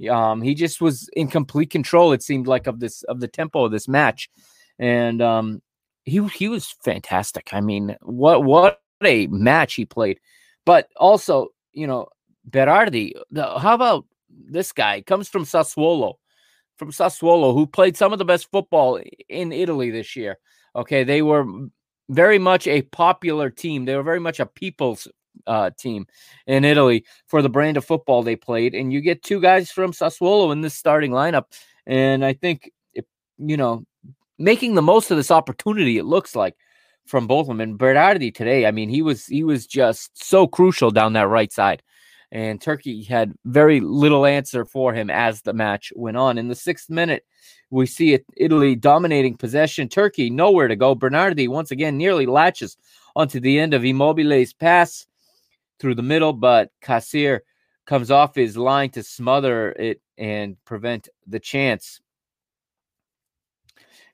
Um, 0.08 0.42
he 0.42 0.54
just 0.54 0.80
was 0.80 1.08
in 1.14 1.28
complete 1.28 1.70
control. 1.70 2.12
It 2.12 2.22
seemed 2.22 2.46
like 2.46 2.66
of 2.66 2.78
this 2.80 3.02
of 3.04 3.20
the 3.20 3.28
tempo 3.28 3.64
of 3.64 3.72
this 3.72 3.88
match, 3.88 4.28
and 4.78 5.20
um, 5.20 5.62
he 6.04 6.24
he 6.28 6.48
was 6.48 6.74
fantastic. 6.84 7.48
I 7.52 7.60
mean, 7.60 7.96
what 8.02 8.44
what 8.44 8.80
a 9.02 9.26
match 9.28 9.74
he 9.74 9.84
played. 9.84 10.20
But 10.64 10.88
also, 10.96 11.48
you 11.72 11.86
know, 11.86 12.08
Berardi. 12.48 13.12
How 13.34 13.74
about 13.74 14.06
this 14.28 14.72
guy? 14.72 15.00
Comes 15.02 15.28
from 15.28 15.44
Sassuolo, 15.44 16.14
from 16.76 16.90
Sassuolo, 16.90 17.54
who 17.54 17.66
played 17.66 17.96
some 17.96 18.12
of 18.12 18.18
the 18.18 18.24
best 18.24 18.50
football 18.50 19.00
in 19.28 19.52
Italy 19.52 19.90
this 19.90 20.16
year. 20.16 20.38
Okay, 20.74 21.04
they 21.04 21.22
were 21.22 21.46
very 22.08 22.38
much 22.38 22.66
a 22.66 22.82
popular 22.82 23.50
team. 23.50 23.84
They 23.84 23.96
were 23.96 24.02
very 24.02 24.20
much 24.20 24.40
a 24.40 24.46
people's 24.46 25.08
uh, 25.46 25.70
team 25.78 26.06
in 26.46 26.64
Italy 26.64 27.04
for 27.26 27.42
the 27.42 27.48
brand 27.48 27.76
of 27.76 27.84
football 27.84 28.22
they 28.22 28.36
played. 28.36 28.74
And 28.74 28.92
you 28.92 29.00
get 29.00 29.22
two 29.22 29.40
guys 29.40 29.70
from 29.70 29.92
Sassuolo 29.92 30.52
in 30.52 30.60
this 30.60 30.74
starting 30.74 31.12
lineup. 31.12 31.44
And 31.86 32.24
I 32.24 32.32
think, 32.32 32.70
you 33.38 33.56
know, 33.56 33.84
making 34.38 34.74
the 34.74 34.82
most 34.82 35.10
of 35.10 35.16
this 35.16 35.30
opportunity, 35.30 35.98
it 35.98 36.04
looks 36.04 36.34
like 36.34 36.54
from 37.06 37.26
both 37.26 37.42
of 37.42 37.48
them. 37.48 37.60
And 37.60 37.78
Berardi 37.78 38.34
today, 38.34 38.66
I 38.66 38.70
mean, 38.70 38.88
he 38.88 39.02
was 39.02 39.26
he 39.26 39.44
was 39.44 39.66
just 39.66 40.22
so 40.22 40.46
crucial 40.46 40.90
down 40.90 41.12
that 41.14 41.28
right 41.28 41.52
side. 41.52 41.82
And 42.32 42.60
Turkey 42.60 43.04
had 43.04 43.34
very 43.44 43.80
little 43.80 44.26
answer 44.26 44.64
for 44.64 44.92
him 44.92 45.10
as 45.10 45.42
the 45.42 45.52
match 45.52 45.92
went 45.94 46.16
on. 46.16 46.38
In 46.38 46.48
the 46.48 46.54
sixth 46.54 46.90
minute, 46.90 47.24
we 47.70 47.86
see 47.86 48.14
it, 48.14 48.24
Italy 48.36 48.74
dominating 48.74 49.36
possession. 49.36 49.88
Turkey 49.88 50.28
nowhere 50.28 50.68
to 50.68 50.76
go. 50.76 50.94
Bernardi 50.94 51.48
once 51.48 51.70
again 51.70 51.96
nearly 51.96 52.26
latches 52.26 52.76
onto 53.14 53.40
the 53.40 53.58
end 53.58 53.74
of 53.74 53.84
Immobile's 53.84 54.52
pass 54.52 55.06
through 55.78 55.94
the 55.94 56.02
middle, 56.02 56.32
but 56.32 56.70
Kassir 56.82 57.40
comes 57.86 58.10
off 58.10 58.34
his 58.34 58.56
line 58.56 58.90
to 58.90 59.02
smother 59.02 59.70
it 59.72 60.00
and 60.18 60.56
prevent 60.64 61.08
the 61.26 61.38
chance. 61.40 62.00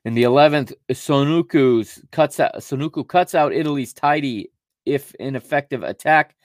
In 0.05 0.13
the 0.13 0.23
11th, 0.23 0.73
Sonuku's 0.91 2.03
cuts 2.11 2.39
out, 2.39 2.55
Sonuku 2.55 3.07
cuts 3.07 3.33
out 3.33 3.53
Italy's 3.53 3.93
tidy, 3.93 4.51
if 4.85 5.15
ineffective, 5.15 5.81
attack 5.81 6.35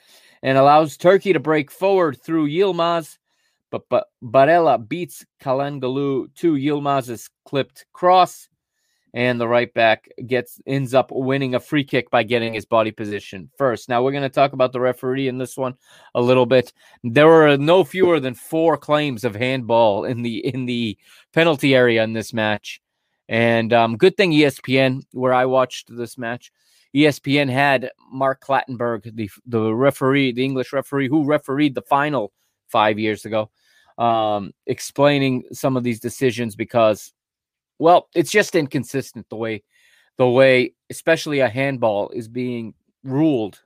and 0.42 0.58
allows 0.58 0.96
Turkey 0.96 1.32
to 1.32 1.40
break 1.40 1.70
forward 1.70 2.20
through 2.22 2.48
Yilmaz. 2.48 3.18
But, 3.70 3.88
but 3.90 4.06
Barella 4.22 4.88
beats 4.88 5.26
Calhanoglu 5.42 6.34
to 6.36 6.54
Yilmaz's 6.54 7.28
clipped 7.44 7.84
cross 7.92 8.48
and 9.14 9.40
the 9.40 9.48
right 9.48 9.72
back 9.72 10.08
gets 10.26 10.60
ends 10.66 10.94
up 10.94 11.10
winning 11.10 11.54
a 11.54 11.60
free 11.60 11.84
kick 11.84 12.10
by 12.10 12.22
getting 12.22 12.52
his 12.52 12.64
body 12.64 12.90
position 12.90 13.50
first. 13.56 13.88
Now 13.88 14.02
we're 14.02 14.12
going 14.12 14.22
to 14.22 14.28
talk 14.28 14.52
about 14.52 14.72
the 14.72 14.80
referee 14.80 15.28
in 15.28 15.38
this 15.38 15.56
one 15.56 15.74
a 16.14 16.20
little 16.20 16.46
bit. 16.46 16.72
There 17.02 17.26
were 17.26 17.56
no 17.56 17.84
fewer 17.84 18.20
than 18.20 18.34
four 18.34 18.76
claims 18.76 19.24
of 19.24 19.34
handball 19.34 20.04
in 20.04 20.22
the 20.22 20.46
in 20.46 20.66
the 20.66 20.98
penalty 21.32 21.74
area 21.74 22.02
in 22.04 22.12
this 22.12 22.32
match, 22.32 22.80
and 23.28 23.72
um, 23.72 23.96
good 23.96 24.16
thing 24.16 24.32
ESPN, 24.32 25.02
where 25.12 25.34
I 25.34 25.46
watched 25.46 25.94
this 25.94 26.18
match, 26.18 26.52
ESPN 26.94 27.50
had 27.50 27.90
Mark 28.10 28.42
Clattenburg, 28.42 29.14
the 29.14 29.30
the 29.46 29.74
referee, 29.74 30.32
the 30.32 30.44
English 30.44 30.72
referee 30.72 31.08
who 31.08 31.24
refereed 31.24 31.74
the 31.74 31.82
final 31.82 32.32
five 32.68 32.98
years 32.98 33.24
ago, 33.24 33.50
um, 33.98 34.52
explaining 34.66 35.44
some 35.52 35.76
of 35.76 35.84
these 35.84 36.00
decisions 36.00 36.56
because 36.56 37.12
Well, 37.78 38.08
it's 38.14 38.30
just 38.30 38.54
inconsistent 38.54 39.28
the 39.28 39.36
way 39.36 39.62
the 40.16 40.28
way 40.28 40.74
especially 40.90 41.40
a 41.40 41.48
handball 41.48 42.10
is 42.10 42.28
being 42.28 42.74
ruled 43.04 43.62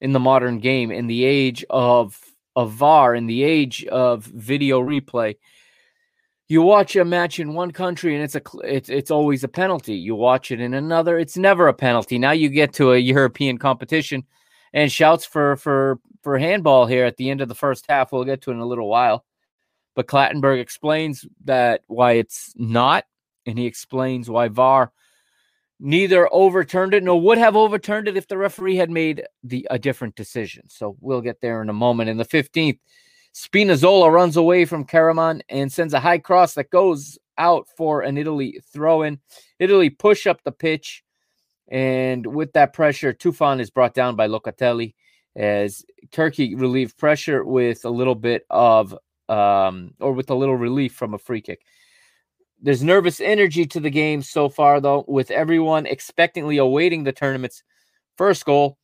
in 0.00 0.12
the 0.12 0.20
modern 0.20 0.58
game 0.58 0.90
in 0.90 1.06
the 1.06 1.24
age 1.24 1.64
of 1.70 2.20
of 2.56 2.72
VAR 2.72 3.14
in 3.14 3.26
the 3.26 3.44
age 3.44 3.84
of 3.86 4.24
video 4.24 4.80
replay. 4.80 5.36
You 6.48 6.62
watch 6.62 6.94
a 6.94 7.04
match 7.04 7.40
in 7.40 7.54
one 7.54 7.72
country 7.72 8.14
and 8.14 8.22
it's 8.22 8.36
a 8.36 8.42
it's 8.62 8.88
it's 8.88 9.10
always 9.10 9.42
a 9.42 9.48
penalty. 9.48 9.94
You 9.94 10.14
watch 10.14 10.52
it 10.52 10.60
in 10.60 10.74
another, 10.74 11.18
it's 11.18 11.36
never 11.36 11.66
a 11.66 11.74
penalty. 11.74 12.18
Now 12.18 12.30
you 12.30 12.48
get 12.48 12.72
to 12.74 12.92
a 12.92 12.98
European 12.98 13.58
competition 13.58 14.24
and 14.72 14.90
shouts 14.90 15.24
for 15.24 15.56
for 15.56 15.98
for 16.22 16.38
handball 16.38 16.86
here 16.86 17.04
at 17.04 17.16
the 17.16 17.30
end 17.30 17.40
of 17.40 17.48
the 17.48 17.54
first 17.54 17.86
half. 17.88 18.12
We'll 18.12 18.24
get 18.24 18.42
to 18.42 18.52
in 18.52 18.58
a 18.58 18.66
little 18.66 18.88
while. 18.88 19.24
But 19.96 20.06
Clattenburg 20.06 20.60
explains 20.60 21.24
that 21.44 21.82
why 21.86 22.12
it's 22.12 22.52
not, 22.54 23.06
and 23.46 23.58
he 23.58 23.66
explains 23.66 24.28
why 24.28 24.48
VAR 24.48 24.92
neither 25.80 26.32
overturned 26.32 26.94
it 26.94 27.02
nor 27.02 27.20
would 27.20 27.38
have 27.38 27.56
overturned 27.56 28.08
it 28.08 28.16
if 28.16 28.28
the 28.28 28.38
referee 28.38 28.76
had 28.76 28.90
made 28.90 29.24
the 29.42 29.66
a 29.70 29.78
different 29.78 30.14
decision. 30.14 30.64
So 30.68 30.96
we'll 31.00 31.20
get 31.20 31.40
there 31.40 31.62
in 31.62 31.68
a 31.68 31.74
moment. 31.74 32.10
In 32.10 32.16
the 32.16 32.24
15th, 32.24 32.78
Spinazzola 33.36 34.10
runs 34.10 34.38
away 34.38 34.64
from 34.64 34.86
Karaman 34.86 35.42
and 35.50 35.70
sends 35.70 35.92
a 35.92 36.00
high 36.00 36.16
cross 36.16 36.54
that 36.54 36.70
goes 36.70 37.18
out 37.36 37.68
for 37.76 38.00
an 38.00 38.16
Italy 38.16 38.60
throw 38.72 39.02
in. 39.02 39.20
Italy 39.58 39.90
push 39.90 40.26
up 40.26 40.42
the 40.42 40.52
pitch, 40.52 41.04
and 41.68 42.26
with 42.26 42.54
that 42.54 42.72
pressure, 42.72 43.12
Tufan 43.12 43.60
is 43.60 43.68
brought 43.68 43.92
down 43.92 44.16
by 44.16 44.26
Locatelli 44.26 44.94
as 45.36 45.84
Turkey 46.12 46.54
relieved 46.54 46.96
pressure 46.96 47.44
with 47.44 47.84
a 47.84 47.90
little 47.90 48.14
bit 48.14 48.46
of 48.48 48.96
um, 49.28 49.92
or 50.00 50.14
with 50.14 50.30
a 50.30 50.34
little 50.34 50.56
relief 50.56 50.94
from 50.94 51.12
a 51.12 51.18
free 51.18 51.42
kick. 51.42 51.60
There's 52.62 52.82
nervous 52.82 53.20
energy 53.20 53.66
to 53.66 53.80
the 53.80 53.90
game 53.90 54.22
so 54.22 54.48
far, 54.48 54.80
though, 54.80 55.04
with 55.08 55.30
everyone 55.30 55.84
expectantly 55.84 56.56
awaiting 56.56 57.04
the 57.04 57.12
tournament's 57.12 57.62
first 58.16 58.46
goal. 58.46 58.78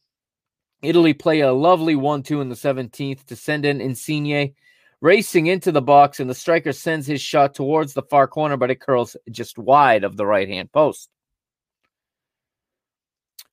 Italy 0.83 1.15
play 1.15 1.41
a 1.41 1.53
lovely 1.53 1.95
1 1.95 2.23
2 2.23 2.41
in 2.41 2.49
the 2.49 2.55
17th 2.55 3.25
to 3.27 3.37
send 3.37 3.65
in 3.65 3.81
Insigne 3.81 4.55
racing 5.01 5.47
into 5.47 5.73
the 5.73 5.83
box, 5.83 6.21
and 6.21 6.29
the 6.29 6.35
striker 6.35 6.73
sends 6.73 7.07
his 7.07 7.21
shot 7.21 7.55
towards 7.55 7.95
the 7.95 8.03
far 8.03 8.29
corner, 8.29 8.57
but 8.57 8.71
it 8.71 8.81
curls 8.81 9.17
just 9.31 9.59
wide 9.59 10.05
of 10.05 10.17
the 10.17 10.27
right 10.27 10.49
hand 10.49 10.71
post. 10.73 11.09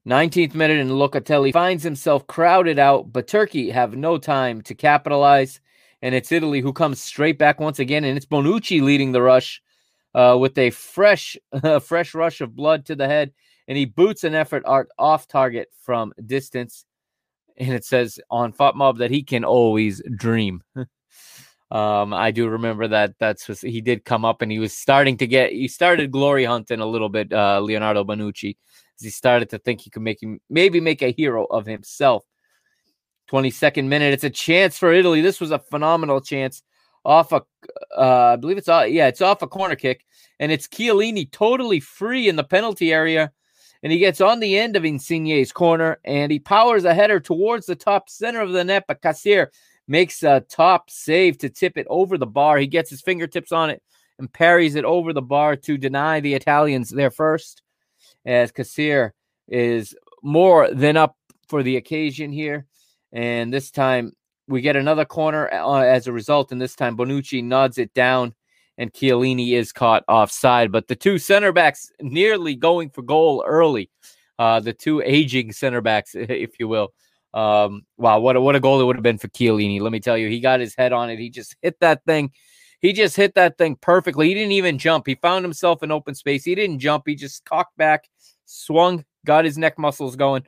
19th 0.07 0.55
minute, 0.55 0.79
and 0.79 0.91
Locatelli 0.91 1.53
finds 1.53 1.83
himself 1.83 2.25
crowded 2.27 2.79
out, 2.79 3.11
but 3.11 3.27
Turkey 3.27 3.69
have 3.69 3.95
no 3.95 4.17
time 4.17 4.61
to 4.63 4.73
capitalize 4.73 5.59
and 6.01 6.15
it's 6.15 6.31
Italy 6.31 6.61
who 6.61 6.73
comes 6.73 7.01
straight 7.01 7.37
back 7.37 7.59
once 7.59 7.79
again, 7.79 8.03
and 8.03 8.15
it's 8.15 8.25
Bonucci 8.25 8.81
leading 8.81 9.11
the 9.11 9.21
rush 9.21 9.61
uh, 10.15 10.37
with 10.39 10.57
a 10.57 10.69
fresh, 10.69 11.37
fresh 11.81 12.13
rush 12.13 12.41
of 12.41 12.55
blood 12.55 12.85
to 12.85 12.95
the 12.95 13.07
head, 13.07 13.33
and 13.67 13.77
he 13.77 13.85
boots 13.85 14.23
an 14.23 14.33
effort 14.33 14.63
off 14.65 15.27
target 15.27 15.69
from 15.81 16.13
distance, 16.25 16.85
and 17.59 17.73
it 17.73 17.85
says 17.85 18.19
on 18.29 18.53
FotMob 18.53 18.97
that 18.99 19.11
he 19.11 19.23
can 19.23 19.43
always 19.43 20.01
dream. 20.15 20.63
um, 21.71 22.13
I 22.13 22.31
do 22.31 22.47
remember 22.47 22.87
that. 22.87 23.15
That's 23.19 23.61
he 23.61 23.81
did 23.81 24.05
come 24.05 24.25
up, 24.25 24.41
and 24.41 24.51
he 24.51 24.59
was 24.59 24.73
starting 24.73 25.17
to 25.17 25.27
get. 25.27 25.51
He 25.51 25.67
started 25.67 26.11
glory 26.11 26.45
hunting 26.45 26.79
a 26.79 26.85
little 26.85 27.09
bit, 27.09 27.31
uh, 27.33 27.59
Leonardo 27.59 28.03
Bonucci, 28.03 28.57
as 28.97 29.03
he 29.03 29.09
started 29.09 29.49
to 29.49 29.59
think 29.59 29.81
he 29.81 29.89
could 29.89 30.03
make 30.03 30.21
him 30.21 30.39
maybe 30.49 30.79
make 30.79 31.01
a 31.01 31.11
hero 31.11 31.45
of 31.45 31.65
himself. 31.65 32.23
22nd 33.29 33.85
minute. 33.85 34.13
It's 34.13 34.23
a 34.23 34.29
chance 34.29 34.77
for 34.77 34.91
Italy. 34.91 35.21
This 35.21 35.39
was 35.39 35.51
a 35.51 35.59
phenomenal 35.59 36.19
chance 36.19 36.63
off 37.05 37.31
a, 37.31 37.41
uh, 37.97 38.33
I 38.33 38.35
believe 38.35 38.57
it's 38.57 38.67
off, 38.67 38.89
yeah, 38.89 39.07
it's 39.07 39.21
off 39.21 39.41
a 39.41 39.47
corner 39.47 39.75
kick, 39.75 40.05
and 40.39 40.51
it's 40.51 40.67
Chiellini 40.67 41.31
totally 41.31 41.79
free 41.79 42.27
in 42.27 42.35
the 42.35 42.43
penalty 42.43 42.91
area, 42.91 43.31
and 43.83 43.91
he 43.91 43.99
gets 43.99 44.21
on 44.21 44.39
the 44.39 44.57
end 44.57 44.75
of 44.75 44.83
Insigne's 44.83 45.51
corner, 45.51 45.99
and 46.03 46.31
he 46.31 46.39
powers 46.39 46.85
a 46.85 46.93
header 46.93 47.19
towards 47.19 47.65
the 47.65 47.75
top 47.75 48.09
center 48.09 48.41
of 48.41 48.51
the 48.51 48.63
net, 48.63 48.85
but 48.87 49.01
Kassir 49.01 49.47
makes 49.87 50.21
a 50.23 50.41
top 50.41 50.89
save 50.89 51.37
to 51.39 51.49
tip 51.49 51.77
it 51.77 51.87
over 51.89 52.17
the 52.17 52.27
bar. 52.27 52.57
He 52.57 52.67
gets 52.67 52.89
his 52.89 53.01
fingertips 53.01 53.51
on 53.51 53.69
it 53.69 53.81
and 54.19 54.31
parries 54.31 54.75
it 54.75 54.85
over 54.85 55.13
the 55.13 55.21
bar 55.21 55.55
to 55.55 55.77
deny 55.77 56.19
the 56.19 56.35
Italians 56.35 56.89
their 56.89 57.09
first, 57.09 57.63
as 58.25 58.51
Kassir 58.51 59.11
is 59.47 59.95
more 60.21 60.69
than 60.71 60.97
up 60.97 61.15
for 61.47 61.63
the 61.63 61.77
occasion 61.77 62.31
here. 62.31 62.67
And 63.11 63.51
this 63.51 63.71
time 63.71 64.13
we 64.47 64.61
get 64.61 64.75
another 64.75 65.05
corner 65.05 65.49
uh, 65.51 65.81
as 65.81 66.07
a 66.07 66.13
result. 66.13 66.51
And 66.51 66.61
this 66.61 66.75
time 66.75 66.97
Bonucci 66.97 67.43
nods 67.43 67.77
it 67.77 67.93
down 67.93 68.35
and 68.79 68.91
Chiellini 68.91 69.51
is 69.51 69.71
caught 69.71 70.03
offside. 70.07 70.71
But 70.71 70.87
the 70.87 70.95
two 70.95 71.19
center 71.19 71.51
backs 71.51 71.91
nearly 72.01 72.55
going 72.55 72.89
for 72.89 73.03
goal 73.03 73.43
early. 73.45 73.91
Uh, 74.39 74.59
the 74.59 74.73
two 74.73 75.01
aging 75.05 75.51
center 75.51 75.81
backs, 75.81 76.11
if 76.15 76.59
you 76.59 76.67
will. 76.67 76.93
Um, 77.33 77.83
wow, 77.97 78.19
what 78.19 78.35
a, 78.35 78.41
what 78.41 78.55
a 78.55 78.59
goal 78.59 78.81
it 78.81 78.85
would 78.85 78.95
have 78.95 79.03
been 79.03 79.19
for 79.19 79.27
Chiellini. 79.27 79.79
Let 79.79 79.91
me 79.91 79.99
tell 79.99 80.17
you, 80.17 80.29
he 80.29 80.39
got 80.39 80.59
his 80.59 80.73
head 80.75 80.93
on 80.93 81.11
it. 81.11 81.19
He 81.19 81.29
just 81.29 81.55
hit 81.61 81.79
that 81.81 82.03
thing. 82.07 82.31
He 82.81 82.93
just 82.93 83.15
hit 83.15 83.35
that 83.35 83.57
thing 83.59 83.75
perfectly. 83.75 84.29
He 84.29 84.33
didn't 84.33 84.53
even 84.53 84.79
jump. 84.79 85.05
He 85.05 85.15
found 85.15 85.45
himself 85.45 85.83
in 85.83 85.91
open 85.91 86.15
space. 86.15 86.43
He 86.45 86.55
didn't 86.55 86.79
jump. 86.79 87.03
He 87.05 87.13
just 87.13 87.45
cocked 87.45 87.77
back, 87.77 88.09
swung, 88.45 89.03
got 89.25 89.45
his 89.45 89.57
neck 89.57 89.77
muscles 89.77 90.15
going 90.15 90.43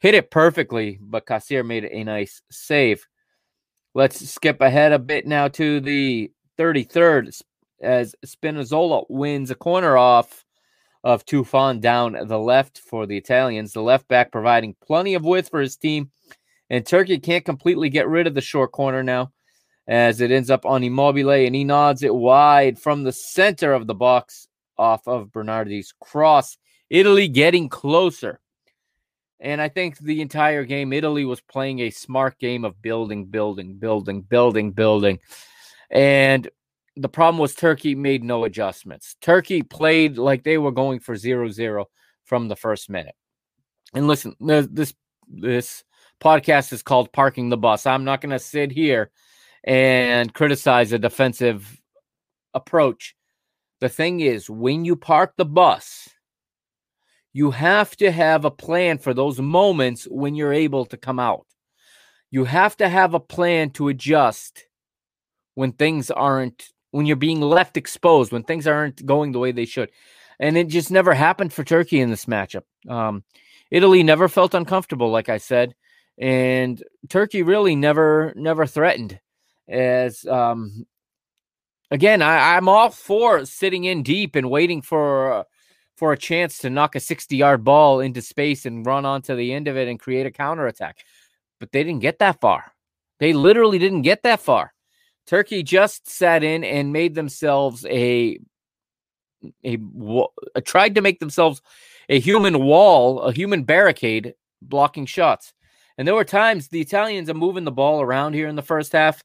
hit 0.00 0.14
it 0.14 0.30
perfectly, 0.30 0.98
but 1.00 1.26
Kassir 1.26 1.64
made 1.64 1.84
a 1.84 2.04
nice 2.04 2.42
save. 2.50 3.06
Let's 3.94 4.28
skip 4.28 4.60
ahead 4.60 4.92
a 4.92 4.98
bit 4.98 5.26
now 5.26 5.48
to 5.48 5.80
the 5.80 6.30
33rd 6.58 7.40
as 7.80 8.14
Spinazzola 8.24 9.04
wins 9.08 9.50
a 9.50 9.54
corner 9.54 9.96
off 9.96 10.44
of 11.04 11.24
Tufan 11.24 11.80
down 11.80 12.16
the 12.26 12.38
left 12.38 12.78
for 12.78 13.06
the 13.06 13.16
Italians. 13.16 13.72
The 13.72 13.82
left 13.82 14.08
back 14.08 14.32
providing 14.32 14.74
plenty 14.84 15.14
of 15.14 15.24
width 15.24 15.48
for 15.48 15.60
his 15.60 15.76
team. 15.76 16.10
And 16.70 16.84
Turkey 16.84 17.18
can't 17.18 17.44
completely 17.44 17.88
get 17.88 18.08
rid 18.08 18.26
of 18.26 18.34
the 18.34 18.40
short 18.40 18.72
corner 18.72 19.02
now 19.02 19.32
as 19.86 20.20
it 20.20 20.30
ends 20.30 20.50
up 20.50 20.66
on 20.66 20.84
Immobile 20.84 21.30
and 21.30 21.54
he 21.54 21.64
nods 21.64 22.02
it 22.02 22.14
wide 22.14 22.78
from 22.78 23.04
the 23.04 23.12
center 23.12 23.72
of 23.72 23.86
the 23.86 23.94
box 23.94 24.48
off 24.76 25.08
of 25.08 25.32
Bernardi's 25.32 25.94
cross. 26.00 26.58
Italy 26.90 27.28
getting 27.28 27.68
closer 27.68 28.40
and 29.40 29.60
I 29.60 29.68
think 29.68 29.98
the 29.98 30.20
entire 30.20 30.64
game, 30.64 30.92
Italy 30.92 31.24
was 31.24 31.40
playing 31.40 31.80
a 31.80 31.90
smart 31.90 32.38
game 32.38 32.64
of 32.64 32.82
building, 32.82 33.26
building, 33.26 33.74
building, 33.74 34.22
building, 34.22 34.72
building. 34.72 35.20
And 35.90 36.48
the 36.98 37.08
problem 37.08 37.38
was 37.38 37.54
Turkey 37.54 37.94
made 37.94 38.24
no 38.24 38.44
adjustments. 38.44 39.16
Turkey 39.20 39.62
played 39.62 40.18
like 40.18 40.42
they 40.42 40.58
were 40.58 40.72
going 40.72 41.00
for 41.00 41.16
zero 41.16 41.48
zero 41.48 41.86
from 42.24 42.48
the 42.48 42.56
first 42.56 42.90
minute. 42.90 43.14
And 43.94 44.06
listen, 44.06 44.34
this 44.40 44.94
this 45.28 45.84
podcast 46.20 46.72
is 46.72 46.82
called 46.82 47.12
Parking 47.12 47.48
the 47.48 47.56
Bus. 47.56 47.86
I'm 47.86 48.04
not 48.04 48.20
going 48.20 48.32
to 48.32 48.38
sit 48.38 48.72
here 48.72 49.10
and 49.64 50.32
criticize 50.32 50.92
a 50.92 50.98
defensive 50.98 51.80
approach. 52.54 53.14
The 53.80 53.88
thing 53.88 54.20
is, 54.20 54.50
when 54.50 54.84
you 54.84 54.96
park 54.96 55.34
the 55.36 55.44
bus, 55.44 56.08
you 57.32 57.52
have 57.52 57.96
to 57.98 58.10
have 58.10 58.44
a 58.44 58.50
plan 58.50 58.98
for 58.98 59.14
those 59.14 59.40
moments 59.40 60.04
when 60.10 60.34
you're 60.34 60.52
able 60.52 60.86
to 60.86 60.96
come 60.96 61.20
out. 61.20 61.46
You 62.30 62.44
have 62.44 62.76
to 62.78 62.88
have 62.88 63.14
a 63.14 63.20
plan 63.20 63.70
to 63.70 63.88
adjust 63.88 64.66
when 65.54 65.72
things 65.72 66.10
aren't, 66.10 66.68
when 66.90 67.06
you're 67.06 67.16
being 67.16 67.40
left 67.40 67.76
exposed, 67.76 68.32
when 68.32 68.42
things 68.42 68.66
aren't 68.66 69.04
going 69.04 69.32
the 69.32 69.38
way 69.38 69.52
they 69.52 69.64
should. 69.64 69.90
And 70.40 70.56
it 70.56 70.68
just 70.68 70.90
never 70.90 71.14
happened 71.14 71.52
for 71.52 71.64
Turkey 71.64 72.00
in 72.00 72.10
this 72.10 72.26
matchup. 72.26 72.62
Um, 72.88 73.24
Italy 73.70 74.02
never 74.02 74.28
felt 74.28 74.54
uncomfortable, 74.54 75.10
like 75.10 75.28
I 75.28 75.38
said, 75.38 75.74
and 76.16 76.82
Turkey 77.08 77.42
really 77.42 77.76
never, 77.76 78.32
never 78.36 78.66
threatened. 78.66 79.20
As 79.68 80.24
um, 80.24 80.86
again, 81.90 82.22
I, 82.22 82.56
I'm 82.56 82.68
all 82.68 82.90
for 82.90 83.44
sitting 83.44 83.84
in 83.84 84.02
deep 84.02 84.36
and 84.36 84.50
waiting 84.50 84.82
for. 84.82 85.32
Uh, 85.32 85.44
for 85.98 86.12
a 86.12 86.16
chance 86.16 86.58
to 86.58 86.70
knock 86.70 86.94
a 86.94 87.00
60 87.00 87.36
yard 87.36 87.64
ball 87.64 87.98
into 87.98 88.22
space 88.22 88.64
and 88.64 88.86
run 88.86 89.04
onto 89.04 89.34
the 89.34 89.52
end 89.52 89.66
of 89.66 89.76
it 89.76 89.88
and 89.88 89.98
create 89.98 90.26
a 90.26 90.30
counterattack. 90.30 90.98
But 91.58 91.72
they 91.72 91.82
didn't 91.82 92.02
get 92.02 92.20
that 92.20 92.40
far. 92.40 92.72
They 93.18 93.32
literally 93.32 93.80
didn't 93.80 94.02
get 94.02 94.22
that 94.22 94.38
far. 94.38 94.72
Turkey 95.28 95.62
just 95.62 96.08
sat 96.08 96.42
in 96.42 96.64
and 96.64 96.90
made 96.90 97.14
themselves 97.14 97.84
a, 97.84 98.38
a, 99.62 99.76
a 99.76 100.24
uh, 100.56 100.60
tried 100.64 100.94
to 100.94 101.02
make 101.02 101.20
themselves 101.20 101.60
a 102.08 102.18
human 102.18 102.60
wall, 102.60 103.20
a 103.20 103.30
human 103.30 103.64
barricade 103.64 104.34
blocking 104.62 105.04
shots. 105.04 105.52
And 105.98 106.08
there 106.08 106.14
were 106.14 106.24
times 106.24 106.68
the 106.68 106.80
Italians 106.80 107.28
are 107.28 107.34
moving 107.34 107.64
the 107.64 107.70
ball 107.70 108.00
around 108.00 108.32
here 108.32 108.48
in 108.48 108.56
the 108.56 108.62
first 108.62 108.92
half, 108.92 109.22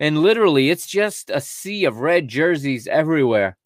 and 0.00 0.22
literally 0.22 0.70
it's 0.70 0.86
just 0.86 1.28
a 1.28 1.40
sea 1.40 1.84
of 1.84 1.98
red 1.98 2.28
jerseys 2.28 2.86
everywhere. 2.86 3.58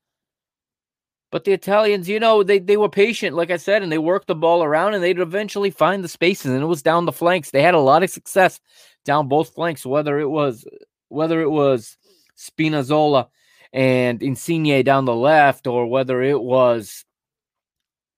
But 1.31 1.45
the 1.45 1.53
Italians, 1.53 2.09
you 2.09 2.19
know, 2.19 2.43
they, 2.43 2.59
they 2.59 2.77
were 2.77 2.89
patient, 2.89 3.37
like 3.37 3.53
I 3.53 3.59
said, 3.59 3.85
and 3.85 3.93
they 3.93 3.99
worked 3.99 4.27
the 4.27 4.35
ball 4.35 4.65
around 4.65 4.95
and 4.95 5.05
they'd 5.05 5.21
eventually 5.21 5.71
find 5.71 6.03
the 6.03 6.09
spaces. 6.09 6.53
And 6.53 6.63
it 6.63 6.67
was 6.67 6.83
down 6.83 7.05
the 7.05 7.13
flanks. 7.13 7.51
They 7.51 7.63
had 7.63 7.75
a 7.75 7.79
lot 7.79 8.03
of 8.03 8.11
success 8.11 8.59
down 9.05 9.29
both 9.29 9.55
flanks, 9.55 9.85
whether 9.85 10.19
it 10.19 10.31
was 10.31 10.65
whether 11.09 11.41
it 11.41 11.51
was 11.51 11.97
Spinazzola 12.37 13.29
and 13.73 14.23
Insigne 14.23 14.83
down 14.85 15.05
the 15.05 15.15
left, 15.15 15.67
or 15.67 15.87
whether 15.87 16.23
it 16.23 16.41
was 16.41 17.05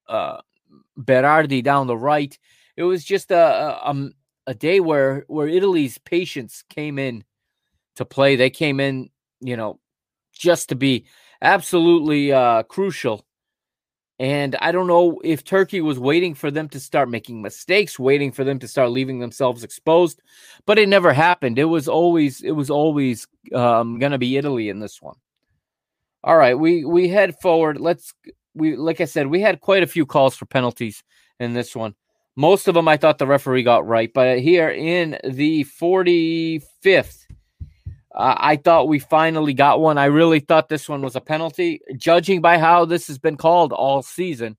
uh, 0.08 0.40
Berardi 0.98 1.62
down 1.62 1.86
the 1.86 1.96
right. 1.96 2.36
It 2.76 2.84
was 2.84 3.04
just 3.04 3.30
a, 3.30 3.36
a, 3.36 3.80
um, 3.84 4.12
a 4.46 4.54
day 4.54 4.80
where 4.80 5.24
where 5.28 5.48
Italy's 5.48 5.98
patience 5.98 6.64
came 6.68 6.98
in 6.98 7.24
to 7.96 8.04
play. 8.04 8.36
They 8.36 8.50
came 8.50 8.80
in, 8.80 9.10
you 9.40 9.56
know, 9.56 9.80
just 10.32 10.68
to 10.70 10.74
be 10.74 11.06
absolutely 11.42 12.32
uh, 12.32 12.62
crucial. 12.64 13.24
And 14.18 14.56
I 14.60 14.72
don't 14.72 14.88
know 14.88 15.20
if 15.22 15.44
Turkey 15.44 15.80
was 15.80 15.98
waiting 15.98 16.34
for 16.34 16.50
them 16.50 16.68
to 16.70 16.80
start 16.80 17.08
making 17.08 17.40
mistakes, 17.40 17.98
waiting 17.98 18.32
for 18.32 18.42
them 18.42 18.58
to 18.58 18.66
start 18.68 18.90
leaving 18.90 19.20
themselves 19.20 19.62
exposed, 19.62 20.20
but 20.66 20.78
it 20.78 20.88
never 20.88 21.12
happened. 21.12 21.58
It 21.58 21.66
was 21.66 21.86
always 21.86 22.42
it 22.42 22.50
was 22.50 22.68
always 22.68 23.28
um, 23.54 23.98
going 24.00 24.12
to 24.12 24.18
be 24.18 24.36
Italy 24.36 24.70
in 24.70 24.80
this 24.80 25.00
one. 25.00 25.14
All 26.24 26.36
right, 26.36 26.58
we 26.58 26.84
we 26.84 27.08
head 27.08 27.38
forward. 27.40 27.80
Let's 27.80 28.12
we 28.54 28.74
like 28.74 29.00
I 29.00 29.04
said, 29.04 29.28
we 29.28 29.40
had 29.40 29.60
quite 29.60 29.84
a 29.84 29.88
few 29.88 30.04
calls 30.04 30.36
for 30.36 30.46
penalties 30.46 31.04
in 31.38 31.54
this 31.54 31.76
one. 31.76 31.94
Most 32.34 32.66
of 32.66 32.74
them 32.74 32.88
I 32.88 32.96
thought 32.96 33.18
the 33.18 33.26
referee 33.26 33.62
got 33.62 33.86
right, 33.86 34.12
but 34.12 34.40
here 34.40 34.68
in 34.68 35.18
the 35.24 35.64
45th 35.64 37.24
uh, 38.18 38.34
I 38.36 38.56
thought 38.56 38.88
we 38.88 38.98
finally 38.98 39.54
got 39.54 39.80
one. 39.80 39.96
I 39.96 40.06
really 40.06 40.40
thought 40.40 40.68
this 40.68 40.88
one 40.88 41.02
was 41.02 41.14
a 41.14 41.20
penalty, 41.20 41.80
judging 41.96 42.40
by 42.40 42.58
how 42.58 42.84
this 42.84 43.06
has 43.06 43.16
been 43.16 43.36
called 43.36 43.72
all 43.72 44.02
season, 44.02 44.56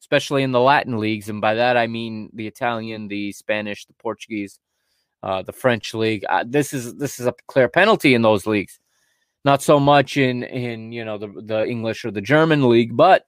especially 0.00 0.42
in 0.42 0.52
the 0.52 0.60
Latin 0.60 0.98
leagues. 0.98 1.28
And 1.28 1.38
by 1.38 1.54
that, 1.54 1.76
I 1.76 1.86
mean 1.86 2.30
the 2.32 2.46
Italian, 2.46 3.08
the 3.08 3.32
Spanish, 3.32 3.84
the 3.84 3.92
Portuguese, 3.92 4.58
uh, 5.22 5.42
the 5.42 5.52
French 5.52 5.92
league. 5.92 6.24
Uh, 6.30 6.44
this 6.46 6.72
is 6.72 6.94
this 6.94 7.20
is 7.20 7.26
a 7.26 7.34
clear 7.46 7.68
penalty 7.68 8.14
in 8.14 8.22
those 8.22 8.46
leagues. 8.46 8.80
Not 9.44 9.62
so 9.62 9.78
much 9.78 10.16
in 10.16 10.42
in 10.42 10.90
you 10.90 11.04
know 11.04 11.18
the 11.18 11.28
the 11.44 11.66
English 11.66 12.06
or 12.06 12.10
the 12.10 12.22
German 12.22 12.70
league, 12.70 12.96
but 12.96 13.26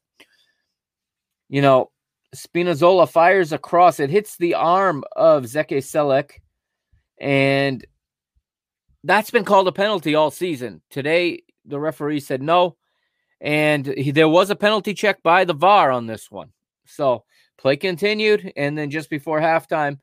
you 1.51 1.61
know 1.61 1.91
Spinazzola 2.35 3.07
fires 3.07 3.53
across. 3.53 4.01
It 4.01 4.09
hits 4.09 4.39
the 4.39 4.55
arm 4.55 5.05
of 5.17 5.45
Zeki 5.45 5.79
Çelik, 5.79 6.41
and 7.21 7.85
that's 9.05 9.31
been 9.31 9.45
called 9.45 9.69
a 9.69 9.73
penalty 9.73 10.15
all 10.15 10.31
season. 10.31 10.83
Today, 10.91 11.43
the 11.65 11.81
referee 11.81 12.21
said 12.21 12.43
no, 12.43 12.77
and 13.41 13.87
he, 13.87 14.11
there 14.11 14.29
was 14.29 14.51
a 14.51 14.57
penalty 14.57 14.95
check 14.95 15.23
by 15.23 15.45
the 15.45 15.55
VAR 15.55 15.91
on 15.91 16.07
this 16.07 16.31
one. 16.31 16.53
So 16.87 17.25
play 17.59 17.77
continued, 17.77 18.53
and 18.57 18.77
then 18.77 18.91
just 18.91 19.11
before 19.11 19.41
halftime, 19.41 19.99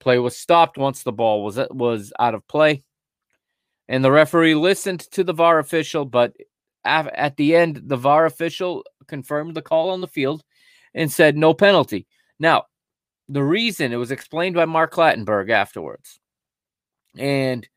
play 0.00 0.18
was 0.18 0.36
stopped 0.36 0.78
once 0.78 1.02
the 1.02 1.12
ball 1.12 1.44
was 1.44 1.58
was 1.70 2.12
out 2.18 2.34
of 2.34 2.46
play, 2.48 2.82
and 3.88 4.04
the 4.04 4.10
referee 4.10 4.54
listened 4.54 5.00
to 5.12 5.22
the 5.24 5.34
VAR 5.34 5.58
official, 5.58 6.04
but 6.04 6.34
at 6.84 7.36
the 7.36 7.54
end, 7.54 7.82
the 7.84 7.96
VAR 7.96 8.24
official 8.24 8.84
confirmed 9.06 9.54
the 9.54 9.62
call 9.62 9.90
on 9.90 10.00
the 10.00 10.08
field 10.08 10.42
and 10.94 11.12
said 11.12 11.36
no 11.36 11.52
penalty. 11.52 12.06
Now, 12.38 12.64
the 13.28 13.44
reason 13.44 13.92
it 13.92 13.96
was 13.96 14.10
explained 14.10 14.54
by 14.54 14.64
Mark 14.64 14.92
Clattenburg 14.92 15.50
afterwards, 15.50 16.18
and 17.16 17.68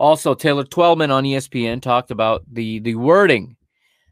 also, 0.00 0.32
Taylor 0.32 0.64
Twellman 0.64 1.10
on 1.10 1.24
ESPN 1.24 1.82
talked 1.82 2.10
about 2.10 2.42
the 2.50 2.78
the 2.78 2.94
wording, 2.94 3.56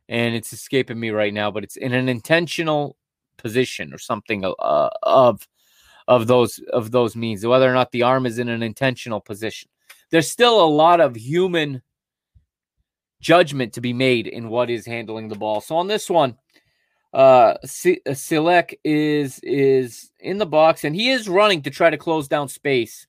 and 0.07 0.35
it's 0.35 0.53
escaping 0.53 1.01
me 1.01 1.09
right 1.09 1.33
now, 1.33 1.51
but 1.51 1.65
it's 1.65 1.77
in 1.77 1.95
an 1.95 2.11
intentional 2.11 2.95
position 3.39 3.95
or 3.95 3.99
something 3.99 4.45
uh, 4.45 4.91
of 5.03 5.49
of 6.07 6.27
those 6.27 6.61
of 6.75 6.91
those 6.91 7.17
means. 7.17 7.47
Whether 7.47 7.71
or 7.71 7.73
not 7.73 7.91
the 7.91 8.03
arm 8.03 8.27
is 8.27 8.39
in 8.39 8.51
an 8.51 8.63
intentional 8.63 9.19
position, 9.19 9.71
there's 10.11 10.31
still 10.31 10.63
a 10.63 10.69
lot 10.69 11.01
of 11.01 11.17
human 11.17 11.81
judgment 13.23 13.73
to 13.73 13.81
be 13.81 13.95
made 13.95 14.27
in 14.27 14.51
what 14.51 14.69
is 14.69 14.85
handling 14.85 15.29
the 15.29 15.37
ball. 15.37 15.63
So 15.63 15.75
on 15.79 15.87
this 15.87 16.11
one, 16.11 16.37
uh, 17.15 17.55
Çelik 17.65 18.75
is 18.85 19.41
is 19.43 20.11
in 20.21 20.37
the 20.37 20.45
box 20.45 20.85
and 20.85 20.95
he 20.95 21.09
is 21.09 21.31
running 21.31 21.63
to 21.63 21.71
try 21.71 21.89
to 21.89 21.97
close 21.97 22.29
down 22.29 22.49
space. 22.49 23.07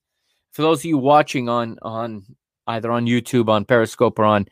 For 0.52 0.62
those 0.62 0.80
of 0.80 0.86
you 0.86 0.96
watching 0.96 1.50
on 1.50 1.78
on 1.82 2.24
either 2.66 2.90
on 2.90 3.06
YouTube, 3.06 3.48
on 3.48 3.64
Periscope, 3.64 4.18
or 4.18 4.24
on 4.24 4.46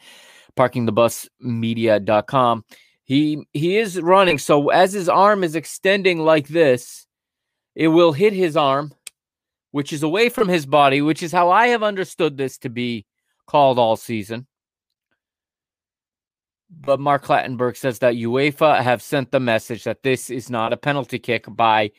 parkingthebusmedia.com. 0.56 2.64
He 3.04 3.46
he 3.52 3.78
is 3.78 4.00
running. 4.00 4.38
So 4.38 4.68
as 4.68 4.92
his 4.92 5.08
arm 5.08 5.42
is 5.42 5.56
extending 5.56 6.18
like 6.18 6.48
this, 6.48 7.06
it 7.74 7.88
will 7.88 8.12
hit 8.12 8.32
his 8.32 8.56
arm, 8.56 8.92
which 9.70 9.92
is 9.92 10.02
away 10.02 10.28
from 10.28 10.48
his 10.48 10.66
body, 10.66 11.00
which 11.00 11.22
is 11.22 11.32
how 11.32 11.50
I 11.50 11.68
have 11.68 11.82
understood 11.82 12.36
this 12.36 12.58
to 12.58 12.68
be 12.68 13.06
called 13.46 13.78
all 13.78 13.96
season. 13.96 14.46
But 16.70 17.00
Mark 17.00 17.24
Clattenburg 17.24 17.78
says 17.78 18.00
that 18.00 18.14
UEFA 18.14 18.82
have 18.82 19.00
sent 19.00 19.30
the 19.30 19.40
message 19.40 19.84
that 19.84 20.02
this 20.02 20.28
is 20.28 20.50
not 20.50 20.74
a 20.74 20.76
penalty 20.76 21.18
kick 21.18 21.46
by 21.48 21.92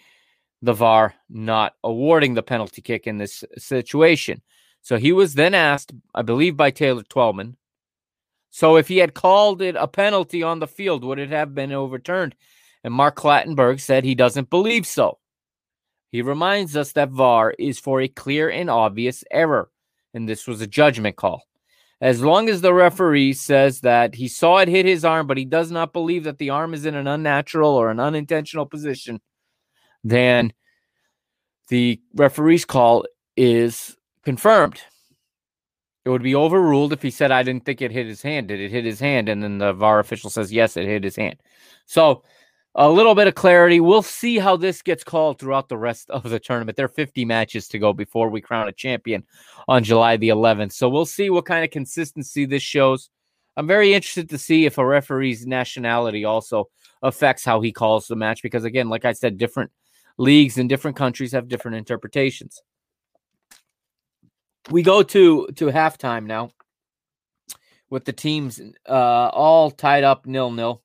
the 0.61 0.73
VAR 0.73 1.13
not 1.29 1.73
awarding 1.83 2.33
the 2.33 2.43
penalty 2.43 2.81
kick 2.81 3.07
in 3.07 3.17
this 3.17 3.43
situation. 3.57 4.41
So 4.81 4.97
he 4.97 5.11
was 5.11 5.35
then 5.35 5.53
asked, 5.53 5.91
I 6.15 6.21
believe, 6.21 6.57
by 6.57 6.71
Taylor 6.71 7.03
Twellman. 7.03 7.55
So 8.49 8.77
if 8.77 8.87
he 8.87 8.97
had 8.97 9.13
called 9.13 9.61
it 9.61 9.75
a 9.75 9.87
penalty 9.87 10.41
on 10.41 10.59
the 10.59 10.67
field, 10.67 11.03
would 11.03 11.19
it 11.19 11.29
have 11.29 11.53
been 11.53 11.71
overturned? 11.71 12.35
And 12.83 12.93
Mark 12.93 13.15
Clattenburg 13.17 13.79
said 13.79 14.03
he 14.03 14.15
doesn't 14.15 14.49
believe 14.49 14.87
so. 14.87 15.19
He 16.11 16.21
reminds 16.21 16.75
us 16.75 16.93
that 16.93 17.09
VAR 17.09 17.53
is 17.59 17.77
for 17.77 18.01
a 18.01 18.07
clear 18.07 18.49
and 18.49 18.69
obvious 18.69 19.23
error, 19.29 19.69
and 20.13 20.27
this 20.27 20.47
was 20.47 20.61
a 20.61 20.67
judgment 20.67 21.15
call. 21.15 21.43
As 22.01 22.21
long 22.21 22.49
as 22.49 22.61
the 22.61 22.73
referee 22.73 23.33
says 23.33 23.81
that 23.81 24.15
he 24.15 24.27
saw 24.27 24.57
it 24.57 24.69
hit 24.69 24.85
his 24.85 25.03
arm, 25.05 25.27
but 25.27 25.37
he 25.37 25.45
does 25.45 25.69
not 25.69 25.93
believe 25.93 26.23
that 26.23 26.37
the 26.37 26.49
arm 26.49 26.73
is 26.73 26.85
in 26.85 26.95
an 26.95 27.07
unnatural 27.07 27.75
or 27.75 27.91
an 27.91 27.99
unintentional 27.99 28.65
position, 28.65 29.19
then 30.03 30.53
the 31.67 32.01
referee's 32.15 32.65
call 32.65 33.05
is 33.35 33.95
confirmed. 34.29 34.79
It 36.05 36.09
would 36.11 36.21
be 36.21 36.35
overruled 36.35 36.93
if 36.93 37.01
he 37.01 37.09
said, 37.09 37.31
I 37.31 37.41
didn't 37.41 37.65
think 37.65 37.81
it 37.81 37.89
hit 37.89 38.05
his 38.05 38.21
hand. 38.21 38.49
Did 38.49 38.59
it 38.59 38.69
hit 38.69 38.85
his 38.85 38.99
hand? 38.99 39.27
And 39.27 39.41
then 39.41 39.57
the 39.57 39.73
VAR 39.73 39.97
official 39.97 40.29
says, 40.29 40.53
yes, 40.53 40.77
it 40.77 40.85
hit 40.85 41.03
his 41.03 41.15
hand. 41.15 41.41
So 41.87 42.21
a 42.75 42.87
little 42.87 43.15
bit 43.15 43.25
of 43.25 43.33
clarity. 43.33 43.79
We'll 43.79 44.03
see 44.03 44.37
how 44.37 44.55
this 44.55 44.83
gets 44.83 45.03
called 45.03 45.39
throughout 45.39 45.67
the 45.67 45.79
rest 45.79 46.11
of 46.11 46.21
the 46.21 46.39
tournament. 46.39 46.77
There 46.77 46.85
are 46.85 46.89
50 47.03 47.25
matches 47.25 47.67
to 47.69 47.79
go 47.79 47.91
before 47.91 48.29
we 48.29 48.39
crown 48.39 48.67
a 48.67 48.71
champion 48.71 49.23
on 49.67 49.83
July 49.83 50.15
the 50.15 50.29
11th. 50.29 50.73
So 50.73 50.89
we'll 50.89 51.07
see 51.07 51.31
what 51.31 51.47
kind 51.47 51.65
of 51.65 51.71
consistency 51.71 52.45
this 52.45 52.61
shows. 52.61 53.09
I'm 53.57 53.65
very 53.65 53.95
interested 53.95 54.29
to 54.29 54.37
see 54.37 54.67
if 54.67 54.77
a 54.77 54.85
referee's 54.85 55.47
nationality 55.47 56.23
also 56.23 56.69
affects 57.01 57.43
how 57.43 57.61
he 57.61 57.71
calls 57.71 58.05
the 58.05 58.15
match 58.15 58.43
because, 58.43 58.63
again, 58.63 58.89
like 58.89 59.05
I 59.05 59.13
said, 59.13 59.39
different 59.39 59.71
leagues 60.19 60.59
and 60.59 60.69
different 60.69 60.97
countries 60.97 61.31
have 61.31 61.47
different 61.47 61.77
interpretations 61.77 62.61
we 64.71 64.83
go 64.83 65.03
to 65.03 65.47
to 65.55 65.65
halftime 65.67 66.25
now 66.25 66.51
with 67.89 68.05
the 68.05 68.13
teams 68.13 68.61
uh, 68.87 69.29
all 69.33 69.71
tied 69.71 70.03
up 70.03 70.25
nil 70.25 70.51
nil, 70.51 70.81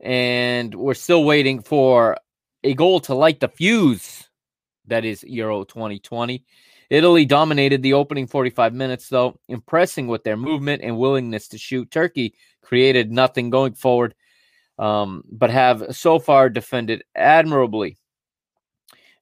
and 0.00 0.74
we're 0.74 0.94
still 0.94 1.24
waiting 1.24 1.62
for 1.62 2.16
a 2.64 2.74
goal 2.74 3.00
to 3.00 3.14
light 3.14 3.40
the 3.40 3.48
fuse. 3.48 4.28
That 4.86 5.04
is 5.04 5.22
Euro 5.24 5.64
2020. 5.64 6.44
Italy 6.90 7.26
dominated 7.26 7.82
the 7.82 7.92
opening 7.92 8.26
45 8.26 8.72
minutes, 8.72 9.08
though, 9.08 9.38
impressing 9.48 10.06
with 10.06 10.24
their 10.24 10.38
movement 10.38 10.82
and 10.82 10.96
willingness 10.96 11.48
to 11.48 11.58
shoot. 11.58 11.90
Turkey 11.90 12.34
created 12.62 13.12
nothing 13.12 13.50
going 13.50 13.74
forward, 13.74 14.14
um, 14.78 15.22
but 15.30 15.50
have 15.50 15.84
so 15.90 16.18
far 16.18 16.48
defended 16.48 17.04
admirably. 17.14 17.97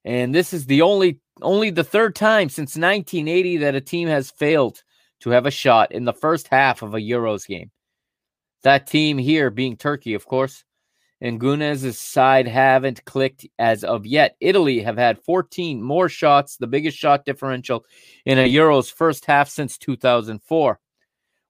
And 0.07 0.33
this 0.33 0.53
is 0.53 0.65
the 0.65 0.83
only 0.83 1.19
only 1.41 1.69
the 1.69 1.83
third 1.83 2.15
time 2.15 2.47
since 2.47 2.77
1980 2.77 3.57
that 3.57 3.75
a 3.75 3.81
team 3.81 4.07
has 4.07 4.31
failed 4.31 4.81
to 5.19 5.31
have 5.31 5.45
a 5.45 5.51
shot 5.51 5.91
in 5.91 6.05
the 6.05 6.13
first 6.13 6.47
half 6.47 6.81
of 6.81 6.93
a 6.93 6.99
Euros 6.99 7.45
game. 7.45 7.71
That 8.63 8.87
team 8.87 9.17
here 9.17 9.49
being 9.49 9.75
Turkey, 9.75 10.13
of 10.13 10.25
course. 10.25 10.63
And 11.19 11.41
Güneş's 11.41 11.99
side 11.99 12.47
haven't 12.47 13.03
clicked 13.03 13.47
as 13.59 13.83
of 13.83 14.05
yet. 14.05 14.37
Italy 14.39 14.79
have 14.79 14.97
had 14.97 15.19
14 15.25 15.83
more 15.83 16.07
shots, 16.07 16.55
the 16.55 16.67
biggest 16.67 16.97
shot 16.97 17.25
differential 17.25 17.83
in 18.25 18.39
a 18.39 18.49
Euros 18.49 18.89
first 18.89 19.25
half 19.25 19.49
since 19.49 19.77
2004, 19.77 20.79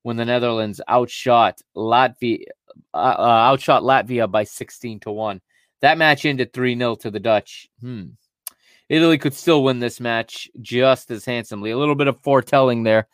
when 0.01 0.17
the 0.17 0.25
Netherlands 0.25 0.81
outshot 0.89 1.61
Latvia, 1.75 2.45
uh, 2.91 2.97
uh, 2.97 3.21
outshot 3.51 3.83
Latvia 3.83 4.29
by 4.31 4.45
16 4.45 5.01
to 5.01 5.11
one. 5.11 5.41
That 5.81 5.99
match 5.99 6.25
ended 6.25 6.53
3 6.53 6.75
0 6.75 6.95
to 6.95 7.11
the 7.11 7.19
Dutch. 7.19 7.67
Hmm. 7.81 8.07
Italy 8.89 9.17
could 9.17 9.33
still 9.33 9.63
win 9.63 9.79
this 9.79 9.99
match 9.99 10.49
just 10.61 11.11
as 11.11 11.25
handsomely. 11.25 11.71
A 11.71 11.77
little 11.77 11.95
bit 11.95 12.07
of 12.07 12.21
foretelling 12.21 12.83
there 12.83 13.07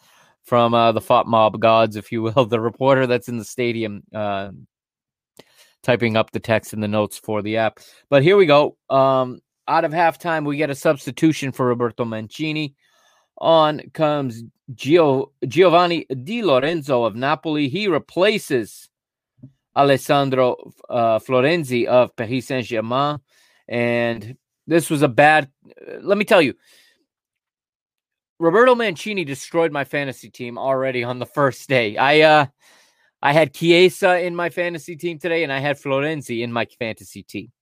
from 0.43 0.73
uh, 0.73 0.91
the 0.91 1.01
FotMob 1.01 1.59
gods, 1.59 1.95
if 1.95 2.11
you 2.11 2.21
will, 2.21 2.45
the 2.49 2.59
reporter 2.59 3.07
that's 3.07 3.29
in 3.29 3.37
the 3.37 3.45
stadium 3.45 4.03
uh, 4.13 4.51
typing 5.81 6.15
up 6.15 6.31
the 6.31 6.39
text 6.39 6.73
and 6.73 6.83
the 6.83 6.87
notes 6.87 7.17
for 7.17 7.41
the 7.41 7.57
app. 7.57 7.79
But 8.09 8.23
here 8.23 8.37
we 8.37 8.45
go. 8.45 8.77
Um, 8.89 9.41
out 9.67 9.85
of 9.85 9.91
halftime, 9.91 10.45
we 10.45 10.57
get 10.57 10.69
a 10.69 10.75
substitution 10.75 11.51
for 11.51 11.65
Roberto 11.65 12.05
Mancini. 12.05 12.75
On 13.39 13.81
comes 13.93 14.43
Gio- 14.73 15.31
Giovanni 15.47 16.05
Di 16.05 16.43
Lorenzo 16.43 17.03
of 17.03 17.15
Napoli. 17.15 17.67
He 17.67 17.87
replaces 17.87 18.89
Alessandro 19.75 20.71
uh, 20.89 21.19
Florenzi 21.19 21.85
of 21.85 22.15
Paris 22.15 22.47
Saint 22.47 22.65
Germain. 22.65 23.19
And 23.67 24.37
this 24.67 24.89
was 24.89 25.01
a 25.01 25.07
bad, 25.07 25.49
uh, 25.69 25.99
let 26.01 26.17
me 26.17 26.25
tell 26.25 26.41
you, 26.41 26.53
Roberto 28.39 28.75
Mancini 28.75 29.23
destroyed 29.23 29.71
my 29.71 29.83
fantasy 29.83 30.29
team 30.29 30.57
already 30.57 31.03
on 31.03 31.19
the 31.19 31.25
first 31.25 31.69
day. 31.69 31.97
I 31.97 32.21
uh 32.21 32.45
I 33.21 33.31
had 33.31 33.53
Chiesa 33.53 34.19
in 34.19 34.35
my 34.35 34.49
fantasy 34.49 34.97
team 34.97 35.17
today, 35.17 35.43
and 35.43 35.53
I 35.53 35.59
had 35.59 35.77
Florenzi 35.77 36.41
in 36.41 36.51
my 36.51 36.65
fantasy 36.77 37.23
team. 37.23 37.53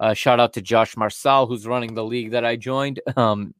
Uh, 0.00 0.14
shout 0.14 0.40
out 0.40 0.54
to 0.54 0.62
Josh 0.62 0.96
Marsal, 0.96 1.46
who's 1.46 1.66
running 1.66 1.94
the 1.94 2.04
league 2.04 2.30
that 2.30 2.44
I 2.44 2.56
joined. 2.56 3.00
Um, 3.16 3.54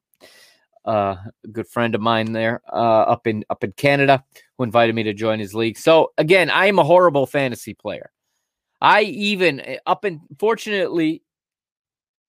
uh, 0.87 1.17
a 1.45 1.49
good 1.51 1.67
friend 1.67 1.95
of 1.95 2.01
mine 2.01 2.33
there 2.33 2.61
uh, 2.71 3.03
up 3.03 3.27
in 3.27 3.43
up 3.49 3.65
in 3.65 3.73
Canada 3.73 4.23
who 4.57 4.65
invited 4.65 4.95
me 4.95 5.03
to 5.03 5.15
join 5.15 5.39
his 5.39 5.55
league. 5.55 5.79
So 5.79 6.13
again, 6.19 6.51
I 6.51 6.67
am 6.67 6.79
a 6.79 6.85
horrible 6.85 7.27
fantasy 7.27 7.73
player. 7.73 8.11
I 8.81 9.03
even 9.03 9.61
eh, 9.61 9.79
up 9.87 10.05
and 10.05 10.21
fortunately 10.39 11.23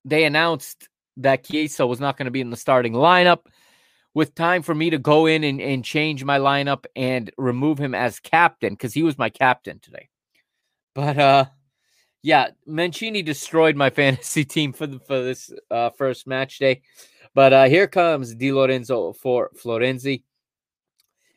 they 0.06 0.24
announced 0.24 0.88
that 1.18 1.44
Chiesa 1.44 1.86
was 1.86 2.00
not 2.00 2.18
going 2.18 2.26
to 2.26 2.32
be 2.32 2.42
in 2.42 2.50
the 2.50 2.58
starting 2.58 2.94
lineup 2.94 3.46
with 4.14 4.34
time 4.34 4.62
for 4.62 4.74
me 4.74 4.92
to 4.92 4.98
go 4.98 5.26
in 5.26 5.44
and, 5.44 5.60
and 5.60 5.84
change 5.84 6.24
my 6.24 6.40
lineup 6.40 6.86
and 6.96 7.32
remove 7.38 7.78
him 7.78 7.94
as 7.94 8.20
captain 8.20 8.74
because 8.74 8.94
he 8.94 9.04
was 9.04 9.18
my 9.18 9.30
captain 9.30 9.80
today. 9.80 10.10
But 10.94 11.18
uh 11.18 11.46
yeah, 12.26 12.50
Mancini 12.66 13.22
destroyed 13.22 13.76
my 13.76 13.90
fantasy 13.92 14.46
team 14.46 14.74
for 14.74 14.88
the, 14.88 15.00
for 15.00 15.22
this 15.22 15.54
uh, 15.70 15.92
first 15.92 16.26
match 16.26 16.58
day. 16.58 16.82
But 17.36 17.54
uh, 17.54 17.66
here 17.66 17.86
comes 17.86 18.34
Di 18.34 18.52
Lorenzo 18.52 19.14
for 19.14 19.52
Florenzi. 19.56 20.24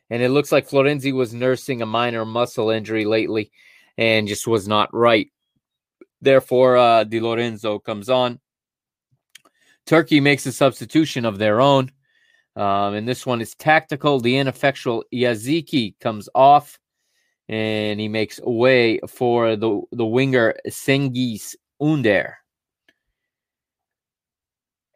And 0.09 0.23
it 0.23 0.29
looks 0.29 0.51
like 0.51 0.67
Florenzi 0.67 1.13
was 1.13 1.31
nursing 1.31 1.83
a 1.83 1.85
minor 1.85 2.25
muscle 2.25 2.71
injury 2.71 3.05
lately 3.05 3.51
and 3.99 4.27
just 4.27 4.47
was 4.47 4.67
not 4.67 4.91
right. 4.91 5.27
Therefore, 6.21 6.77
uh, 6.77 7.03
Di 7.03 7.19
Lorenzo 7.19 7.77
comes 7.77 8.09
on. 8.09 8.39
Turkey 9.89 10.19
makes 10.19 10.45
a 10.45 10.51
substitution 10.51 11.25
of 11.25 11.39
their 11.39 11.59
own. 11.59 11.91
Um, 12.55 12.93
and 12.93 13.07
this 13.07 13.25
one 13.25 13.41
is 13.41 13.55
tactical. 13.55 14.19
The 14.19 14.37
ineffectual 14.37 15.03
Yazici 15.11 15.95
comes 15.99 16.29
off 16.35 16.77
and 17.47 17.99
he 17.99 18.07
makes 18.07 18.39
way 18.41 18.99
for 19.07 19.55
the, 19.55 19.81
the 19.91 20.05
winger 20.05 20.53
Cengiz 20.67 21.55
Under. 21.81 22.37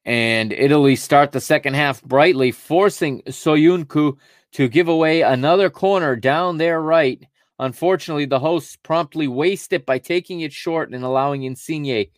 And 0.05 0.53
Italy 0.53 0.95
start 0.95 1.31
the 1.31 1.41
second 1.41 1.73
half 1.73 2.03
brightly, 2.03 2.51
forcing 2.51 3.23
Soyuncu 3.23 4.17
to 4.51 4.67
give 4.67 4.89
away 4.89 5.21
another 5.21 5.71
corner 5.71 6.15
down 6.15 6.59
their 6.59 6.79
right. 6.79 7.25
Unfortunately, 7.57 8.25
the 8.25 8.37
hosts 8.37 8.75
promptly 8.75 9.27
waste 9.27 9.73
it 9.73 9.87
by 9.87 9.97
taking 9.97 10.41
it 10.41 10.53
short 10.53 10.91
and 10.91 11.03
allowing 11.03 11.41
Insigne 11.41 12.11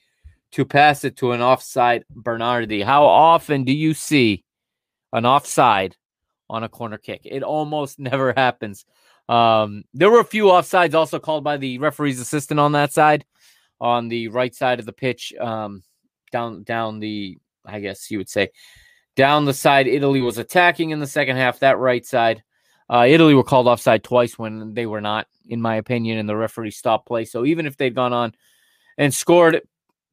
to 0.56 0.65
pass 0.65 1.04
it 1.04 1.18
to 1.18 1.32
an 1.32 1.41
offside 1.41 2.04
Bernardi. 2.10 2.82
How 2.82 3.06
often 3.06 3.63
do 3.63 3.74
you 3.74 3.94
see 3.94 4.44
an 5.15 5.26
offside 5.26 5.96
on 6.50 6.63
a 6.63 6.70
corner 6.70 6.98
kick. 6.98 7.22
It 7.24 7.41
almost 7.41 8.00
never 8.00 8.34
happens. 8.36 8.86
Um, 9.28 9.84
there 9.94 10.12
were 10.12 10.20
a 10.20 10.26
few 10.26 10.46
offsides 10.46 10.94
also 10.94 11.20
called 11.20 11.44
by 11.44 11.58
the 11.58 11.80
referee's 11.80 12.20
assistant 12.20 12.60
on 12.60 12.74
that 12.74 12.94
side, 12.94 13.26
on 13.82 14.08
the 14.08 14.28
right 14.28 14.54
side 14.54 14.80
of 14.80 14.86
the 14.86 14.94
pitch, 14.94 15.34
um, 15.39 15.84
down 16.32 16.63
down 16.63 17.00
the 17.00 17.38
I 17.65 17.80
guess 17.80 18.12
you 18.12 18.20
would 18.20 18.30
say 18.30 18.50
down 19.15 19.46
the 19.46 19.54
side. 19.54 19.88
Italy 19.88 20.22
was 20.22 20.38
attacking 20.38 20.91
in 20.91 21.00
the 21.00 21.08
second 21.08 21.38
half. 21.38 21.60
That 21.60 21.80
right 21.80 22.06
side, 22.06 22.44
uh, 22.88 23.06
Italy 23.08 23.34
were 23.34 23.44
called 23.44 23.68
offside 23.68 24.04
twice 24.04 24.38
when 24.38 24.76
they 24.76 24.86
were 24.86 25.02
not, 25.02 25.28
in 25.48 25.62
my 25.62 25.78
opinion, 25.78 26.20
and 26.20 26.30
the 26.30 26.36
referee 26.36 26.72
stopped 26.72 27.08
play. 27.08 27.26
So 27.26 27.46
even 27.46 27.65
if 27.65 27.78
they'd 27.78 27.96
gone 27.96 28.13
on 28.13 28.34
and 29.00 29.12
scored, 29.12 29.62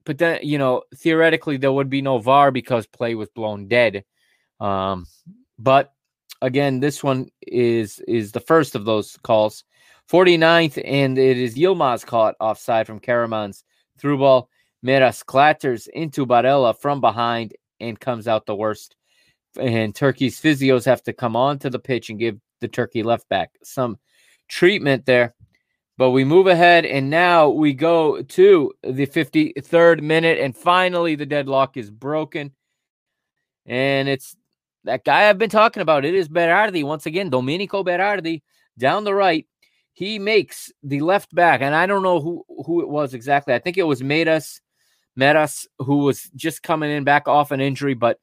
but 0.04 0.18
then 0.18 0.40
you 0.42 0.58
know 0.58 0.82
theoretically 0.96 1.56
there 1.56 1.72
would 1.72 1.90
be 1.90 2.02
no 2.02 2.18
VAR 2.18 2.50
because 2.50 2.86
play 2.86 3.14
was 3.14 3.28
blown 3.30 3.68
dead. 3.68 4.04
Um, 4.60 5.06
but 5.58 5.92
again, 6.40 6.80
this 6.80 7.02
one 7.02 7.28
is 7.40 8.00
is 8.06 8.32
the 8.32 8.40
first 8.40 8.74
of 8.74 8.84
those 8.84 9.16
calls. 9.22 9.64
49th, 10.10 10.82
and 10.84 11.16
it 11.16 11.38
is 11.38 11.56
Yilmaz 11.56 12.04
caught 12.04 12.34
offside 12.40 12.86
from 12.86 13.00
Karaman's 13.00 13.64
through 13.98 14.18
ball. 14.18 14.50
Meras 14.82 15.22
clatters 15.22 15.86
into 15.86 16.26
Barella 16.26 16.78
from 16.78 17.00
behind 17.00 17.54
and 17.80 17.98
comes 17.98 18.26
out 18.26 18.44
the 18.46 18.54
worst. 18.54 18.96
And 19.58 19.94
Turkey's 19.94 20.40
physios 20.40 20.84
have 20.86 21.02
to 21.04 21.12
come 21.12 21.36
onto 21.36 21.70
the 21.70 21.78
pitch 21.78 22.10
and 22.10 22.18
give 22.18 22.38
the 22.60 22.68
Turkey 22.68 23.02
left 23.02 23.28
back 23.28 23.50
some 23.62 23.98
treatment 24.48 25.06
there. 25.06 25.34
But 26.02 26.10
we 26.10 26.24
move 26.24 26.48
ahead, 26.48 26.84
and 26.84 27.10
now 27.10 27.48
we 27.48 27.74
go 27.74 28.22
to 28.22 28.72
the 28.82 29.06
53rd 29.06 30.02
minute, 30.02 30.40
and 30.40 30.52
finally 30.52 31.14
the 31.14 31.26
deadlock 31.26 31.76
is 31.76 31.92
broken. 31.92 32.50
And 33.66 34.08
it's 34.08 34.34
that 34.82 35.04
guy 35.04 35.28
I've 35.28 35.38
been 35.38 35.48
talking 35.48 35.80
about. 35.80 36.04
It 36.04 36.16
is 36.16 36.28
Berardi 36.28 36.82
once 36.82 37.06
again, 37.06 37.30
Domenico 37.30 37.84
Berardi 37.84 38.42
down 38.76 39.04
the 39.04 39.14
right. 39.14 39.46
He 39.92 40.18
makes 40.18 40.72
the 40.82 40.98
left 40.98 41.32
back, 41.32 41.60
and 41.62 41.72
I 41.72 41.86
don't 41.86 42.02
know 42.02 42.20
who 42.20 42.44
who 42.66 42.80
it 42.80 42.88
was 42.88 43.14
exactly. 43.14 43.54
I 43.54 43.60
think 43.60 43.78
it 43.78 43.84
was 43.84 44.02
Medas 44.02 44.60
Medas 45.14 45.68
who 45.78 45.98
was 45.98 46.28
just 46.34 46.64
coming 46.64 46.90
in 46.90 47.04
back 47.04 47.28
off 47.28 47.52
an 47.52 47.60
injury, 47.60 47.94
but 47.94 48.18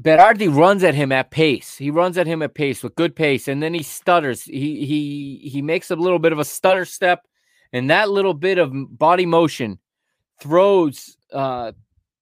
Berardi 0.00 0.54
runs 0.54 0.84
at 0.84 0.94
him 0.94 1.10
at 1.10 1.30
pace. 1.30 1.76
He 1.76 1.90
runs 1.90 2.18
at 2.18 2.26
him 2.26 2.40
at 2.42 2.54
pace 2.54 2.82
with 2.82 2.94
good 2.94 3.16
pace, 3.16 3.48
and 3.48 3.62
then 3.62 3.74
he 3.74 3.82
stutters. 3.82 4.44
He 4.44 4.86
he 4.86 5.50
he 5.50 5.60
makes 5.60 5.90
a 5.90 5.96
little 5.96 6.20
bit 6.20 6.32
of 6.32 6.38
a 6.38 6.44
stutter 6.44 6.84
step, 6.84 7.26
and 7.72 7.90
that 7.90 8.08
little 8.08 8.34
bit 8.34 8.58
of 8.58 8.72
body 8.96 9.26
motion 9.26 9.78
throws 10.40 11.16
uh 11.32 11.72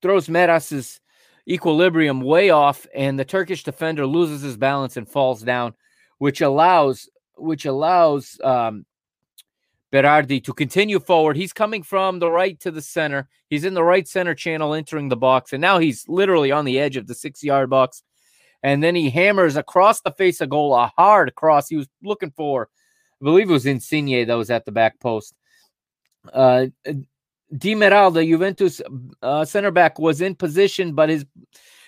throws 0.01 0.29
Medas's 0.29 1.01
equilibrium 1.47 2.23
way 2.23 2.49
off, 2.49 2.87
and 2.95 3.19
the 3.19 3.25
Turkish 3.27 3.63
defender 3.63 4.07
loses 4.07 4.41
his 4.41 4.57
balance 4.57 4.97
and 4.97 5.09
falls 5.09 5.43
down, 5.43 5.75
which 6.17 6.41
allows 6.41 7.11
which 7.37 7.67
allows 7.67 8.41
um, 8.43 8.87
Berardi 9.93 10.43
to 10.45 10.53
continue 10.53 10.99
forward. 10.99 11.37
He's 11.37 11.53
coming 11.53 11.83
from 11.83 12.19
the 12.19 12.31
right 12.31 12.59
to 12.61 12.71
the 12.71 12.83
center. 12.83 13.29
He's 13.49 13.65
in 13.65 13.75
the 13.75 13.85
right 13.85 14.07
center 14.07 14.35
channel, 14.35 14.75
entering 14.75 15.09
the 15.09 15.17
box, 15.17 15.53
and 15.53 15.61
now 15.61 15.79
he's 15.79 16.09
literally 16.09 16.51
on 16.51 16.65
the 16.65 16.79
edge 16.79 16.97
of 16.97 17.07
the 17.07 17.15
six-yard 17.15 17.71
box. 17.71 18.03
And 18.63 18.83
then 18.83 18.95
he 18.97 19.11
hammers 19.11 19.57
across 19.57 20.01
the 20.01 20.11
face 20.11 20.41
of 20.41 20.49
goal 20.49 20.75
a 20.75 20.93
hard 20.97 21.35
cross. 21.37 21.69
He 21.69 21.77
was 21.77 21.89
looking 22.03 22.33
for, 22.33 22.69
I 23.21 23.25
believe 23.25 23.49
it 23.49 23.53
was 23.53 23.67
Insigne 23.67 24.27
that 24.27 24.35
was 24.35 24.51
at 24.51 24.65
the 24.65 24.73
back 24.73 24.99
post. 24.99 25.35
Uh, 26.33 26.67
Demiral, 27.55 28.13
the 28.13 28.25
Juventus 28.25 28.83
uh, 29.23 29.45
center 29.45 29.71
back, 29.71 30.01
was 30.01 30.21
in 30.21 30.35
position, 30.35 30.95
but 30.95 31.09
his 31.09 31.25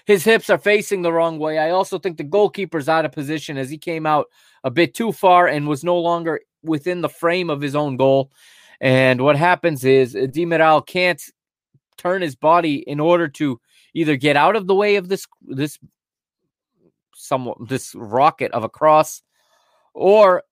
his 0.06 0.24
hips 0.24 0.48
are 0.48 0.58
facing 0.58 1.02
the 1.02 1.12
wrong 1.12 1.38
way. 1.38 1.58
I 1.58 1.70
also 1.70 1.98
think 1.98 2.16
the 2.16 2.24
goalkeeper's 2.24 2.88
out 2.88 3.04
of 3.04 3.12
position 3.12 3.58
as 3.58 3.68
he 3.68 3.76
came 3.76 4.06
out 4.06 4.28
a 4.64 4.70
bit 4.70 4.94
too 4.94 5.12
far 5.12 5.48
and 5.48 5.68
was 5.68 5.84
no 5.84 5.98
longer 5.98 6.40
within 6.62 7.00
the 7.00 7.08
frame 7.08 7.50
of 7.50 7.60
his 7.60 7.74
own 7.74 7.96
goal. 7.96 8.30
And 8.80 9.20
what 9.20 9.36
happens 9.36 9.84
is 9.84 10.14
uh, 10.14 10.20
Demiral 10.20 10.86
can't 10.86 11.22
turn 11.96 12.22
his 12.22 12.36
body 12.36 12.76
in 12.76 13.00
order 13.00 13.28
to 13.28 13.60
either 13.94 14.16
get 14.16 14.36
out 14.36 14.56
of 14.56 14.66
the 14.66 14.74
way 14.74 14.96
of 14.96 15.08
this 15.08 15.26
this 15.42 15.78
somewhat 17.14 17.56
this 17.68 17.94
rocket 17.96 18.52
of 18.52 18.62
a 18.62 18.68
cross 18.68 19.22
or 19.92 20.44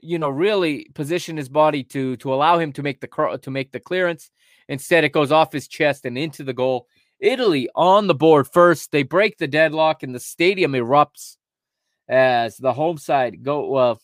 you 0.00 0.18
know 0.18 0.28
really 0.28 0.86
position 0.94 1.36
his 1.36 1.48
body 1.48 1.82
to 1.82 2.16
to 2.18 2.32
allow 2.32 2.58
him 2.58 2.72
to 2.72 2.82
make 2.82 3.00
the 3.00 3.38
to 3.42 3.50
make 3.50 3.72
the 3.72 3.80
clearance. 3.80 4.30
Instead 4.68 5.04
it 5.04 5.12
goes 5.12 5.32
off 5.32 5.52
his 5.52 5.68
chest 5.68 6.04
and 6.04 6.16
into 6.16 6.44
the 6.44 6.52
goal. 6.52 6.86
Italy 7.18 7.68
on 7.74 8.06
the 8.06 8.14
board 8.14 8.46
first. 8.46 8.92
They 8.92 9.02
break 9.02 9.38
the 9.38 9.48
deadlock 9.48 10.02
and 10.02 10.14
the 10.14 10.20
stadium 10.20 10.72
erupts 10.72 11.36
as 12.08 12.56
the 12.58 12.72
home 12.72 12.98
side 12.98 13.42
go 13.42 13.68
well 13.68 14.00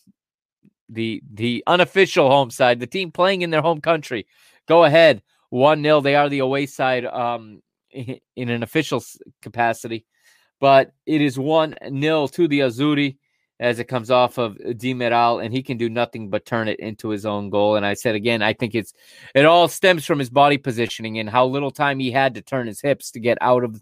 the 0.93 1.23
the 1.33 1.63
unofficial 1.67 2.29
home 2.29 2.51
side 2.51 2.81
the 2.81 2.87
team 2.87 3.11
playing 3.11 3.43
in 3.43 3.51
their 3.51 3.63
home 3.63 3.81
country 3.81 4.27
go 4.67 4.85
ahead 4.85 5.23
1-0 5.53 6.03
they 6.03 6.15
are 6.15 6.29
the 6.29 6.41
away 6.41 6.67
side 6.67 7.05
um 7.07 7.63
in 7.91 8.49
an 8.49 8.63
official 8.63 9.03
capacity 9.41 10.05
but 10.61 10.93
it 11.07 11.21
is 11.21 11.37
1-0 11.37 12.33
to 12.33 12.49
the 12.49 12.61
azzurri 12.61 13.17
as 13.63 13.79
it 13.79 13.85
comes 13.85 14.11
off 14.11 14.39
of 14.39 14.57
Demiral, 14.59 15.43
and 15.43 15.55
he 15.55 15.63
can 15.63 15.77
do 15.77 15.89
nothing 15.89 16.29
but 16.29 16.45
turn 16.45 16.67
it 16.67 16.81
into 16.81 17.11
his 17.11 17.25
own 17.25 17.49
goal. 17.49 17.77
And 17.77 17.87
I 17.87 17.95
said 17.95 18.17
again, 18.17 18.43
I 18.43 18.55
think 18.55 18.75
it's 18.75 18.93
it 19.37 19.45
all 19.45 19.69
stems 19.69 20.05
from 20.05 20.19
his 20.19 20.31
body 20.31 20.59
positioning 20.59 21.21
and 21.21 21.31
how 21.31 21.47
little 21.47 21.71
time 21.71 22.01
he 22.01 22.11
had 22.11 22.35
to 22.35 22.43
turn 22.43 22.67
his 22.67 22.81
hips 22.81 23.13
to 23.13 23.21
get 23.21 23.39
out 23.41 23.63
of 23.63 23.81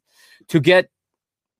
to 0.48 0.60
get 0.60 0.90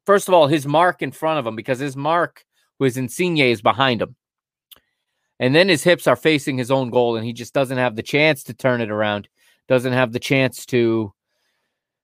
first 0.04 0.28
of 0.28 0.34
all 0.34 0.48
his 0.48 0.66
mark 0.66 1.00
in 1.00 1.12
front 1.12 1.38
of 1.38 1.46
him 1.46 1.56
because 1.56 1.78
his 1.78 1.96
mark 1.96 2.44
was 2.78 2.98
Insigne 2.98 3.38
is 3.38 3.62
behind 3.62 4.02
him. 4.02 4.14
And 5.40 5.54
then 5.54 5.70
his 5.70 5.82
hips 5.82 6.06
are 6.06 6.16
facing 6.16 6.58
his 6.58 6.70
own 6.70 6.90
goal, 6.90 7.16
and 7.16 7.24
he 7.24 7.32
just 7.32 7.54
doesn't 7.54 7.78
have 7.78 7.96
the 7.96 8.02
chance 8.02 8.44
to 8.44 8.54
turn 8.54 8.82
it 8.82 8.90
around, 8.90 9.26
doesn't 9.68 9.94
have 9.94 10.12
the 10.12 10.20
chance 10.20 10.66
to 10.66 11.12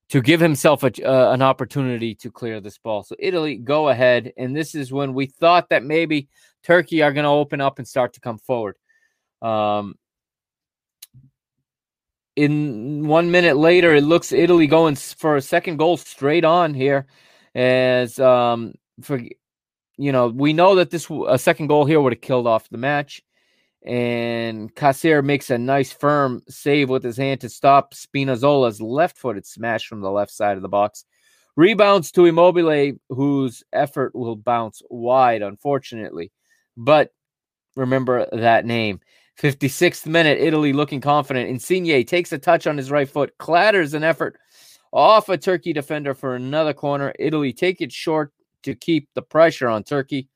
to 0.09 0.22
give 0.22 0.39
himself 0.41 0.84
a, 0.84 0.93
uh, 1.05 1.32
an 1.32 1.43
opportunity 1.43 2.14
to 2.14 2.30
clear 2.30 2.61
this 2.61 2.78
ball. 2.78 3.03
So 3.03 3.16
Italy 3.18 3.57
go 3.57 3.89
ahead, 3.89 4.32
and 4.37 4.57
this 4.57 4.74
is 4.74 4.93
when 4.93 5.14
we 5.14 5.26
thought 5.26 5.68
that 5.70 5.84
maybe 5.84 6.28
Turkey 6.62 7.03
are 7.03 7.12
going 7.12 7.24
to 7.24 7.30
open 7.30 7.61
up 7.61 7.78
and 7.78 7.87
start 7.87 8.12
to 8.14 8.20
come 8.20 8.39
forward. 8.39 8.76
Um, 9.43 9.97
in 12.37 13.07
one 13.07 13.30
minute 13.30 13.57
later, 13.57 13.95
it 13.95 14.05
looks 14.05 14.30
Italy 14.32 14.66
going 14.66 14.95
for 14.95 15.37
a 15.37 15.43
second 15.43 15.76
goal 15.78 15.97
straight 15.97 16.45
on 16.45 16.72
here, 16.72 17.07
as 17.55 18.18
um, 18.20 18.74
for 19.03 19.20
you 19.97 20.12
know 20.12 20.28
we 20.28 20.53
know 20.53 20.74
that 20.76 20.90
this 20.90 21.09
a 21.28 21.38
second 21.38 21.68
goal 21.68 21.84
here 21.84 22.01
would 22.01 22.12
have 22.12 22.20
killed 22.20 22.47
off 22.47 22.68
the 22.68 22.78
match, 22.78 23.22
and 23.84 24.74
Kassir 24.74 25.24
makes 25.24 25.51
a 25.51 25.59
nice 25.59 25.92
firm 25.92 26.42
save 26.49 26.88
with 26.88 27.03
his 27.03 27.16
hand 27.16 27.40
to 27.42 27.49
stop 27.49 27.94
Spinazzola's 27.94 28.80
left-footed 28.80 29.47
smash 29.47 29.86
from 29.86 30.01
the 30.01 30.11
left 30.11 30.32
side 30.32 30.57
of 30.57 30.62
the 30.62 30.68
box. 30.68 31.05
Rebounds 31.57 32.12
to 32.12 32.26
Immobile, 32.26 32.99
whose 33.09 33.64
effort 33.72 34.14
will 34.14 34.36
bounce 34.36 34.82
wide, 34.90 35.40
unfortunately. 35.40 36.30
But 36.76 37.11
remember 37.76 38.26
that 38.32 38.66
name. 38.66 39.01
56th 39.40 40.07
minute, 40.07 40.38
Italy 40.38 40.72
looking 40.72 41.01
confident. 41.01 41.49
Insigne 41.49 42.05
takes 42.05 42.32
a 42.32 42.38
touch 42.38 42.66
on 42.66 42.76
his 42.76 42.90
right 42.90 43.09
foot, 43.09 43.36
clatters 43.38 43.94
an 43.94 44.05
effort 44.05 44.38
off 44.92 45.28
a 45.28 45.36
Turkey 45.36 45.72
defender 45.72 46.14
for 46.14 46.34
another 46.34 46.72
corner. 46.72 47.14
Italy 47.18 47.53
take 47.53 47.80
it 47.80 47.92
short 47.92 48.32
to 48.67 48.75
keep 48.75 49.09
the 49.14 49.23
pressure 49.23 49.69
on 49.69 49.85
Turkey, 49.85 50.29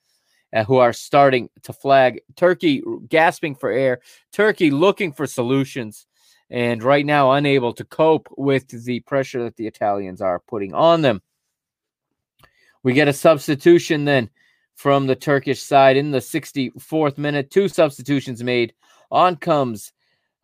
uh, 0.54 0.64
who 0.64 0.76
are 0.76 0.92
starting 0.92 1.50
to 1.64 1.72
flag. 1.72 2.20
Turkey 2.36 2.82
gasping 3.08 3.56
for 3.56 3.70
air. 3.70 4.00
Turkey 4.32 4.70
looking 4.70 5.12
for 5.12 5.26
solutions, 5.26 6.06
and 6.48 6.82
right 6.82 7.04
now 7.04 7.32
unable 7.32 7.72
to 7.74 7.84
cope 7.84 8.28
with 8.36 8.68
the 8.68 9.00
pressure 9.00 9.42
that 9.42 9.56
the 9.56 9.66
Italians 9.66 10.20
are 10.20 10.38
putting 10.38 10.72
on 10.74 11.02
them. 11.02 11.20
We 12.82 12.92
get 12.94 13.08
a 13.08 13.12
substitution 13.12 14.04
then 14.04 14.30
from 14.76 15.06
the 15.06 15.16
Turkish 15.16 15.62
side 15.62 15.96
in 15.96 16.12
the 16.12 16.18
64th 16.18 17.18
minute. 17.18 17.50
Two 17.50 17.68
substitutions 17.68 18.42
made. 18.42 18.72
On 19.10 19.36
comes 19.36 19.92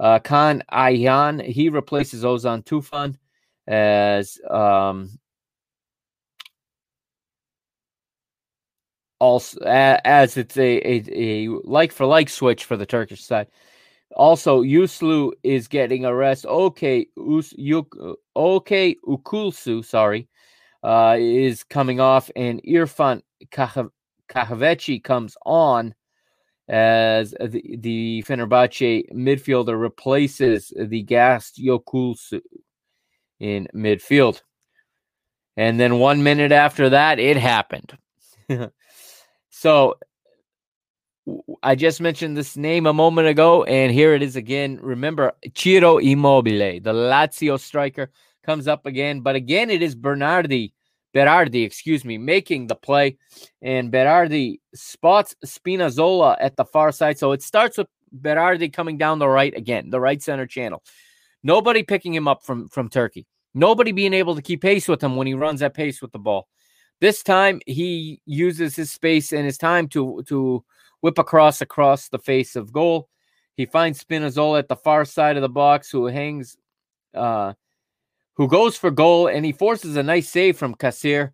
uh, 0.01 0.18
Kaan 0.18 0.61
Ayhan. 0.72 1.43
He 1.43 1.68
replaces 1.68 2.24
Ozan 2.24 2.64
Tufan 2.64 3.16
as 3.66 4.39
um, 4.51 5.18
also 9.18 9.60
as 9.60 10.36
it's 10.36 10.56
a, 10.56 10.78
a, 10.78 11.04
a 11.12 11.48
like 11.64 11.92
for 11.92 12.06
like 12.06 12.28
switch 12.28 12.64
for 12.64 12.76
the 12.76 12.86
Turkish 12.86 13.24
side. 13.24 13.48
Also, 14.14 14.62
Yuslu 14.62 15.32
is 15.42 15.68
getting 15.68 16.04
a 16.04 16.14
rest. 16.14 16.46
Okay, 16.46 17.06
Us, 17.16 17.52
okay, 18.36 18.96
Ukulsu, 19.06 19.84
sorry, 19.84 20.28
uh, 20.82 21.16
is 21.18 21.64
coming 21.64 22.00
off, 22.00 22.30
and 22.36 22.62
Irfan 22.62 23.22
Kahveci 23.50 25.02
comes 25.02 25.36
on 25.44 25.94
as 26.68 27.32
the, 27.32 27.76
the 27.78 28.24
Fenerbahce 28.26 29.12
midfielder 29.12 29.78
replaces 29.80 30.72
the 30.76 31.02
gassed 31.02 31.58
Yokuslu 31.58 32.40
in 33.38 33.68
midfield. 33.74 34.40
And 35.56 35.80
then 35.80 35.98
one 35.98 36.22
minute 36.22 36.52
after 36.52 36.90
that, 36.90 37.18
it 37.18 37.36
happened. 37.36 37.96
so 39.57 39.96
I 41.62 41.74
just 41.74 42.00
mentioned 42.00 42.36
this 42.36 42.57
name 42.57 42.86
a 42.86 42.92
moment 42.92 43.28
ago, 43.28 43.64
and 43.64 43.90
here 43.90 44.14
it 44.14 44.22
is 44.22 44.36
again. 44.36 44.78
Remember, 44.82 45.32
Ciro 45.54 45.98
Immobile, 45.98 46.80
the 46.80 46.92
Lazio 46.92 47.59
striker, 47.59 48.11
comes 48.44 48.68
up 48.68 48.84
again, 48.84 49.20
but 49.20 49.34
again, 49.34 49.70
it 49.70 49.82
is 49.82 49.94
Bernardi 49.94 50.74
Berardi, 51.16 51.64
excuse 51.64 52.04
me, 52.04 52.18
making 52.18 52.66
the 52.66 52.74
play. 52.74 53.16
And 53.62 53.90
Berardi 53.90 54.61
spots 54.74 55.34
Spinazzola 55.46 56.36
at 56.38 56.57
the 56.57 56.66
far 56.66 56.92
side. 56.92 57.18
So 57.18 57.32
it 57.32 57.42
starts 57.42 57.78
with 57.78 57.88
Berardi 58.14 58.70
coming 58.70 58.98
down 58.98 59.18
the 59.18 59.28
right 59.28 59.57
again, 59.57 59.88
the 59.88 60.00
right 60.00 60.22
center 60.22 60.46
channel. 60.46 60.82
Nobody 61.42 61.82
picking 61.82 62.12
him 62.12 62.28
up 62.28 62.44
from, 62.44 62.68
from 62.68 62.90
Turkey. 62.90 63.26
Nobody 63.54 63.92
being 63.92 64.12
able 64.12 64.36
to 64.36 64.42
keep 64.42 64.61
pace 64.61 64.86
with 64.86 65.02
him 65.02 65.16
when 65.16 65.26
he 65.26 65.32
runs 65.32 65.62
at 65.62 65.72
pace 65.72 66.02
with 66.02 66.12
the 66.12 66.18
ball. 66.18 66.48
This 67.01 67.22
time 67.22 67.61
he 67.66 68.20
uses 68.24 68.76
his 68.76 68.90
space 68.90 69.32
and 69.32 69.44
his 69.44 69.59
time 69.59 69.88
to 69.88 70.22
to 70.28 70.64
whip 71.01 71.18
across 71.18 71.61
across 71.61 72.09
the 72.09 72.18
face 72.18 72.57
of 72.57 72.72
goal. 72.72 73.09
He 73.57 73.66
finds 73.66 74.03
Spinazzola 74.03 74.61
at 74.61 74.68
the 74.68 74.76
far 74.76 75.05
side 75.05 75.36
of 75.36 75.42
the 75.42 75.49
box, 75.49 75.90
who 75.90 76.07
hangs 76.07 76.57
uh, 77.14 77.55
who 78.34 78.49
goes 78.49 78.76
for 78.76 78.90
goal 78.90 79.28
and 79.28 79.44
he 79.44 79.53
forces 79.53 79.97
a 79.97 80.03
nice 80.03 80.28
save 80.28 80.57
from 80.57 80.74
Kassir, 80.74 81.32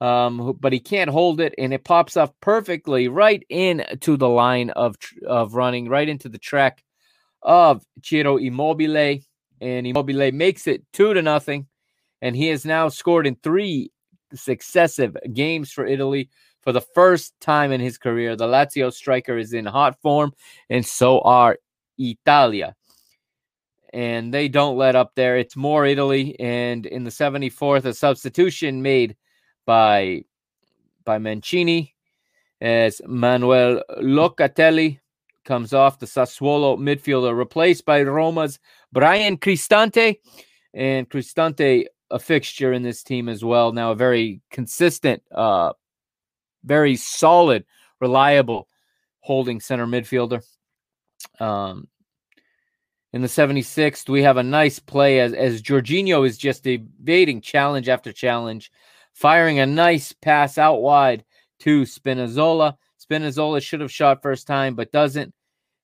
um, 0.00 0.56
but 0.60 0.72
he 0.72 0.80
can't 0.80 1.10
hold 1.10 1.40
it 1.40 1.54
and 1.58 1.72
it 1.72 1.84
pops 1.84 2.16
up 2.16 2.34
perfectly 2.40 3.08
right 3.08 3.42
into 3.48 4.16
the 4.16 4.28
line 4.28 4.70
of 4.70 4.96
of 5.26 5.54
running, 5.54 5.88
right 5.88 6.08
into 6.08 6.28
the 6.28 6.38
track 6.38 6.82
of 7.42 7.82
Ciro 8.02 8.38
Immobile, 8.38 9.20
and 9.60 9.86
Immobile 9.86 10.32
makes 10.32 10.66
it 10.66 10.82
two 10.92 11.14
to 11.14 11.22
nothing, 11.22 11.66
and 12.20 12.34
he 12.34 12.48
has 12.48 12.64
now 12.64 12.88
scored 12.88 13.26
in 13.26 13.36
three 13.36 13.90
successive 14.34 15.16
games 15.32 15.72
for 15.72 15.86
Italy. 15.86 16.28
For 16.62 16.72
the 16.72 16.80
first 16.80 17.38
time 17.40 17.70
in 17.70 17.80
his 17.80 17.96
career, 17.96 18.34
the 18.34 18.46
Lazio 18.46 18.92
striker 18.92 19.38
is 19.38 19.52
in 19.52 19.66
hot 19.66 20.00
form, 20.00 20.32
and 20.68 20.84
so 20.84 21.20
are 21.20 21.58
Italia 21.98 22.74
and 23.96 24.32
they 24.34 24.46
don't 24.46 24.76
let 24.76 24.94
up 24.94 25.14
there. 25.14 25.38
It's 25.38 25.56
more 25.56 25.86
Italy, 25.86 26.38
and 26.38 26.84
in 26.84 27.04
the 27.04 27.10
74th, 27.10 27.86
a 27.86 27.94
substitution 27.94 28.82
made 28.82 29.16
by 29.64 30.22
by 31.06 31.16
Mancini 31.18 31.94
as 32.60 33.00
Manuel 33.06 33.82
Locatelli 34.02 35.00
comes 35.46 35.72
off 35.72 35.98
the 35.98 36.06
Sassuolo 36.06 36.76
midfielder, 36.76 37.34
replaced 37.34 37.86
by 37.86 38.02
Roma's 38.02 38.58
Bryan 38.92 39.38
Cristante, 39.38 40.16
and 40.74 41.08
Cristante 41.08 41.86
a 42.10 42.18
fixture 42.18 42.72
in 42.72 42.82
this 42.82 43.02
team 43.02 43.28
as 43.28 43.44
well. 43.44 43.72
Now 43.72 43.92
a 43.92 43.96
very 43.96 44.40
consistent, 44.50 45.22
uh, 45.32 45.72
very 46.64 46.96
solid, 46.96 47.64
reliable 48.00 48.68
holding 49.20 49.60
center 49.60 49.86
midfielder. 49.86 50.42
Um, 51.40 51.88
in 53.12 53.22
the 53.22 53.28
76th, 53.28 54.08
we 54.08 54.22
have 54.22 54.36
a 54.36 54.42
nice 54.42 54.78
play 54.78 55.20
as, 55.20 55.32
as 55.32 55.62
Jorginho 55.62 56.26
is 56.26 56.36
just 56.36 56.66
evading 56.66 57.40
challenge 57.40 57.88
after 57.88 58.12
challenge, 58.12 58.70
firing 59.14 59.58
a 59.58 59.66
nice 59.66 60.12
pass 60.12 60.58
out 60.58 60.82
wide 60.82 61.24
to 61.60 61.82
Spinazzola. 61.82 62.76
Spinazzola 63.02 63.62
should 63.62 63.80
have 63.80 63.92
shot 63.92 64.22
first 64.22 64.46
time, 64.46 64.74
but 64.74 64.92
doesn't. 64.92 65.32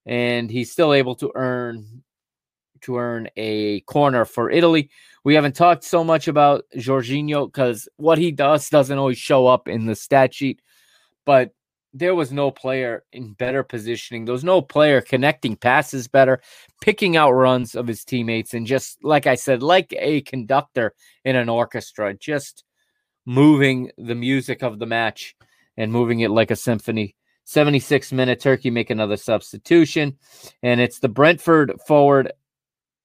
And 0.05 0.51
he's 0.51 0.73
still 0.73 0.93
able 0.93 1.15
to 1.17 1.33
earn 1.35 2.03
to 2.83 2.99
earn 2.99 3.29
a 3.37 3.81
corner 3.83 4.25
for 4.25 4.51
Italy. 4.51 4.91
We 5.25 5.35
haven't 5.35 5.57
talked 5.57 5.85
so 5.85 6.05
much 6.05 6.29
about 6.29 6.65
Jorginho 6.77 7.47
because 7.47 7.89
what 7.97 8.19
he 8.19 8.33
does 8.33 8.69
doesn't 8.69 8.99
always 8.99 9.19
show 9.19 9.47
up 9.47 9.69
in 9.69 9.87
the 9.87 9.95
stat 9.95 10.35
sheet. 10.35 10.61
But 11.25 11.53
there 11.95 12.15
was 12.15 12.33
no 12.33 12.51
player 12.51 13.05
in 13.13 13.35
better 13.35 13.63
positioning. 13.63 14.25
There 14.25 14.33
was 14.33 14.45
no 14.45 14.63
player 14.63 15.01
connecting 15.01 15.57
passes 15.57 16.09
better, 16.09 16.41
picking 16.81 17.17
out 17.17 17.33
runs 17.33 17.75
of 17.75 17.87
his 17.87 18.05
teammates, 18.05 18.55
and 18.55 18.67
just 18.67 19.05
like 19.05 19.27
I 19.27 19.35
said, 19.35 19.63
like 19.63 19.95
a 19.99 20.23
conductor 20.23 20.95
in 21.25 21.37
an 21.37 21.49
orchestra, 21.49 22.15
just 22.15 22.65
moving 23.27 23.91
the 23.99 24.15
music 24.15 24.63
of 24.63 24.79
the 24.79 24.87
match 24.87 25.37
and 25.77 25.93
moving 25.93 26.21
it 26.21 26.31
like 26.31 26.51
a 26.51 26.57
symphony. 26.57 27.15
76 27.45 28.13
minute 28.13 28.41
Turkey 28.41 28.71
make 28.71 28.89
another 28.89 29.17
substitution, 29.17 30.17
and 30.63 30.81
it's 30.81 31.01
the 31.01 31.09
Brentford 31.09 31.75
forward 31.87 32.33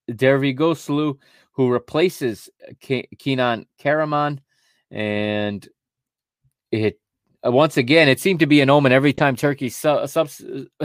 Dervisoglu 0.10 1.18
who 1.52 1.72
replaces 1.72 2.50
Kenan 2.80 3.66
Karaman, 3.82 4.40
and 4.92 5.68
it 6.72 7.00
uh, 7.46 7.52
once 7.52 7.78
again, 7.78 8.08
it 8.08 8.20
seemed 8.20 8.40
to 8.40 8.46
be 8.46 8.62
an 8.62 8.70
omen 8.70 8.92
every 8.92 9.14
time 9.14 9.36
Turkey 9.36 9.70
su- 9.70 9.90
uh, 9.90 10.28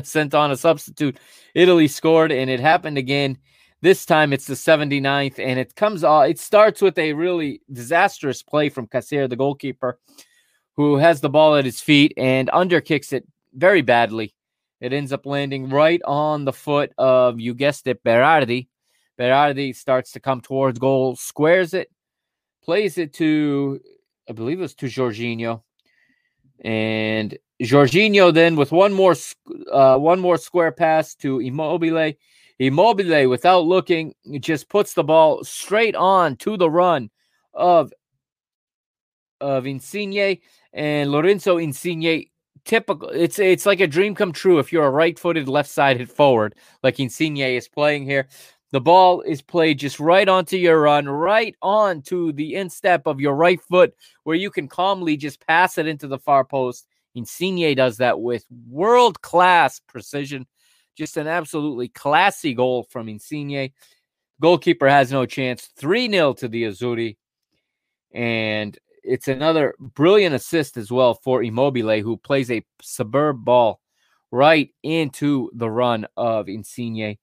sent 0.02 0.34
on 0.34 0.50
a 0.50 0.56
substitute. 0.56 1.18
Italy 1.54 1.88
scored, 1.88 2.32
and 2.32 2.50
it 2.50 2.60
happened 2.60 2.98
again. 2.98 3.38
This 3.80 4.06
time 4.06 4.32
it's 4.32 4.46
the 4.46 4.54
79th, 4.54 5.38
and 5.38 5.58
it 5.58 5.74
comes 5.74 6.04
off. 6.04 6.28
It 6.28 6.38
starts 6.38 6.80
with 6.80 6.98
a 6.98 7.12
really 7.14 7.62
disastrous 7.72 8.42
play 8.42 8.68
from 8.68 8.86
Kassir, 8.86 9.28
the 9.28 9.36
goalkeeper, 9.36 9.98
who 10.76 10.96
has 10.96 11.20
the 11.20 11.30
ball 11.30 11.56
at 11.56 11.64
his 11.64 11.80
feet 11.80 12.12
and 12.16 12.48
underkicks 12.48 13.12
it 13.12 13.26
very 13.54 13.82
badly. 13.82 14.34
It 14.80 14.92
ends 14.92 15.12
up 15.12 15.26
landing 15.26 15.68
right 15.68 16.00
on 16.04 16.44
the 16.44 16.52
foot 16.52 16.92
of, 16.98 17.40
you 17.40 17.54
guessed 17.54 17.86
it, 17.86 18.02
Berardi. 18.04 18.68
Berardi 19.22 19.74
starts 19.74 20.10
to 20.12 20.20
come 20.20 20.40
towards 20.40 20.80
goal, 20.80 21.14
squares 21.14 21.74
it, 21.74 21.88
plays 22.64 22.98
it 22.98 23.12
to, 23.14 23.80
I 24.28 24.32
believe 24.32 24.58
it 24.58 24.62
was 24.62 24.74
to 24.74 24.86
Jorginho 24.86 25.62
and 26.64 27.38
Jorginho 27.62 28.34
then 28.34 28.56
with 28.56 28.72
one 28.72 28.92
more 28.92 29.14
uh, 29.70 29.96
one 29.98 30.18
more 30.20 30.36
square 30.36 30.72
pass 30.72 31.14
to 31.16 31.40
Immobile. 31.40 32.12
Immobile, 32.58 33.28
without 33.28 33.64
looking, 33.64 34.14
just 34.40 34.68
puts 34.68 34.94
the 34.94 35.04
ball 35.04 35.42
straight 35.44 35.96
on 35.96 36.36
to 36.36 36.56
the 36.56 36.70
run 36.70 37.10
of 37.54 37.92
of 39.40 39.66
Insigne, 39.66 40.38
and 40.72 41.10
Lorenzo 41.10 41.58
Insigne 41.58 42.26
typical. 42.64 43.08
It's 43.08 43.38
it's 43.38 43.66
like 43.66 43.80
a 43.80 43.86
dream 43.86 44.14
come 44.14 44.32
true 44.32 44.58
if 44.58 44.72
you're 44.72 44.86
a 44.86 44.90
right-footed, 44.90 45.48
left-sided 45.48 46.10
forward 46.10 46.54
like 46.82 47.00
Insigne 47.00 47.38
is 47.38 47.68
playing 47.68 48.04
here. 48.04 48.28
The 48.72 48.80
ball 48.80 49.20
is 49.20 49.42
played 49.42 49.78
just 49.78 50.00
right 50.00 50.26
onto 50.26 50.56
your 50.56 50.80
run, 50.80 51.06
right 51.06 51.54
onto 51.60 52.32
the 52.32 52.54
instep 52.54 53.06
of 53.06 53.20
your 53.20 53.34
right 53.34 53.60
foot, 53.60 53.94
where 54.24 54.34
you 54.34 54.50
can 54.50 54.66
calmly 54.66 55.18
just 55.18 55.46
pass 55.46 55.76
it 55.76 55.86
into 55.86 56.08
the 56.08 56.18
far 56.18 56.42
post. 56.42 56.86
Insigne 57.14 57.76
does 57.76 57.98
that 57.98 58.18
with 58.18 58.46
world 58.66 59.20
class 59.20 59.78
precision. 59.78 60.46
Just 60.96 61.18
an 61.18 61.26
absolutely 61.26 61.88
classy 61.88 62.54
goal 62.54 62.84
from 62.84 63.10
Insigne. 63.10 63.72
Goalkeeper 64.40 64.88
has 64.88 65.12
no 65.12 65.26
chance. 65.26 65.68
3 65.76 66.10
0 66.10 66.32
to 66.34 66.48
the 66.48 66.64
Azzurri. 66.64 67.18
And 68.14 68.78
it's 69.04 69.28
another 69.28 69.74
brilliant 69.78 70.34
assist 70.34 70.78
as 70.78 70.90
well 70.90 71.12
for 71.12 71.42
Immobile, 71.42 72.00
who 72.00 72.16
plays 72.16 72.50
a 72.50 72.64
superb 72.80 73.44
ball 73.44 73.80
right 74.30 74.70
into 74.82 75.50
the 75.54 75.68
run 75.68 76.06
of 76.16 76.48
Insigne. 76.48 77.18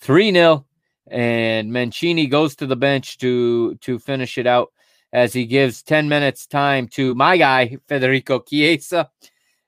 3 0.00 0.32
0 0.32 0.64
and 1.10 1.72
Mancini 1.72 2.26
goes 2.26 2.56
to 2.56 2.66
the 2.66 2.76
bench 2.76 3.18
to 3.18 3.74
to 3.76 3.98
finish 3.98 4.38
it 4.38 4.46
out 4.46 4.72
as 5.12 5.32
he 5.32 5.46
gives 5.46 5.82
10 5.82 6.08
minutes 6.08 6.46
time 6.46 6.86
to 6.88 7.14
my 7.14 7.36
guy 7.36 7.78
Federico 7.88 8.40
Chiesa 8.40 9.10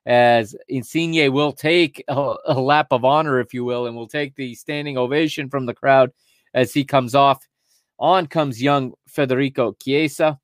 as 0.06 0.56
Insigne 0.68 1.32
will 1.32 1.52
take 1.52 2.02
a, 2.08 2.34
a, 2.46 2.60
lap 2.60 2.88
of 2.90 3.04
honor 3.04 3.38
if 3.40 3.52
you 3.52 3.64
will 3.64 3.86
and 3.86 3.94
will 3.94 4.08
take 4.08 4.34
the 4.34 4.54
standing 4.54 4.96
ovation 4.96 5.48
from 5.48 5.66
the 5.66 5.74
crowd 5.74 6.10
as 6.54 6.72
he 6.72 6.84
comes 6.84 7.14
off. 7.14 7.46
On 7.98 8.26
comes 8.26 8.62
young 8.62 8.94
Federico 9.06 9.72
Chiesa 9.72 10.38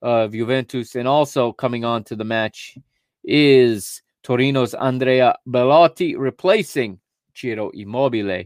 of 0.00 0.32
Juventus 0.32 0.94
and 0.96 1.06
also 1.06 1.52
coming 1.52 1.84
on 1.84 2.04
to 2.04 2.16
the 2.16 2.24
match 2.24 2.78
is 3.22 4.02
Torino's 4.22 4.74
Andrea 4.74 5.36
Belotti 5.46 6.16
replacing 6.16 6.98
Ciro 7.34 7.70
Immobile 7.70 8.44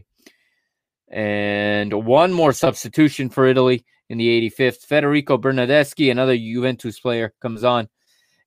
and 1.09 1.93
one 2.05 2.33
more 2.33 2.53
substitution 2.53 3.29
for 3.29 3.45
Italy 3.47 3.85
in 4.09 4.17
the 4.17 4.49
85th. 4.49 4.85
Federico 4.85 5.37
Bernardeschi, 5.37 6.11
another 6.11 6.35
Juventus 6.35 6.99
player, 6.99 7.33
comes 7.41 7.63
on 7.63 7.89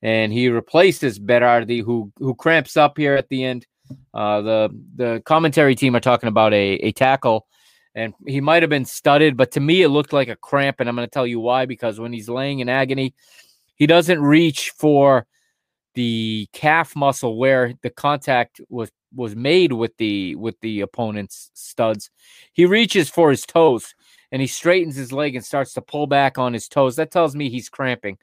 and 0.03 0.33
he 0.33 0.49
replaces 0.49 1.19
Berardi, 1.19 1.83
who 1.83 2.13
who 2.19 2.35
cramps 2.35 2.77
up 2.77 2.97
here 2.97 3.15
at 3.15 3.29
the 3.29 3.45
end. 3.45 3.67
Uh, 4.15 4.41
the 4.41 4.83
the 4.97 5.23
commentary 5.25 5.75
team 5.75 5.95
are 5.95 6.01
talking 6.01 6.29
about 6.29 6.55
a, 6.55 6.75
a 6.75 6.93
tackle, 6.93 7.47
and 7.95 8.15
he 8.27 8.41
might 8.41 8.63
have 8.63 8.71
been 8.71 8.85
studded, 8.85 9.37
but 9.37 9.53
to 9.53 9.61
me 9.61 9.83
it 9.83 9.89
looked 9.89 10.13
like 10.13 10.29
a 10.29 10.37
cramp, 10.37 10.81
and 10.81 10.89
I'm 10.89 10.97
going 10.97 11.07
to 11.07 11.11
tell 11.11 11.27
you 11.27 11.41
why. 11.41 11.67
Because 11.67 12.01
when 12.01 12.13
he's 12.13 12.29
laying 12.29 12.61
in 12.61 12.69
agony, 12.69 13.15
he 13.75 13.87
doesn't 13.87 14.21
reach 14.21 14.71
for 14.71 15.27
the 15.95 16.49
calf 16.53 16.95
muscle 16.95 17.37
where 17.37 17.75
the 17.83 17.91
contact 17.91 18.61
was 18.69 18.91
was 19.15 19.35
made 19.35 19.73
with 19.73 19.97
the 19.97 20.35
with 20.37 20.59
the 20.61 20.81
opponent's 20.81 21.51
studs. 21.55 22.11
He 22.53 22.67
reaches 22.67 23.09
for 23.09 23.31
his 23.31 23.45
toes 23.45 23.95
and 24.33 24.41
he 24.41 24.47
straightens 24.47 24.97
his 24.97 25.13
leg 25.13 25.35
and 25.35 25.45
starts 25.45 25.73
to 25.75 25.83
pull 25.83 26.07
back 26.07 26.39
on 26.39 26.53
his 26.53 26.69
toes. 26.69 26.97
That 26.97 27.11
tells 27.11 27.35
me 27.35 27.51
he's 27.51 27.69
cramping. 27.69 28.19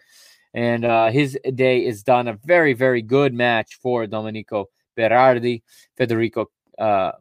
And 0.54 0.86
uh, 0.86 1.12
his 1.12 1.38
day 1.56 1.86
is 1.86 2.04
done. 2.04 2.28
A 2.28 2.34
very, 2.34 2.74
very 2.74 3.02
good 3.02 3.34
match 3.34 3.78
for 3.82 4.08
Domenico 4.08 4.70
Berardi. 4.98 5.62
Federico 5.98 6.50
uh, 6.78 7.12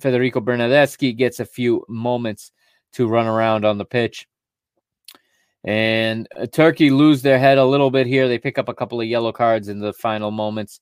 Federico 0.00 0.40
Bernardeschi 0.40 1.16
gets 1.16 1.40
a 1.40 1.44
few 1.44 1.84
moments 1.88 2.52
to 2.92 3.06
run 3.06 3.26
around 3.26 3.64
on 3.64 3.78
the 3.78 3.84
pitch. 3.84 4.26
And 5.64 6.28
uh, 6.36 6.46
Turkey 6.46 6.90
lose 6.90 7.22
their 7.22 7.38
head 7.38 7.58
a 7.58 7.64
little 7.64 7.90
bit 7.90 8.06
here. 8.06 8.28
They 8.28 8.38
pick 8.38 8.58
up 8.58 8.68
a 8.68 8.74
couple 8.74 9.00
of 9.00 9.06
yellow 9.06 9.32
cards 9.32 9.68
in 9.68 9.80
the 9.80 9.92
final 9.92 10.30
moments. 10.30 10.80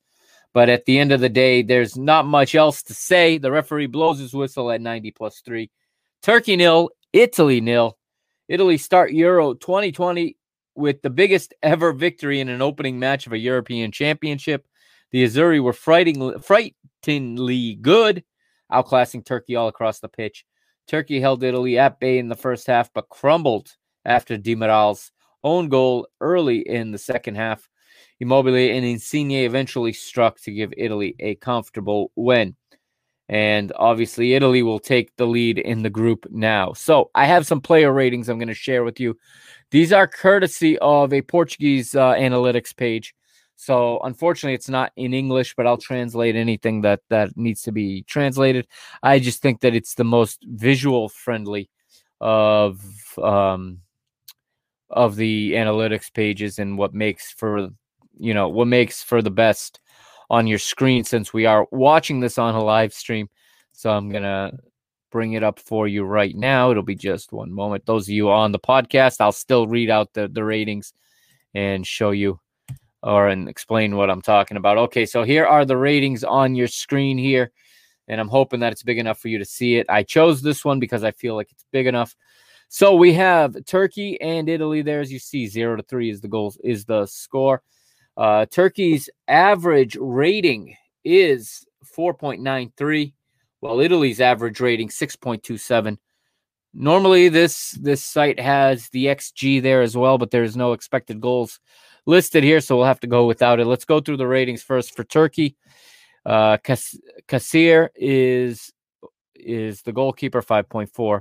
But 0.57 0.71
at 0.71 0.87
the 0.87 0.99
end 0.99 1.13
of 1.13 1.21
the 1.21 1.29
day, 1.29 1.61
there's 1.61 1.99
not 1.99 2.25
much 2.25 2.55
else 2.55 2.83
to 2.85 2.95
say. 2.95 3.37
The 3.37 3.53
referee 3.53 3.89
blows 3.89 4.19
his 4.19 4.33
whistle 4.33 4.71
at 4.71 4.81
90 4.81 5.11
plus 5.11 5.41
three. 5.41 5.71
Turkey 6.23 6.57
nil, 6.57 6.89
Italy 7.13 7.61
nil. 7.61 7.99
Italy 8.49 8.79
start 8.79 9.13
Euro 9.13 9.53
2020 9.53 10.35
with 10.75 11.03
the 11.03 11.11
biggest 11.11 11.53
ever 11.63 11.93
victory 11.93 12.41
in 12.41 12.49
an 12.49 12.63
opening 12.63 12.99
match 12.99 13.27
of 13.27 13.35
a 13.35 13.39
European 13.39 13.93
championship. 13.93 14.67
The 15.11 15.25
Azzurri 15.25 15.63
were 15.63 15.75
frighteningly 15.75 17.75
good, 17.75 18.25
outclassing 18.73 19.27
Turkey 19.27 19.57
all 19.57 19.69
across 19.69 20.01
the 20.01 20.09
pitch. 20.09 20.47
Turkey 20.89 21.21
held 21.21 21.45
Italy 21.45 21.79
at 21.79 22.01
bay 22.01 22.19
in 22.19 22.31
the 22.31 22.35
first 22.35 22.67
half, 22.67 22.91
but 22.95 23.11
crumbled 23.11 23.77
after 24.07 24.39
Demiral's 24.39 25.13
own 25.45 25.69
goal 25.69 26.09
early 26.23 26.67
in 26.67 26.93
the 26.93 26.99
second 26.99 27.35
half. 27.35 27.69
Immobile 28.21 28.55
and 28.55 28.85
Insigne 28.85 29.45
eventually 29.45 29.93
struck 29.93 30.41
to 30.43 30.53
give 30.53 30.73
Italy 30.77 31.14
a 31.19 31.35
comfortable 31.37 32.11
win. 32.17 32.57
And 33.29 33.73
obviously, 33.77 34.35
Italy 34.35 34.62
will 34.62 34.79
take 34.79 35.14
the 35.17 35.27
lead 35.27 35.59
in 35.59 35.83
the 35.83 35.91
group 35.91 36.27
now. 36.31 36.73
So, 36.75 37.11
I 37.14 37.27
have 37.27 37.47
some 37.47 37.61
player 37.61 37.93
ratings 37.93 38.29
I'm 38.29 38.39
going 38.39 38.49
to 38.49 38.55
share 38.55 38.85
with 38.85 39.01
you. 39.01 39.19
These 39.73 39.93
are 39.93 40.07
courtesy 40.07 40.79
of 40.79 41.12
a 41.12 41.23
Portuguese 41.23 41.97
uh, 41.97 42.12
analytics 42.12 42.77
page. 42.77 43.14
So, 43.57 43.99
unfortunately, 44.05 44.55
it's 44.55 44.69
not 44.69 44.93
in 44.97 45.12
English, 45.12 45.55
but 45.57 45.67
I'll 45.67 45.77
translate 45.77 46.37
anything 46.37 46.83
that 46.83 47.01
that 47.09 47.37
needs 47.37 47.62
to 47.62 47.73
be 47.73 48.03
translated. 48.05 48.69
I 49.03 49.19
just 49.19 49.43
think 49.43 49.61
that 49.62 49.75
it's 49.75 49.95
the 49.95 50.05
most 50.05 50.45
visual 50.45 51.09
friendly 51.09 51.69
of 52.21 52.81
um, 53.19 53.81
of 54.91 55.17
the 55.17 55.55
analytics 55.55 56.12
pages 56.12 56.59
and 56.59 56.79
what 56.79 56.95
makes 56.95 57.33
for 57.33 57.71
you 58.19 58.35
know 58.35 58.49
what 58.49 58.67
makes 58.67 59.03
for 59.03 59.23
the 59.23 59.31
best 59.31 59.81
on 60.31 60.47
your 60.47 60.59
screen 60.59 61.05
since 61.05 61.33
we 61.33 61.47
are 61.47 61.67
watching 61.71 62.21
this 62.21 62.39
on 62.39 62.55
a 62.55 62.64
live 62.64 62.93
stream. 62.93 63.29
So 63.73 63.91
I'm 63.91 64.11
gonna 64.11 64.53
bring 65.11 65.35
it 65.35 65.43
up 65.43 65.59
for 65.59 65.87
you 65.87 66.05
right 66.05 66.35
now. 66.35 66.71
It'll 66.71 66.83
be 66.83 66.95
just 66.95 67.33
one 67.33 67.53
moment. 67.53 67.87
Those 67.87 68.05
of 68.05 68.11
you 68.11 68.31
on 68.31 68.53
the 68.53 68.59
podcast, 68.59 69.21
I'll 69.21 69.33
still 69.33 69.67
read 69.67 69.91
out 69.91 70.12
the, 70.12 70.29
the 70.29 70.45
ratings 70.45 70.93
and 71.55 71.87
show 71.87 72.11
you 72.11 72.41
or 73.03 73.29
and 73.29 73.49
explain 73.49 73.97
what 73.97 74.11
I'm 74.11 74.23
talking 74.23 74.57
about. 74.57 74.79
Okay, 74.79 75.07
so 75.07 75.23
here 75.23 75.47
are 75.47 75.64
the 75.64 75.77
ratings 75.77 76.25
on 76.25 76.55
your 76.55 76.67
screen 76.67 77.19
here, 77.19 77.53
and 78.09 78.21
I'm 78.21 78.29
hoping 78.29 78.61
that 78.61 78.73
it's 78.73 78.83
big 78.83 78.99
enough 78.99 79.21
for 79.21 79.29
you 79.29 79.39
to 79.39 79.45
see 79.45 79.77
it. 79.77 79.87
I 79.89 80.03
chose 80.03 80.43
this 80.43 80.64
one 80.64 80.81
because 80.81 81.05
I 81.05 81.12
feel 81.12 81.37
like 81.37 81.53
it's 81.53 81.64
big 81.71 81.87
enough. 81.87 82.17
So 82.69 82.97
we 82.97 83.12
have 83.12 83.57
Turkey 83.64 84.21
and 84.21 84.49
Italy 84.49 84.83
there, 84.83 85.01
as 85.01 85.12
you 85.12 85.21
see, 85.21 85.47
zero 85.47 85.77
to 85.77 85.83
three 85.85 86.11
is 86.11 86.21
the 86.21 86.29
goals 86.29 86.59
is 86.64 86.85
the 86.85 87.07
score. 87.07 87.62
Uh, 88.17 88.47
Turkey's 88.47 89.11
average 89.29 89.97
rating 90.01 90.75
is 91.05 91.67
4.93, 91.97 93.12
while 93.61 93.81
Italy's 93.81 94.21
average 94.21 94.61
rating 94.61 94.89
6.27. 94.89 95.99
Normally, 96.79 97.31
this 97.31 97.71
this 97.81 98.05
site 98.05 98.39
has 98.39 98.91
the 98.91 99.07
XG 99.07 99.62
there 99.62 99.81
as 99.81 99.97
well, 99.97 100.19
but 100.19 100.31
there's 100.31 100.57
no 100.57 100.73
expected 100.75 101.23
goals 101.23 101.59
listed 102.05 102.45
here, 102.45 102.61
so 102.61 102.77
we'll 102.77 102.85
have 102.85 103.01
to 103.01 103.07
go 103.07 103.27
without 103.27 103.61
it. 103.61 103.67
Let's 103.67 103.87
go 103.87 104.01
through 104.01 104.19
the 104.19 104.27
ratings 104.27 104.62
first 104.62 104.95
for 104.95 105.03
Turkey. 105.03 105.57
Uh, 106.27 106.59
Kassir 106.59 107.89
is 107.95 108.73
is 109.35 109.83
the 109.83 109.93
goalkeeper 109.93 110.43
5.4, 110.43 111.21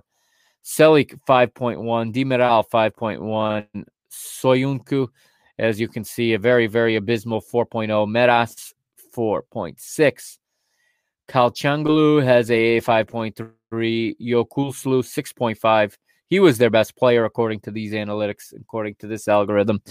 Celik 0.64 1.18
5.1, 1.28 2.14
Demiral 2.14 2.68
5.1, 2.68 3.86
Soyuncu 4.12 5.08
as 5.58 5.80
you 5.80 5.88
can 5.88 6.04
see, 6.04 6.34
a 6.34 6.40
very, 6.40 6.68
very 6.68 6.96
abysmal 6.96 7.42
4.0. 7.42 8.08
Meras 8.08 8.74
4.6. 9.16 10.38
Calhanoglu 11.28 12.24
has 12.24 12.52
a 12.52 12.82
5.3. 12.82 14.16
Yokuslu 14.22 15.04
6.5. 15.04 15.98
He 16.28 16.40
was 16.40 16.58
their 16.58 16.70
best 16.70 16.96
player 16.96 17.26
according 17.26 17.62
to 17.62 17.72
these 17.72 17.94
analytics, 17.94 18.54
according 18.60 18.96
to 18.96 19.08
this 19.08 19.28
algorithm. 19.28 19.82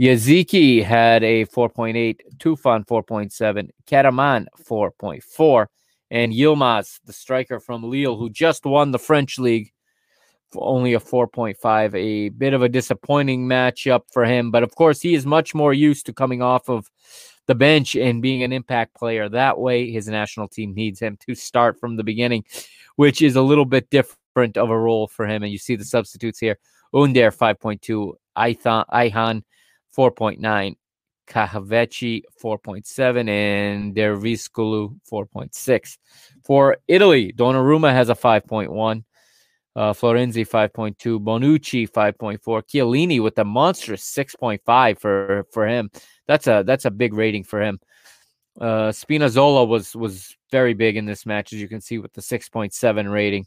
Yazici 0.00 0.82
had 0.82 1.22
a 1.22 1.46
4.8, 1.46 2.18
Tufan 2.38 2.84
4.7, 2.84 3.68
Karaman 3.86 4.46
4.4, 4.68 5.66
and 6.10 6.32
Yilmaz, 6.32 6.98
the 7.04 7.12
striker 7.12 7.60
from 7.60 7.84
Lille, 7.84 8.16
who 8.16 8.28
just 8.28 8.66
won 8.66 8.90
the 8.90 8.98
French 8.98 9.38
league, 9.38 9.72
only 10.58 10.94
a 10.94 11.00
4.5. 11.00 11.94
A 11.94 12.28
bit 12.30 12.54
of 12.54 12.62
a 12.62 12.68
disappointing 12.68 13.46
matchup 13.46 14.02
for 14.12 14.24
him, 14.24 14.50
but 14.50 14.62
of 14.62 14.74
course, 14.74 15.00
he 15.00 15.14
is 15.14 15.26
much 15.26 15.54
more 15.54 15.72
used 15.72 16.06
to 16.06 16.12
coming 16.12 16.42
off 16.42 16.68
of 16.68 16.90
the 17.46 17.54
bench 17.54 17.94
and 17.94 18.22
being 18.22 18.42
an 18.42 18.52
impact 18.52 18.94
player. 18.94 19.28
That 19.28 19.58
way, 19.58 19.90
his 19.90 20.08
national 20.08 20.48
team 20.48 20.74
needs 20.74 21.00
him 21.00 21.18
to 21.26 21.34
start 21.34 21.78
from 21.78 21.96
the 21.96 22.04
beginning, 22.04 22.44
which 22.96 23.20
is 23.22 23.36
a 23.36 23.42
little 23.42 23.66
bit 23.66 23.90
different 23.90 24.56
of 24.56 24.70
a 24.70 24.78
role 24.78 25.06
for 25.06 25.26
him. 25.26 25.42
And 25.42 25.52
you 25.52 25.58
see 25.58 25.76
the 25.76 25.84
substitutes 25.84 26.38
here 26.38 26.58
Under 26.94 27.30
5.2, 27.30 28.14
Ayhan 28.36 29.42
4.9. 29.96 30.76
Kahveci 31.26 32.22
4.7 32.42 33.28
and 33.28 33.94
Dervisoglu 33.94 35.00
4.6. 35.10 35.98
For 36.44 36.76
Italy, 36.86 37.32
Donnarumma 37.32 37.92
has 37.92 38.10
a 38.10 38.14
5.1. 38.14 39.04
Uh, 39.76 39.92
Florenzi 39.92 40.46
5.2, 40.46 41.18
Bonucci 41.18 41.90
5.4, 41.90 42.38
Chiellini 42.40 43.20
with 43.20 43.36
a 43.38 43.44
monstrous 43.44 44.02
6.5 44.02 45.00
for 45.00 45.46
for 45.52 45.66
him. 45.66 45.90
That's 46.26 46.46
a 46.46 46.62
that's 46.64 46.84
a 46.84 46.90
big 46.90 47.12
rating 47.12 47.44
for 47.44 47.60
him. 47.60 47.80
Uh, 48.60 48.90
Spinazzola 48.90 49.66
was 49.66 49.96
was 49.96 50.36
very 50.50 50.74
big 50.74 50.96
in 50.96 51.06
this 51.06 51.26
match, 51.26 51.52
as 51.52 51.60
you 51.60 51.68
can 51.68 51.80
see 51.80 51.98
with 51.98 52.12
the 52.12 52.20
6.7 52.20 53.10
rating. 53.12 53.46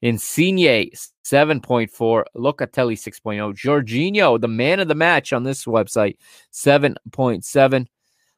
Insigne 0.00 0.90
7.4, 1.24 2.24
Locatelli 2.36 2.94
6.0, 2.94 3.54
Jorginho, 3.54 4.40
the 4.40 4.48
man 4.48 4.78
of 4.80 4.88
the 4.88 4.94
match 4.94 5.32
on 5.32 5.42
this 5.42 5.64
website, 5.64 6.16
7.7, 6.52 7.86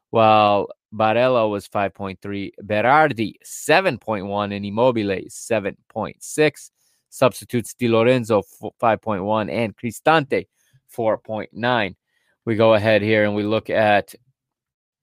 while 0.09 0.69
Barella 0.93 1.49
was 1.49 1.67
5.3, 1.67 2.51
Berardi 2.63 3.35
7.1, 3.45 4.55
and 4.55 4.65
Immobile 4.65 5.21
7.6. 5.29 6.71
Substitutes 7.11 7.73
Di 7.73 7.87
Lorenzo 7.87 8.41
5.1 8.81 9.51
and 9.51 9.75
Cristante 9.75 10.47
4.9. 10.95 11.95
We 12.45 12.55
go 12.55 12.73
ahead 12.73 13.01
here 13.01 13.25
and 13.25 13.35
we 13.35 13.43
look 13.43 13.69
at, 13.69 14.15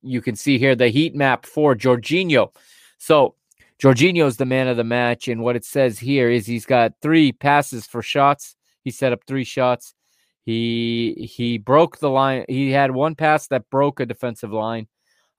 you 0.03 0.21
can 0.21 0.35
see 0.35 0.59
here 0.59 0.75
the 0.75 0.89
heat 0.89 1.15
map 1.15 1.47
for 1.47 1.77
Jorginho. 1.77 2.53
So 2.97 3.35
Jorginho 3.81 4.27
is 4.27 4.39
the 4.39 4.47
man 4.47 4.69
of 4.69 4.77
the 4.77 4.85
match. 4.85 5.29
And 5.29 5.43
what 5.43 5.55
it 5.55 5.65
says 5.65 5.99
here 5.99 6.31
is 6.31 6.47
he's 6.47 6.67
got 6.67 6.95
three 7.01 7.31
passes 7.31 7.87
for 7.87 8.03
shots. 8.03 8.57
He 8.83 8.91
set 8.91 9.13
up 9.13 9.21
three 9.27 9.45
shots. 9.45 9.95
He 10.45 11.31
he 11.31 11.59
broke 11.59 11.99
the 11.99 12.09
line. 12.09 12.47
He 12.49 12.71
had 12.71 12.91
one 12.91 13.15
pass 13.15 13.49
that 13.49 13.69
broke 13.69 14.01
a 14.01 14.07
defensive 14.07 14.51
line. 14.51 14.89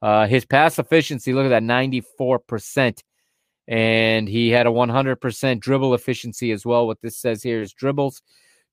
Uh, 0.03 0.27
his 0.27 0.45
pass 0.45 0.77
efficiency, 0.77 1.33
look 1.33 1.45
at 1.45 1.49
that, 1.49 1.63
94%. 1.63 2.99
And 3.69 4.27
he 4.27 4.49
had 4.49 4.67
a 4.67 4.71
100% 4.71 5.59
dribble 5.61 5.93
efficiency 5.93 6.51
as 6.51 6.65
well. 6.65 6.87
What 6.87 7.01
this 7.01 7.17
says 7.17 7.41
here 7.41 7.61
is 7.61 7.71
dribbles, 7.71 8.21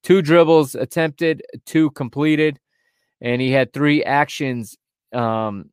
two 0.02 0.22
dribbles 0.22 0.74
attempted, 0.74 1.42
two 1.66 1.90
completed. 1.92 2.58
And 3.20 3.40
he 3.40 3.52
had 3.52 3.72
three 3.72 4.02
actions 4.02 4.76
um, 5.12 5.70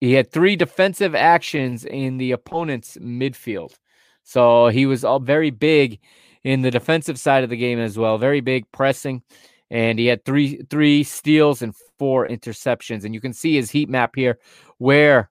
he 0.00 0.14
had 0.14 0.32
three 0.32 0.56
defensive 0.56 1.14
actions 1.14 1.84
in 1.84 2.16
the 2.16 2.32
opponent's 2.32 2.96
midfield. 2.96 3.74
So 4.22 4.68
he 4.68 4.86
was 4.86 5.04
all 5.04 5.20
very 5.20 5.50
big 5.50 6.00
in 6.42 6.62
the 6.62 6.70
defensive 6.70 7.18
side 7.18 7.44
of 7.44 7.50
the 7.50 7.56
game 7.56 7.78
as 7.78 7.98
well. 7.98 8.16
Very 8.16 8.40
big 8.40 8.70
pressing. 8.72 9.22
And 9.70 9.98
he 9.98 10.06
had 10.06 10.24
three 10.24 10.62
three 10.70 11.04
steals 11.04 11.62
and 11.62 11.74
four 11.98 12.26
interceptions. 12.26 13.04
And 13.04 13.14
you 13.14 13.20
can 13.20 13.32
see 13.32 13.54
his 13.54 13.70
heat 13.70 13.88
map 13.88 14.16
here 14.16 14.38
where 14.78 15.30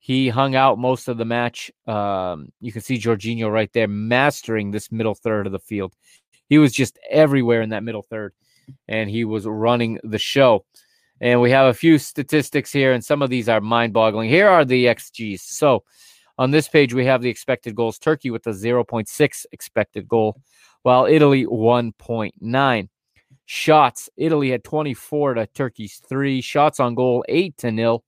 he 0.00 0.30
hung 0.30 0.54
out 0.56 0.78
most 0.78 1.08
of 1.08 1.18
the 1.18 1.26
match. 1.26 1.70
Um, 1.86 2.48
you 2.58 2.72
can 2.72 2.80
see 2.80 2.98
Jorginho 2.98 3.52
right 3.52 3.70
there 3.74 3.86
mastering 3.86 4.70
this 4.70 4.90
middle 4.90 5.14
third 5.14 5.46
of 5.46 5.52
the 5.52 5.58
field. 5.58 5.94
He 6.48 6.58
was 6.58 6.72
just 6.72 6.98
everywhere 7.10 7.60
in 7.60 7.68
that 7.70 7.84
middle 7.84 8.02
third, 8.02 8.32
and 8.88 9.10
he 9.10 9.24
was 9.24 9.46
running 9.46 10.00
the 10.02 10.18
show. 10.18 10.64
And 11.20 11.42
we 11.42 11.50
have 11.50 11.66
a 11.66 11.74
few 11.74 11.98
statistics 11.98 12.72
here, 12.72 12.94
and 12.94 13.04
some 13.04 13.20
of 13.20 13.28
these 13.28 13.46
are 13.46 13.60
mind 13.60 13.92
boggling. 13.92 14.30
Here 14.30 14.48
are 14.48 14.64
the 14.64 14.86
XGs. 14.86 15.40
So 15.40 15.84
on 16.38 16.50
this 16.50 16.66
page, 16.66 16.94
we 16.94 17.04
have 17.04 17.20
the 17.20 17.28
expected 17.28 17.74
goals 17.74 17.98
Turkey 17.98 18.30
with 18.30 18.46
a 18.46 18.50
0.6 18.50 19.46
expected 19.52 20.08
goal, 20.08 20.40
while 20.82 21.04
Italy 21.04 21.44
1.9. 21.44 22.88
Shots 23.44 24.08
Italy 24.16 24.50
had 24.50 24.64
24 24.64 25.34
to 25.34 25.46
Turkey's 25.48 26.00
three. 26.08 26.40
Shots 26.40 26.80
on 26.80 26.94
goal, 26.94 27.22
8 27.28 27.58
to 27.58 27.70
nil. 27.70 28.02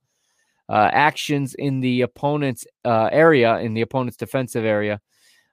Uh, 0.72 0.88
actions 0.90 1.54
in 1.54 1.80
the 1.80 2.00
opponent's 2.00 2.66
uh, 2.86 3.06
area, 3.12 3.58
in 3.58 3.74
the 3.74 3.82
opponent's 3.82 4.16
defensive 4.16 4.64
area, 4.64 4.98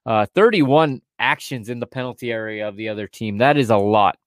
uh, 0.05 0.25
31 0.33 1.01
actions 1.19 1.67
in 1.67 1.81
the 1.81 1.85
penalty 1.85 2.31
area 2.31 2.65
of 2.65 2.77
the 2.77 2.87
other 2.87 3.05
team. 3.05 3.39
That 3.39 3.57
is 3.57 3.69
a 3.69 3.75
lot. 3.75 4.17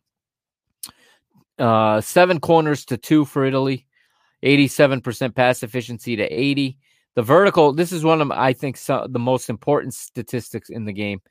Uh, 1.59 2.03
seven 2.03 2.41
corners 2.41 2.85
to 2.85 2.99
two 2.99 3.25
for 3.25 3.47
Italy, 3.47 3.87
87% 4.43 5.35
pass 5.35 5.63
efficiency 5.63 6.15
to 6.17 6.25
80. 6.25 6.77
The 7.15 7.23
vertical, 7.23 7.73
this 7.73 7.93
is 7.93 8.05
one 8.05 8.21
of, 8.21 8.31
I 8.31 8.53
think, 8.53 8.79
the 8.85 9.19
most 9.19 9.49
important 9.49 9.95
statistics 9.95 10.69
in 10.69 10.85
the 10.85 10.93
game. 10.93 11.23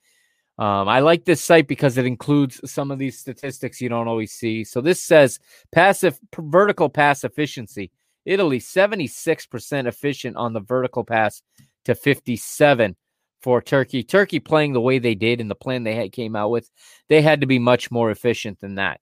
Um, 0.58 0.88
I 0.90 1.02
like 1.02 1.24
this 1.24 1.44
site 1.44 1.68
because 1.68 2.00
it 2.00 2.08
includes 2.08 2.60
some 2.66 2.90
of 2.90 2.98
these 2.98 3.20
statistics 3.20 3.80
you 3.80 3.90
don't 3.90 4.08
always 4.08 4.32
see. 4.32 4.64
So 4.64 4.82
this 4.82 5.04
says 5.04 5.38
passive 5.72 6.20
vertical 6.36 6.90
pass 6.90 7.24
efficiency. 7.24 7.92
Italy 8.26 8.60
76% 8.60 9.88
efficient 9.88 10.38
on 10.38 10.54
the 10.54 10.60
vertical 10.60 11.04
pass 11.04 11.42
to 11.86 11.96
57 11.96 12.96
for 13.42 13.62
Turkey. 13.62 14.04
Turkey 14.04 14.40
playing 14.40 14.74
the 14.74 14.82
way 14.82 15.00
they 15.00 15.16
did 15.16 15.42
in 15.42 15.48
the 15.48 15.56
plan 15.56 15.84
they 15.84 15.96
had 15.96 16.12
came 16.12 16.36
out 16.36 16.52
with, 16.52 16.70
they 17.10 17.22
had 17.22 17.42
to 17.42 17.48
be 17.48 17.60
much 17.60 17.90
more 17.92 18.12
efficient 18.12 18.60
than 18.60 18.76
that. 18.76 19.02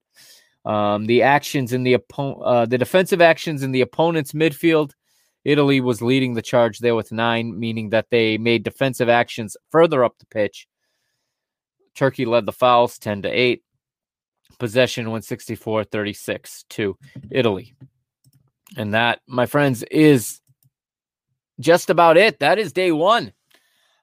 Um, 0.65 1.05
the 1.05 1.23
actions 1.23 1.73
in 1.73 1.83
the 1.83 1.93
opponent, 1.93 2.41
uh, 2.43 2.65
the 2.65 2.77
defensive 2.77 3.21
actions 3.21 3.63
in 3.63 3.71
the 3.71 3.81
opponent's 3.81 4.33
midfield, 4.33 4.91
Italy 5.45 5.79
was 5.79 6.01
leading 6.01 6.33
the 6.33 6.41
charge 6.41 6.79
there 6.79 6.95
with 6.95 7.11
nine, 7.11 7.57
meaning 7.57 7.89
that 7.89 8.07
they 8.11 8.37
made 8.37 8.63
defensive 8.63 9.09
actions 9.09 9.55
further 9.71 10.03
up 10.03 10.17
the 10.19 10.25
pitch. 10.25 10.67
Turkey 11.95 12.25
led 12.25 12.45
the 12.45 12.51
fouls 12.51 12.97
10 12.99 13.23
to 13.23 13.29
8. 13.29 13.63
Possession 14.57 15.05
164 15.05 15.85
36 15.85 16.65
to 16.69 16.97
Italy. 17.31 17.73
And 18.77 18.93
that, 18.93 19.19
my 19.27 19.45
friends, 19.45 19.83
is 19.91 20.41
just 21.59 21.89
about 21.89 22.17
it. 22.17 22.39
That 22.39 22.59
is 22.59 22.71
day 22.71 22.91
one. 22.91 23.33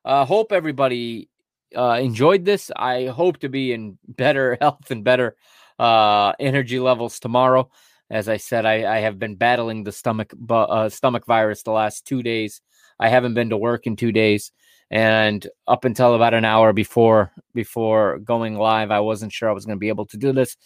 Uh, 0.04 0.24
hope 0.24 0.52
everybody 0.52 1.28
uh, 1.76 1.98
enjoyed 2.00 2.44
this. 2.44 2.70
I 2.76 3.06
hope 3.06 3.38
to 3.38 3.48
be 3.48 3.72
in 3.72 3.98
better 4.06 4.56
health 4.60 4.90
and 4.90 5.02
better 5.04 5.36
uh, 5.78 6.32
energy 6.38 6.78
levels 6.78 7.18
tomorrow. 7.18 7.70
As 8.10 8.28
I 8.28 8.36
said, 8.36 8.64
I, 8.66 8.96
I 8.96 9.00
have 9.00 9.18
been 9.18 9.34
battling 9.34 9.82
the 9.82 9.90
stomach 9.90 10.32
uh, 10.48 10.88
stomach 10.88 11.26
virus 11.26 11.62
the 11.62 11.72
last 11.72 12.06
two 12.06 12.22
days. 12.22 12.60
I 13.00 13.08
haven't 13.08 13.34
been 13.34 13.50
to 13.50 13.56
work 13.56 13.86
in 13.86 13.96
two 13.96 14.12
days, 14.12 14.52
and 14.90 15.44
up 15.66 15.84
until 15.84 16.14
about 16.14 16.32
an 16.32 16.44
hour 16.44 16.72
before 16.72 17.32
before 17.52 18.18
going 18.20 18.54
live, 18.56 18.92
I 18.92 19.00
wasn't 19.00 19.32
sure 19.32 19.50
I 19.50 19.52
was 19.52 19.66
going 19.66 19.76
to 19.76 19.80
be 19.80 19.88
able 19.88 20.06
to 20.06 20.16
do 20.16 20.32
this, 20.32 20.56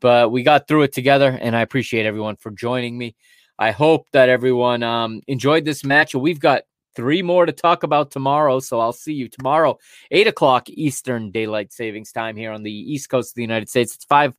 but 0.00 0.30
we 0.30 0.42
got 0.42 0.68
through 0.68 0.82
it 0.82 0.92
together, 0.92 1.38
and 1.40 1.56
I 1.56 1.62
appreciate 1.62 2.04
everyone 2.04 2.36
for 2.36 2.50
joining 2.50 2.98
me. 2.98 3.16
I 3.58 3.70
hope 3.70 4.06
that 4.12 4.28
everyone 4.28 4.82
um, 4.82 5.20
enjoyed 5.26 5.64
this 5.64 5.84
match. 5.84 6.14
We've 6.14 6.40
got 6.40 6.62
three 6.94 7.22
more 7.22 7.46
to 7.46 7.52
talk 7.52 7.82
about 7.82 8.10
tomorrow. 8.10 8.60
So 8.60 8.80
I'll 8.80 8.92
see 8.92 9.14
you 9.14 9.28
tomorrow, 9.28 9.78
eight 10.10 10.26
o'clock 10.26 10.68
Eastern 10.68 11.30
Daylight 11.30 11.72
Savings 11.72 12.12
Time 12.12 12.36
here 12.36 12.52
on 12.52 12.62
the 12.62 12.72
East 12.72 13.08
Coast 13.08 13.32
of 13.32 13.34
the 13.36 13.42
United 13.42 13.68
States. 13.68 13.94
It's 13.94 14.04
five. 14.04 14.34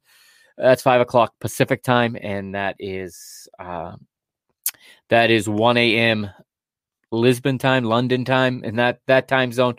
That's 0.58 0.84
five 0.84 1.02
o'clock 1.02 1.34
Pacific 1.40 1.82
time, 1.82 2.16
and 2.20 2.54
that 2.54 2.76
is 2.78 3.48
uh, 3.58 3.96
that 5.10 5.32
is 5.32 5.50
one 5.50 5.78
a.m. 5.78 6.30
Lisbon 7.12 7.58
time, 7.58 7.84
London 7.84 8.24
time, 8.24 8.62
and 8.64 8.78
that 8.80 9.00
that 9.08 9.28
time 9.28 9.52
zone. 9.52 9.76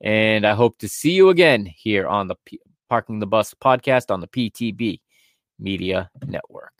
And 0.00 0.46
I 0.46 0.54
hope 0.54 0.78
to 0.78 0.88
see 0.88 1.12
you 1.12 1.30
again 1.30 1.66
here 1.66 2.06
on 2.06 2.28
the 2.28 2.36
P- 2.44 2.60
Parking 2.88 3.18
the 3.18 3.26
Bus 3.26 3.54
podcast 3.54 4.10
on 4.10 4.20
the 4.20 4.28
PTB 4.28 5.00
Media 5.58 6.10
Network. 6.26 6.72